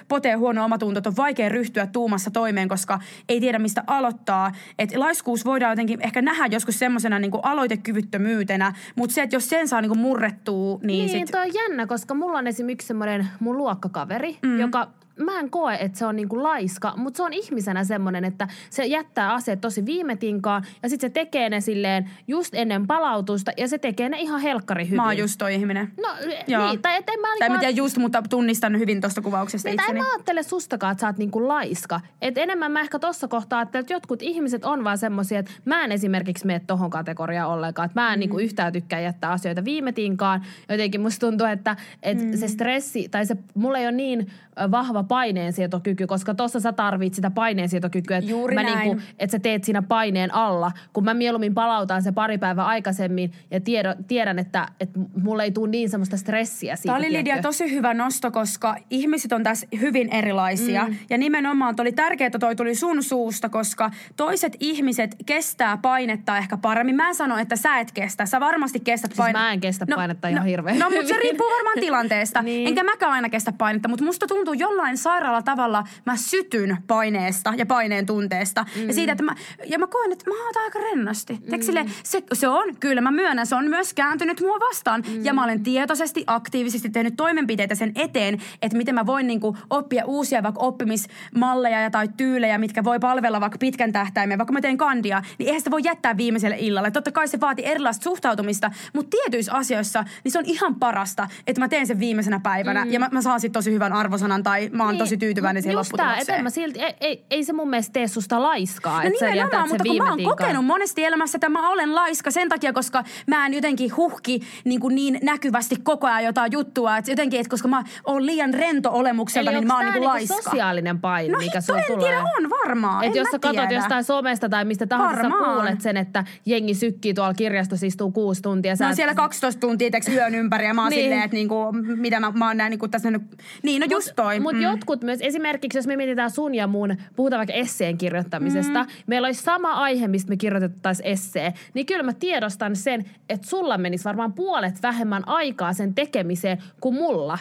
potee 0.09 0.35
huono 0.35 0.65
omatunto, 0.65 1.01
on 1.07 1.17
vaikea 1.17 1.49
ryhtyä 1.49 1.87
tuumassa 1.87 2.31
toimeen, 2.31 2.69
koska 2.69 3.01
ei 3.29 3.41
tiedä 3.41 3.59
mistä 3.59 3.85
aloittaa. 3.87 4.53
Että 4.79 5.01
laiskuus 5.01 5.45
voidaan 5.45 5.73
jotenkin 5.73 6.01
ehkä 6.03 6.23
nähdä 6.23 6.47
joskus 6.51 6.79
semmoisena 6.79 7.19
niin 7.19 7.31
aloite 7.43 7.77
kyvyttömyytenä, 7.81 8.73
mutta 8.97 9.15
se, 9.15 9.23
että 9.23 9.37
jos 9.37 9.49
sen 9.49 9.69
saa 9.69 9.81
niinku 9.81 9.95
murrettua, 9.95 10.79
niin, 10.83 11.07
niin 11.07 11.27
sit... 11.27 11.33
toi 11.33 11.41
on 11.47 11.55
jännä, 11.55 11.87
koska 11.87 12.15
mulla 12.15 12.39
on 12.39 12.47
esimerkiksi 12.47 12.87
semmoinen 12.89 13.29
mun 13.41 13.57
luokkakaveri, 13.57 14.39
mm. 14.43 14.61
joka 14.61 14.89
mä 15.17 15.41
en 15.41 15.51
koe, 15.51 15.77
että 15.81 15.99
se 15.99 16.07
on 16.07 16.17
niinku 16.17 16.43
laiska, 16.43 16.93
mutta 16.97 17.17
se 17.17 17.23
on 17.23 17.33
ihmisenä 17.33 17.85
semmoinen, 17.85 18.25
että 18.25 18.49
se 18.71 18.87
jättää 18.87 19.35
aseet 19.35 19.61
tosi 19.61 19.87
viime 19.87 20.17
tinkaan 20.17 20.65
ja 20.83 20.89
sitten 20.89 21.11
se 21.11 21.15
tekee 21.15 21.51
ne 21.51 21.61
silleen 21.61 22.11
just 22.29 22.55
ennen 22.55 22.87
palautusta 22.87 23.53
ja 23.57 23.69
se 23.69 23.79
tekee 23.79 24.09
ne 24.09 24.21
ihan 24.21 24.41
helkkari 24.41 24.85
hyvin. 24.85 24.97
Mä 24.97 25.05
oon 25.05 25.19
just 25.19 25.39
toi 25.39 25.55
ihminen. 25.55 25.93
No 26.03 26.09
Joo. 26.47 26.67
niin, 26.67 26.83
tai 26.83 26.97
et 26.97 27.09
en 27.09 27.21
mä... 27.21 27.29
Tai 27.39 27.49
niinku, 27.49 27.61
tiedä 27.61 27.77
just, 27.77 27.97
mutta 27.97 28.23
tunnistan 28.31 28.79
hyvin 28.79 29.01
tuosta 29.01 29.23
kuvauksesta 29.23 29.69
niin, 29.69 29.81
itseni. 29.81 29.99
Tai 29.99 30.07
mä 30.07 30.13
ajattele 30.15 30.43
sustakaan, 30.43 30.93
että 30.93 31.01
sä 31.01 31.07
oot 31.07 31.19
niinku 31.19 31.49
laiska. 31.49 32.01
Et 32.23 32.39
enemmän 32.39 32.73
mä 32.73 32.81
ehkä 32.81 32.99
tossa 32.99 33.29
kohtaa 33.29 33.59
ajattelen, 33.59 33.81
että 33.81 33.93
jotkut 33.93 34.23
ihmiset 34.23 34.65
on 34.65 34.85
vaan 34.85 34.99
semmoisia, 34.99 35.39
että 35.39 35.53
mä 35.65 35.85
en 35.85 35.93
esimerkiksi 35.93 36.47
mene 36.47 36.61
tohon 36.67 36.91
kategoriaan 36.91 37.51
ollenkaan. 37.51 37.87
Että 37.87 38.01
mä 38.01 38.13
en 38.13 38.21
niinku 38.21 38.37
mm. 38.37 38.39
niinku 38.39 38.51
yhtään 38.51 38.73
tykkää 38.73 39.01
jättää 39.01 39.31
asioita 39.31 39.65
viime 39.65 39.93
tinkaan. 39.93 40.45
Jotenkin 40.69 41.01
musta 41.01 41.27
tuntuu, 41.27 41.47
että, 41.47 41.77
että 42.03 42.25
mm. 42.25 42.37
se 42.37 42.49
stressi 42.49 43.09
tai 43.09 43.27
se, 43.27 43.37
mulla 43.55 43.79
ei 43.79 43.87
ole 43.87 43.93
niin 43.93 44.31
vahva 44.71 45.00
vahva 45.01 45.09
paineensietokyky, 45.09 46.07
koska 46.07 46.35
tuossa 46.35 46.61
sä 46.61 46.73
tarvit 46.73 47.15
sitä 47.15 47.31
paineensietokykyä, 47.31 48.17
että 48.17 48.31
Juuri 48.31 48.55
mä 48.55 48.63
näin. 48.63 48.79
Niinku, 48.79 49.03
että 49.19 49.33
sä 49.33 49.39
teet 49.39 49.65
siinä 49.65 49.83
paineen 49.83 50.35
alla, 50.35 50.73
kun 50.93 51.05
mä 51.05 51.15
mieluummin 51.15 51.55
palautan 51.55 52.03
se 52.03 52.13
pari 52.13 52.39
päivää 52.39 52.67
aikaisemmin 52.67 53.33
ja 53.51 53.61
tiedo, 53.61 53.95
tiedän, 54.09 54.39
että, 54.39 54.69
että 54.81 55.01
mulla 55.23 55.45
ei 55.45 55.51
tule 55.51 55.71
niin 55.71 55.91
semmoista 55.91 56.17
stressiä 56.17 56.77
siitä. 56.77 56.87
Tämä 56.87 56.99
oli 56.99 57.07
Lidia 57.07 57.23
tiedätkö? 57.23 57.49
tosi 57.49 57.71
hyvä 57.71 57.95
nosto, 57.95 58.31
koska 58.31 58.77
ihmiset 58.91 59.33
on 59.33 59.43
tässä 59.43 59.67
hyvin 59.81 60.09
erilaisia. 60.09 60.87
Mm. 60.87 60.97
Ja 61.11 61.19
nimenomaan 61.19 61.75
oli 61.81 61.93
tärkeää, 61.93 62.27
että 62.27 62.39
toi 62.39 62.57
tuli 62.57 62.75
sun 62.75 63.03
suusta, 63.03 63.49
koska 63.49 63.91
toiset 64.17 64.57
ihmiset 64.61 65.17
kestää 65.27 65.77
painetta 65.77 66.39
ehkä 66.39 66.57
paremmin. 66.57 66.97
Mä 66.97 67.09
en 67.09 67.15
sano, 67.15 67.39
että 67.39 67.57
sä 67.57 67.79
et 67.79 67.93
kestä. 67.93 68.27
Sä 68.27 68.41
varmasti 68.41 68.81
kestät 68.81 69.11
Siis 69.11 69.17
painetta. 69.17 69.41
mä 69.41 69.53
en 69.53 69.61
kestä 69.61 69.87
painetta 69.95 70.29
ihan 70.29 70.43
no, 70.43 70.47
hirveän 70.47 70.79
No, 70.79 70.91
mutta 70.91 71.09
se 71.09 71.17
riippuu 71.17 71.47
varmaan 71.51 71.79
tilanteesta. 71.81 72.41
Niin. 72.51 72.69
Enkä 72.69 72.83
mäkään 72.85 73.13
aina 73.13 73.29
kestä 73.29 73.53
painetta, 73.53 73.89
mutta 73.89 74.05
musta 74.05 74.27
tuntuu 74.27 74.55
jollain 74.55 74.90
sairaalla 74.97 75.43
tavalla 75.43 75.85
mä 76.07 76.17
sytyn 76.17 76.77
paineesta 76.87 77.55
ja 77.57 77.67
paineen 77.67 78.07
tunteesta. 78.07 78.67
Mm. 78.77 78.87
Ja 78.87 78.95
siitä, 78.95 79.13
että 79.13 79.25
mä, 79.25 79.35
ja 79.67 79.79
mä 79.79 79.87
koen, 79.87 80.13
että 80.13 80.31
mä 80.31 80.45
oon 80.45 80.65
aika 80.65 80.79
rennosti. 80.79 81.39
Mm. 81.53 81.63
Sille, 81.63 81.87
se, 82.03 82.23
se 82.33 82.49
on, 82.49 82.77
kyllä 82.81 83.01
mä 83.01 83.11
myönnän, 83.11 83.47
se 83.47 83.55
on 83.55 83.69
myös 83.69 83.95
kääntynyt 83.95 84.41
mua 84.41 84.61
vastaan. 84.61 85.05
Mm. 85.09 85.25
Ja 85.25 85.33
mä 85.33 85.45
olen 85.45 85.63
tietoisesti, 85.63 86.25
aktiivisesti 86.27 86.91
tehnyt 86.91 87.15
toimenpiteitä 87.17 87.75
sen 87.75 87.93
eteen, 87.95 88.39
että 88.63 88.77
miten 88.77 88.95
mä 88.95 89.07
voin 89.07 89.27
niinku 89.27 89.57
oppia 89.71 90.05
uusia 90.05 90.43
vaikka 90.43 90.61
oppimismalleja 90.61 91.81
ja 91.81 91.91
tai 91.91 92.09
tyylejä, 92.17 92.59
mitkä 92.59 92.85
voi 92.85 92.99
palvella 92.99 93.41
vaikka 93.41 93.59
pitkän 93.59 93.93
tähtäimen. 93.93 94.39
Vaikka 94.39 94.53
mä 94.53 94.61
teen 94.61 94.77
kandia, 94.77 95.23
niin 95.39 95.47
eihän 95.47 95.61
sitä 95.61 95.71
voi 95.71 95.81
jättää 95.85 96.17
viimeiselle 96.17 96.57
illalle. 96.59 96.91
Totta 96.91 97.13
kai 97.13 97.29
se 97.29 97.41
vaatii 97.41 97.65
erilaista 97.65 98.05
suhtautumista, 98.05 98.71
mutta 98.93 99.17
tietyissä 99.17 99.53
asioissa 99.53 100.05
niin 100.25 100.33
se 100.33 100.39
on 100.39 100.45
ihan 100.47 100.75
parasta, 100.75 101.29
että 101.47 101.61
mä 101.61 101.69
teen 101.69 101.87
sen 101.87 102.01
viimeisenä 102.01 102.41
päivänä 102.41 102.85
mm. 102.85 102.91
ja 102.91 103.01
mä, 103.01 103.09
mä 103.13 103.23
saan 103.23 103.41
sitten 103.41 103.59
tosi 103.59 103.73
hyvän 103.73 103.93
arvosanan 103.93 104.43
tai 104.43 104.71
mä 104.73 104.80
oon 104.85 104.93
niin, 104.95 104.99
tosi 104.99 105.17
tyytyväinen 105.17 105.63
siihen 105.63 105.79
just 105.79 105.93
tää, 105.97 106.17
et 106.17 106.43
mä 106.43 106.51
silti, 106.51 106.81
ei, 106.81 106.95
ei, 107.01 107.25
ei, 107.31 107.45
se 107.45 107.53
mun 107.53 107.71
mielestä 107.71 107.93
tee 107.93 108.09
susta 108.09 108.43
laiskaa, 108.43 109.03
No 109.03 109.07
että 109.09 109.19
sä 109.21 109.29
jätät 109.35 109.51
sen 109.61 109.69
mutta 109.69 109.85
kun 109.85 109.93
viime 109.93 110.05
mä 110.05 110.11
oon 110.11 110.17
tinkaan. 110.19 110.37
kokenut 110.37 110.65
monesti 110.67 111.05
elämässä, 111.05 111.37
että 111.37 111.49
mä 111.49 111.71
olen 111.71 111.95
laiska 111.95 112.31
sen 112.31 112.49
takia, 112.49 112.73
koska 112.73 113.05
mä 113.27 113.47
en 113.47 113.55
jotenkin 113.55 113.97
huhki 113.97 114.41
niin, 114.65 114.81
kuin 114.81 114.95
niin 114.95 115.19
näkyvästi 115.23 115.77
koko 115.83 116.07
ajan 116.07 116.25
jotain 116.25 116.53
juttua. 116.53 116.97
Että 116.97 117.11
jotenkin, 117.11 117.41
että 117.41 117.51
koska 117.51 117.69
mä 117.69 117.85
oon 118.05 118.27
liian 118.27 118.55
rento 118.55 118.91
olemukselta, 118.93 119.51
Eli 119.51 119.59
niin 119.59 119.67
mä 119.67 119.75
oon 119.77 119.85
niin 119.85 119.93
kuin 119.93 120.01
niinku 120.01 120.33
laiska. 120.35 120.51
sosiaalinen 120.51 120.99
paine, 121.01 121.33
No 121.33 121.39
mikä 121.39 121.61
sulla 121.61 121.81
tulee? 121.87 121.99
tiedä, 122.09 122.21
on 122.39 122.51
varmaan. 122.51 123.05
Et 123.05 123.11
en 123.11 123.17
jos 123.19 123.27
mä 123.27 123.31
sä 123.31 123.39
katot 123.39 123.71
jostain 123.71 124.05
somesta 124.05 124.49
tai 124.49 124.65
mistä 124.65 124.87
tahansa, 124.87 125.23
sä 125.23 125.29
kuulet 125.29 125.81
sen, 125.81 125.97
että 125.97 126.25
jengi 126.47 126.75
sykkii 126.75 127.15
tuolla 127.15 127.35
kirjastossa 127.35 127.87
istuu 127.87 128.11
kuusi 128.11 128.43
tuntia. 128.43 128.77
Sä 128.77 128.85
Mä 128.85 128.89
oon 128.89 128.97
siellä 128.97 129.15
12 129.15 129.61
tuntia 129.61 129.91
yön 130.15 130.35
ympäri 130.35 130.67
ja 130.67 130.75
mä 130.75 130.83
oon 130.83 130.91
Niin. 130.91 131.03
silleen, 131.03 131.23
että 131.23 131.35
niinku, 131.35 131.73
mitä 131.97 132.21
mä, 132.21 132.31
mä 132.35 132.47
oon 132.47 132.57
näin 132.57 132.71
niinku 132.71 132.89
tässä 132.89 133.11
nyt. 133.11 133.23
Niin, 133.63 133.81
no 133.81 133.87
just 133.91 134.13
toi. 134.17 134.41
Mutta 134.41 134.57
mm. 134.57 134.63
Jotkut 134.71 135.03
myös, 135.03 135.19
esimerkiksi 135.23 135.79
jos 135.79 135.87
me 135.87 135.97
mietitään 135.97 136.31
sun 136.31 136.55
ja 136.55 136.67
mun, 136.67 136.97
puhutaan 137.17 137.39
vaikka 137.39 137.55
esseen 137.55 137.99
kirjoittamisesta, 137.99 138.83
mm. 138.83 138.89
meillä 139.07 139.27
olisi 139.27 139.43
sama 139.43 139.73
aihe, 139.73 140.09
mistä 140.09 140.29
me 140.29 140.37
kirjoitettaisiin 140.37 141.07
essee, 141.07 141.55
niin 141.75 141.87
kyllä 141.87 142.03
mä 142.03 142.13
tiedostan 142.13 142.77
sen, 142.77 143.05
että 143.29 143.49
sulla 143.49 143.79
menisi 143.79 144.05
varmaan 144.05 144.33
puolet 144.33 144.83
vähemmän 144.83 145.29
aikaa 145.29 145.73
sen 145.73 145.95
tekemiseen 145.95 146.59
kuin 146.81 146.95
mulla. 146.95 147.39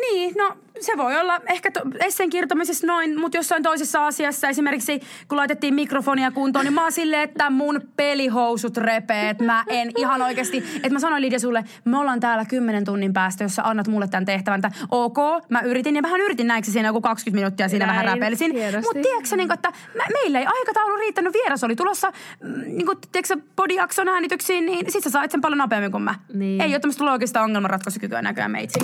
Niin, 0.00 0.34
no 0.38 0.56
se 0.80 0.92
voi 0.96 1.20
olla 1.20 1.40
ehkä 1.46 1.70
to, 1.70 1.80
esseen 2.00 2.30
kirjoittamisessa 2.30 2.86
noin, 2.86 3.20
mutta 3.20 3.38
jossain 3.38 3.62
toisessa 3.62 4.06
asiassa, 4.06 4.48
esimerkiksi 4.48 5.00
kun 5.28 5.38
laitettiin 5.38 5.74
mikrofonia 5.74 6.30
kuntoon, 6.30 6.64
niin 6.64 6.74
mä 6.74 6.82
oon 6.82 6.92
silleen, 6.92 7.22
että 7.22 7.50
mun 7.50 7.80
pelihousut 7.96 8.76
repee, 8.76 9.30
että 9.30 9.44
mä 9.44 9.64
en 9.68 9.90
ihan 9.96 10.22
oikeasti, 10.22 10.64
että 10.76 10.90
mä 10.90 10.98
sanoin 10.98 11.22
Lidia 11.22 11.38
sulle, 11.38 11.64
me 11.84 11.98
ollaan 11.98 12.20
täällä 12.20 12.44
kymmenen 12.44 12.84
tunnin 12.84 13.12
päästä, 13.12 13.44
jos 13.44 13.54
sä 13.54 13.62
annat 13.62 13.88
mulle 13.88 14.08
tämän 14.08 14.24
tehtävän, 14.24 14.60
että 14.64 14.86
ok, 14.90 15.18
mä 15.48 15.60
yritin 15.60 15.96
ja 15.96 16.02
vähän 16.02 16.20
yritin 16.20 16.46
näiksi 16.46 16.72
siinä 16.72 16.88
joku 16.88 17.00
20 17.00 17.36
minuuttia 17.36 17.68
siinä 17.68 17.86
vähän 17.86 18.06
Näin, 18.06 18.18
räpelisin. 18.18 18.52
hienosti. 18.52 18.88
Mutta 18.88 19.08
tiedätkö 19.08 19.36
niin 19.36 19.52
että 19.52 19.72
mä, 19.94 20.02
meillä 20.12 20.38
ei 20.38 20.46
aikataulu 20.46 20.96
riittänyt, 20.96 21.32
vieras 21.32 21.64
oli 21.64 21.76
tulossa, 21.76 22.12
mm, 22.42 22.60
niin 22.60 22.86
kuin, 22.86 22.98
tiedätkö 23.12 23.36
podiakson 23.56 24.08
äänityksiin, 24.08 24.66
niin 24.66 24.92
sit 24.92 25.04
sä 25.04 25.10
sait 25.10 25.30
sen 25.30 25.40
paljon 25.40 25.58
nopeammin 25.58 25.92
kuin 25.92 26.02
mä. 26.02 26.14
Niin. 26.34 26.60
Ei 26.60 26.70
ole 26.70 26.80
tämmöistä 26.80 27.04
logista 27.04 27.42
ongelmanratkaisukykyä 27.42 28.22
näköjään 28.22 28.50
meitsi. 28.50 28.80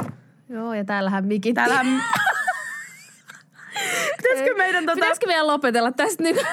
Joo, 0.48 0.74
ja 0.74 0.84
täällähän 0.84 1.26
mikit. 1.26 1.54
Täällä... 1.54 1.80
Pitäisikö 4.16 4.54
meidän 4.56 4.84
tota... 4.84 4.94
Pitäisikö 4.94 5.26
meidän 5.26 5.46
lopetella 5.46 5.92
tästä 5.92 6.22
nyt? 6.22 6.36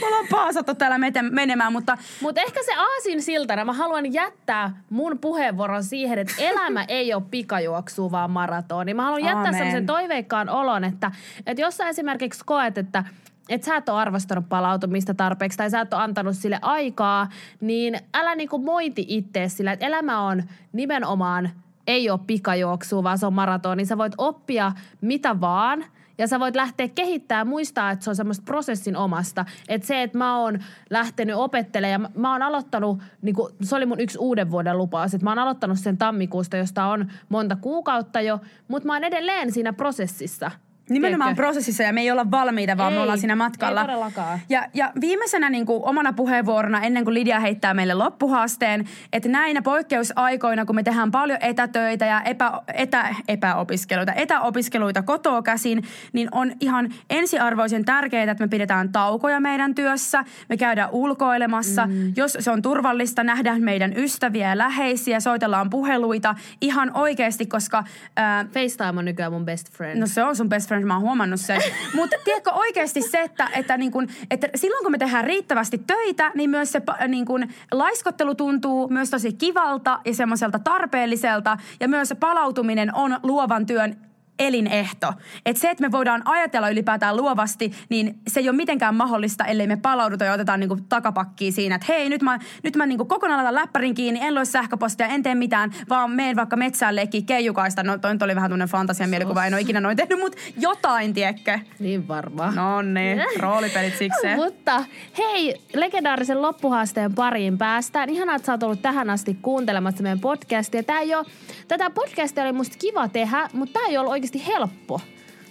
Me 0.00 0.06
ollaan 0.06 0.26
paasattu 0.30 0.74
täällä 0.74 0.98
menemään, 1.30 1.72
mutta 1.72 1.98
Mutta 2.20 2.40
ehkä 2.40 2.60
se 2.62 2.74
aasin 2.74 3.22
siltana, 3.22 3.64
mä 3.64 3.72
haluan 3.72 4.12
jättää 4.12 4.82
mun 4.90 5.18
puheenvuoron 5.18 5.84
siihen, 5.84 6.18
että 6.18 6.34
elämä 6.38 6.84
ei 6.88 7.14
ole 7.14 7.22
pikajuoksua, 7.30 8.10
vaan 8.10 8.30
maratoni. 8.30 8.94
Mä 8.94 9.02
haluan 9.02 9.24
jättää 9.24 9.36
Aamen. 9.36 9.54
sellaisen 9.54 9.86
toiveikkaan 9.86 10.48
olon, 10.48 10.84
että, 10.84 11.10
että 11.46 11.62
jos 11.62 11.76
sä 11.76 11.88
esimerkiksi 11.88 12.42
koet, 12.46 12.78
että 12.78 13.04
että 13.48 13.64
sä 13.64 13.76
et 13.76 13.88
ole 13.88 14.00
arvostanut 14.00 14.48
palautumista 14.48 15.14
tarpeeksi 15.14 15.58
tai 15.58 15.70
sä 15.70 15.80
et 15.80 15.94
ole 15.94 16.02
antanut 16.02 16.36
sille 16.36 16.58
aikaa, 16.62 17.28
niin 17.60 17.98
älä 18.14 18.34
niinku 18.34 18.58
moiti 18.58 19.04
ittees 19.08 19.56
sillä, 19.56 19.72
että 19.72 19.86
elämä 19.86 20.20
on 20.20 20.42
nimenomaan 20.72 21.50
ei 21.86 22.10
ole 22.10 22.20
pikajuoksua, 22.26 23.02
vaan 23.02 23.18
se 23.18 23.26
on 23.26 23.34
maratoni. 23.34 23.84
Sä 23.84 23.98
voit 23.98 24.12
oppia 24.18 24.72
mitä 25.00 25.40
vaan– 25.40 25.84
ja 26.18 26.28
sä 26.28 26.40
voit 26.40 26.56
lähteä 26.56 26.88
kehittämään 26.88 27.48
muistaa, 27.48 27.90
että 27.90 28.04
se 28.04 28.10
on 28.10 28.16
semmoista 28.16 28.44
prosessin 28.44 28.96
omasta. 28.96 29.44
Että 29.68 29.86
se, 29.86 30.02
että 30.02 30.18
mä 30.18 30.38
oon 30.38 30.58
lähtenyt 30.90 31.36
opettelemaan 31.36 32.12
ja 32.14 32.20
mä, 32.20 32.32
oon 32.32 32.42
aloittanut, 32.42 33.02
niin 33.22 33.34
kuin, 33.34 33.52
se 33.62 33.76
oli 33.76 33.86
mun 33.86 34.00
yksi 34.00 34.18
uuden 34.18 34.50
vuoden 34.50 34.78
lupaus, 34.78 35.14
että 35.14 35.24
mä 35.24 35.30
oon 35.30 35.38
aloittanut 35.38 35.78
sen 35.78 35.98
tammikuusta, 35.98 36.56
josta 36.56 36.84
on 36.84 37.10
monta 37.28 37.56
kuukautta 37.56 38.20
jo, 38.20 38.40
mutta 38.68 38.86
mä 38.86 38.92
oon 38.92 39.04
edelleen 39.04 39.52
siinä 39.52 39.72
prosessissa. 39.72 40.50
Nimenomaan 40.88 41.28
Tiedätkö? 41.28 41.42
prosessissa 41.42 41.82
ja 41.82 41.92
me 41.92 42.00
ei 42.00 42.10
olla 42.10 42.30
valmiita, 42.30 42.76
vaan 42.76 42.92
Ei, 42.92 42.98
me 42.98 43.02
ollaan 43.02 43.18
siinä 43.18 43.36
matkalla. 43.36 43.80
ei 43.80 43.86
todellakaan. 43.86 44.40
Ja, 44.48 44.66
ja 44.74 44.92
viimeisenä 45.00 45.50
niin 45.50 45.66
kuin 45.66 45.84
omana 45.84 46.12
puheenvuorona, 46.12 46.80
ennen 46.80 47.04
kuin 47.04 47.14
Lidia 47.14 47.40
heittää 47.40 47.74
meille 47.74 47.94
loppuhaasteen, 47.94 48.84
että 49.12 49.28
näinä 49.28 49.62
poikkeusaikoina, 49.62 50.64
kun 50.64 50.76
me 50.76 50.82
tehdään 50.82 51.10
paljon 51.10 51.38
etätöitä 51.40 52.06
ja 52.06 52.22
epä, 52.22 52.52
etä, 52.74 53.14
epäopiskeluita, 53.28 54.12
etäopiskeluita 54.12 55.02
kotoa 55.02 55.42
käsin, 55.42 55.82
niin 56.12 56.28
on 56.32 56.52
ihan 56.60 56.94
ensiarvoisen 57.10 57.84
tärkeää, 57.84 58.30
että 58.30 58.44
me 58.44 58.48
pidetään 58.48 58.92
taukoja 58.92 59.40
meidän 59.40 59.74
työssä, 59.74 60.24
me 60.48 60.56
käydään 60.56 60.90
ulkoilemassa. 60.92 61.86
Mm. 61.86 62.12
Jos 62.16 62.36
se 62.40 62.50
on 62.50 62.62
turvallista, 62.62 63.24
nähdään 63.24 63.62
meidän 63.62 63.92
ystäviä 63.96 64.48
ja 64.48 64.58
läheisiä, 64.58 65.20
soitellaan 65.20 65.70
puheluita 65.70 66.34
ihan 66.60 66.90
oikeasti, 66.94 67.46
koska... 67.46 67.84
Ää, 68.16 68.44
FaceTime 68.44 68.98
on 68.98 69.04
nykyään 69.04 69.32
mun 69.32 69.44
best 69.44 69.72
friend. 69.72 70.00
No 70.00 70.06
se 70.06 70.24
on 70.24 70.36
sun 70.36 70.48
best 70.48 70.68
friend, 70.68 70.73
mä 70.82 70.94
oon 70.94 71.02
huomannut 71.02 71.40
sen. 71.40 71.60
Mutta 71.94 72.16
tiedätkö 72.24 72.50
oikeasti 72.52 73.02
se, 73.02 73.20
että, 73.20 73.48
että, 73.54 73.76
niin 73.76 73.92
kun, 73.92 74.08
että 74.30 74.48
silloin 74.54 74.82
kun 74.82 74.92
me 74.92 74.98
tehdään 74.98 75.24
riittävästi 75.24 75.78
töitä, 75.86 76.32
niin 76.34 76.50
myös 76.50 76.72
se 76.72 76.82
niin 77.08 77.26
kun, 77.26 77.48
laiskottelu 77.72 78.34
tuntuu 78.34 78.88
myös 78.88 79.10
tosi 79.10 79.32
kivalta 79.32 80.00
ja 80.04 80.14
semmoiselta 80.14 80.58
tarpeelliselta. 80.58 81.56
Ja 81.80 81.88
myös 81.88 82.14
palautuminen 82.20 82.94
on 82.94 83.18
luovan 83.22 83.66
työn 83.66 83.96
elinehto. 84.38 85.12
Että 85.46 85.60
se, 85.60 85.70
että 85.70 85.84
me 85.84 85.92
voidaan 85.92 86.22
ajatella 86.24 86.68
ylipäätään 86.68 87.16
luovasti, 87.16 87.72
niin 87.88 88.18
se 88.28 88.40
ei 88.40 88.48
ole 88.48 88.56
mitenkään 88.56 88.94
mahdollista, 88.94 89.44
ellei 89.44 89.66
me 89.66 89.76
palauduta 89.76 90.24
ja 90.24 90.32
otetaan 90.32 90.60
niinku 90.60 90.78
takapakkiin 90.88 91.52
siinä, 91.52 91.74
että 91.74 91.86
hei, 91.88 92.08
nyt 92.08 92.22
mä, 92.22 92.38
nyt 92.62 92.76
mä 92.76 92.86
niinku 92.86 93.04
kokonaan 93.04 93.38
laitan 93.38 93.54
läppärin 93.54 93.94
kiinni, 93.94 94.20
en 94.22 94.34
lue 94.34 94.44
sähköpostia, 94.44 95.06
en 95.06 95.22
tee 95.22 95.34
mitään, 95.34 95.70
vaan 95.88 96.10
meen 96.10 96.36
vaikka 96.36 96.56
metsään 96.56 96.96
leikkiä 96.96 97.22
keijukaista. 97.26 97.82
No 97.82 97.98
toi 97.98 98.16
oli 98.24 98.36
vähän 98.36 98.50
tunnen 98.50 98.68
fantasian 98.68 99.10
mielikuva, 99.10 99.46
en 99.46 99.54
ole 99.54 99.60
ikinä 99.60 99.80
noin 99.80 99.96
tehnyt, 99.96 100.20
mutta 100.20 100.38
jotain, 100.60 101.14
tiekkö. 101.14 101.58
Niin 101.78 102.08
varmaan. 102.08 102.54
No 102.54 102.82
niin, 102.82 103.22
roolipelit 103.38 103.98
siksi. 103.98 104.26
Mutta 104.44 104.84
hei, 105.18 105.60
legendaarisen 105.74 106.42
loppuhaasteen 106.42 107.14
pariin 107.14 107.58
päästään. 107.58 108.08
Ihanaa, 108.08 108.36
että 108.36 108.46
sä 108.46 108.52
oot 108.52 108.62
ollut 108.62 108.82
tähän 108.82 109.10
asti 109.10 109.38
kuuntelemassa 109.42 110.02
meidän 110.02 110.20
podcastia. 110.20 110.82
Tää 110.82 111.00
ei 111.00 111.14
ole, 111.14 111.26
tätä 111.68 111.90
podcastia 111.90 112.44
oli 112.44 112.52
musta 112.52 112.76
kiva 112.78 113.08
tehdä, 113.08 113.48
mutta 113.52 113.72
tää 113.72 113.88
ei 113.88 113.98
ollut 113.98 114.12
oikeasti 114.24 114.52
helppo. 114.52 115.00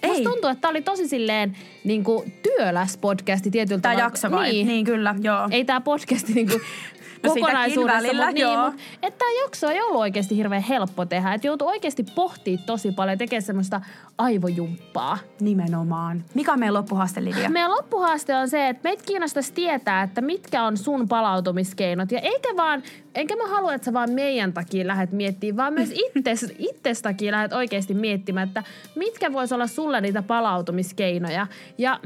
Ei. 0.04 0.10
Musta 0.10 0.30
tuntuu, 0.30 0.50
että 0.50 0.62
tää 0.62 0.72
oli 0.72 0.82
tosi 0.82 1.08
silleen 1.08 1.58
niin 1.84 2.04
kuin 2.04 2.34
työläs 2.44 2.98
podcasti 2.98 3.52
tietyllä 3.52 3.82
Tää 3.82 3.92
tavalla. 3.92 4.06
jakso 4.06 4.32
vai? 4.32 4.52
Niin. 4.52 4.68
niin 4.68 4.86
kyllä, 4.86 5.16
joo. 5.22 5.48
Ei 5.52 5.66
tää 5.66 5.82
podcasti 5.82 6.34
No 6.34 6.52
sitäkin 6.52 6.62
kokonaisuudessa, 7.28 7.98
välillä, 7.98 8.26
mutta 8.26 8.48
niin, 8.48 8.60
mut, 8.60 8.82
että 9.04 9.18
tämä 9.18 9.32
jakso 9.44 9.70
ei 9.70 9.82
ollut 9.82 10.02
oikeasti 10.02 10.38
hirveän 10.38 10.62
helppo 10.62 11.06
tehdä. 11.06 11.34
Että 11.34 11.48
joutui 11.48 11.68
oikeasti 11.68 12.06
pohtimaan 12.16 12.66
tosi 12.66 12.92
paljon 12.92 13.14
ja 13.14 13.18
tekemään 13.18 13.42
semmoista 13.42 13.82
aivojumppaa. 14.18 15.18
Nimenomaan. 15.40 16.24
Mikä 16.34 16.54
on 16.54 16.60
meidän 16.60 16.74
loppuhaaste, 16.74 17.24
Lidia? 17.24 17.50
Meidän 17.50 17.72
loppuhaaste 17.72 18.36
on 18.36 18.50
se, 18.50 18.70
että 18.70 18.84
meitä 18.84 19.04
kiinnostaisi 19.06 19.54
tietää, 19.54 20.04
että 20.04 20.22
mitkä 20.22 20.64
on 20.64 20.78
sun 20.78 21.08
palautumiskeinot. 21.08 22.12
Ja 22.12 22.20
eikä 22.20 22.50
vaan, 22.58 22.84
enkä 23.16 23.36
mä 23.36 23.48
halua, 23.48 23.74
että 23.74 23.86
sä 23.86 23.94
vaan 23.94 24.12
meidän 24.12 24.54
takia 24.54 24.88
lähdet 24.88 25.12
miettimään, 25.12 25.58
vaan 25.58 25.74
myös 25.74 25.94
itses, 26.16 26.54
itsestäkin 26.58 27.32
lähdet 27.32 27.54
oikeasti 27.54 27.94
miettimään, 27.94 28.48
että 28.48 28.64
mitkä 28.96 29.34
vois 29.34 29.52
olla 29.52 29.68
sulle 29.68 30.02
niitä 30.02 30.22
palautumiskeinoja. 30.22 31.48
Ja, 31.78 32.00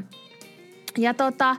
ja 0.97 1.13
tota, 1.13 1.55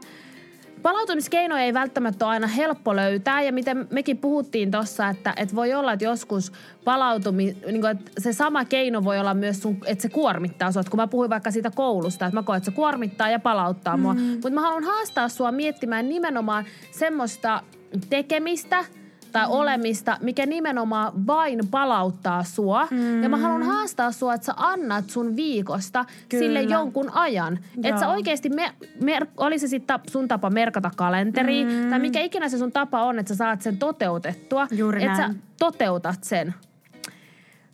palautumiskeinoja 0.82 1.62
ei 1.62 1.74
välttämättä 1.74 2.24
ole 2.24 2.32
aina 2.32 2.46
helppo 2.46 2.96
löytää 2.96 3.42
ja 3.42 3.53
miten 3.53 3.86
mekin 3.90 4.18
puhuttiin 4.18 4.70
tuossa, 4.70 5.09
että, 5.09 5.34
että 5.36 5.57
voi 5.57 5.74
olla, 5.74 5.92
että 5.92 6.05
joskus 6.05 6.53
palautumi, 6.84 7.57
niin 7.66 7.80
kuin, 7.80 7.90
että 7.90 8.11
se 8.18 8.32
sama 8.32 8.64
keino 8.64 9.05
voi 9.05 9.18
olla 9.18 9.34
myös 9.34 9.62
sun, 9.62 9.78
että 9.86 10.03
se 10.03 10.09
kuormittaa 10.09 10.72
sua. 10.72 10.82
Kun 10.90 11.00
mä 11.00 11.07
puhuin 11.07 11.30
vaikka 11.30 11.50
siitä 11.50 11.70
koulusta, 11.70 12.26
että 12.26 12.36
mä 12.36 12.42
koen, 12.42 12.57
että 12.57 12.70
se 12.70 12.76
kuormittaa 12.76 13.30
ja 13.30 13.38
palauttaa 13.38 13.96
mm. 13.96 14.03
mua. 14.03 14.14
Mutta 14.14 14.50
mä 14.50 14.61
haluan 14.61 14.84
haastaa 14.84 15.28
sua 15.28 15.53
miettimään 15.53 16.09
nimenomaan 16.09 16.64
semmoista 16.90 17.62
tekemistä– 18.11 18.84
tai 19.33 19.47
mm. 19.47 19.53
olemista, 19.53 20.16
mikä 20.20 20.47
nimenomaan 20.47 21.26
vain 21.26 21.61
palauttaa 21.70 22.45
sua. 22.45 22.89
Mm. 22.91 23.22
Ja 23.22 23.29
mä 23.29 23.37
haluan 23.37 23.62
haastaa 23.62 24.12
sua, 24.12 24.35
että 24.35 24.45
sä 24.45 24.55
annat 24.57 25.11
sun 25.11 25.37
viikosta 25.37 26.05
Kyllä. 26.29 26.45
sille 26.45 26.62
jonkun 26.62 27.11
ajan. 27.11 27.59
Että 27.83 28.01
sä 28.01 28.09
oikeasti, 28.09 28.49
me, 28.49 28.72
mer, 29.01 29.26
oli 29.37 29.59
se 29.59 29.68
sitten 29.68 29.99
sun 30.11 30.29
tapa 30.29 30.51
merkata 30.51 30.91
kalenteri, 30.97 31.64
mm. 31.64 31.91
tai 31.91 31.99
mikä 31.99 32.20
ikinä 32.20 32.49
se 32.49 32.59
sun 32.59 32.72
tapa 32.72 33.03
on, 33.03 33.18
että 33.18 33.35
sä 33.35 33.39
saat 33.39 33.62
sen 33.62 33.76
toteutettua. 33.76 34.68
Että 35.01 35.16
sä 35.16 35.31
toteutat 35.59 36.24
sen. 36.24 36.55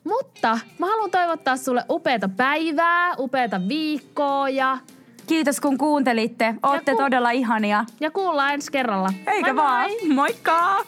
Mutta 0.05 0.59
mä 0.79 0.87
haluan 0.87 1.11
toivottaa 1.11 1.57
sulle 1.57 1.85
upeata 1.91 2.29
päivää, 2.29 3.15
upeata 3.19 3.61
viikkoa 3.69 4.49
ja 4.49 4.79
Kiitos 5.27 5.61
kun 5.61 5.79
kuuntelitte. 5.79 6.55
Ootte 6.63 6.93
ku- 6.93 6.99
todella 6.99 7.31
ihania. 7.31 7.85
Ja 8.01 8.11
kuullaan 8.11 8.55
ensi 8.55 8.73
kerralla. 8.73 9.13
Eikä 9.27 9.53
moi 9.53 9.65
vaan. 9.65 9.91
Moi. 9.91 10.15
Moikka! 10.15 10.85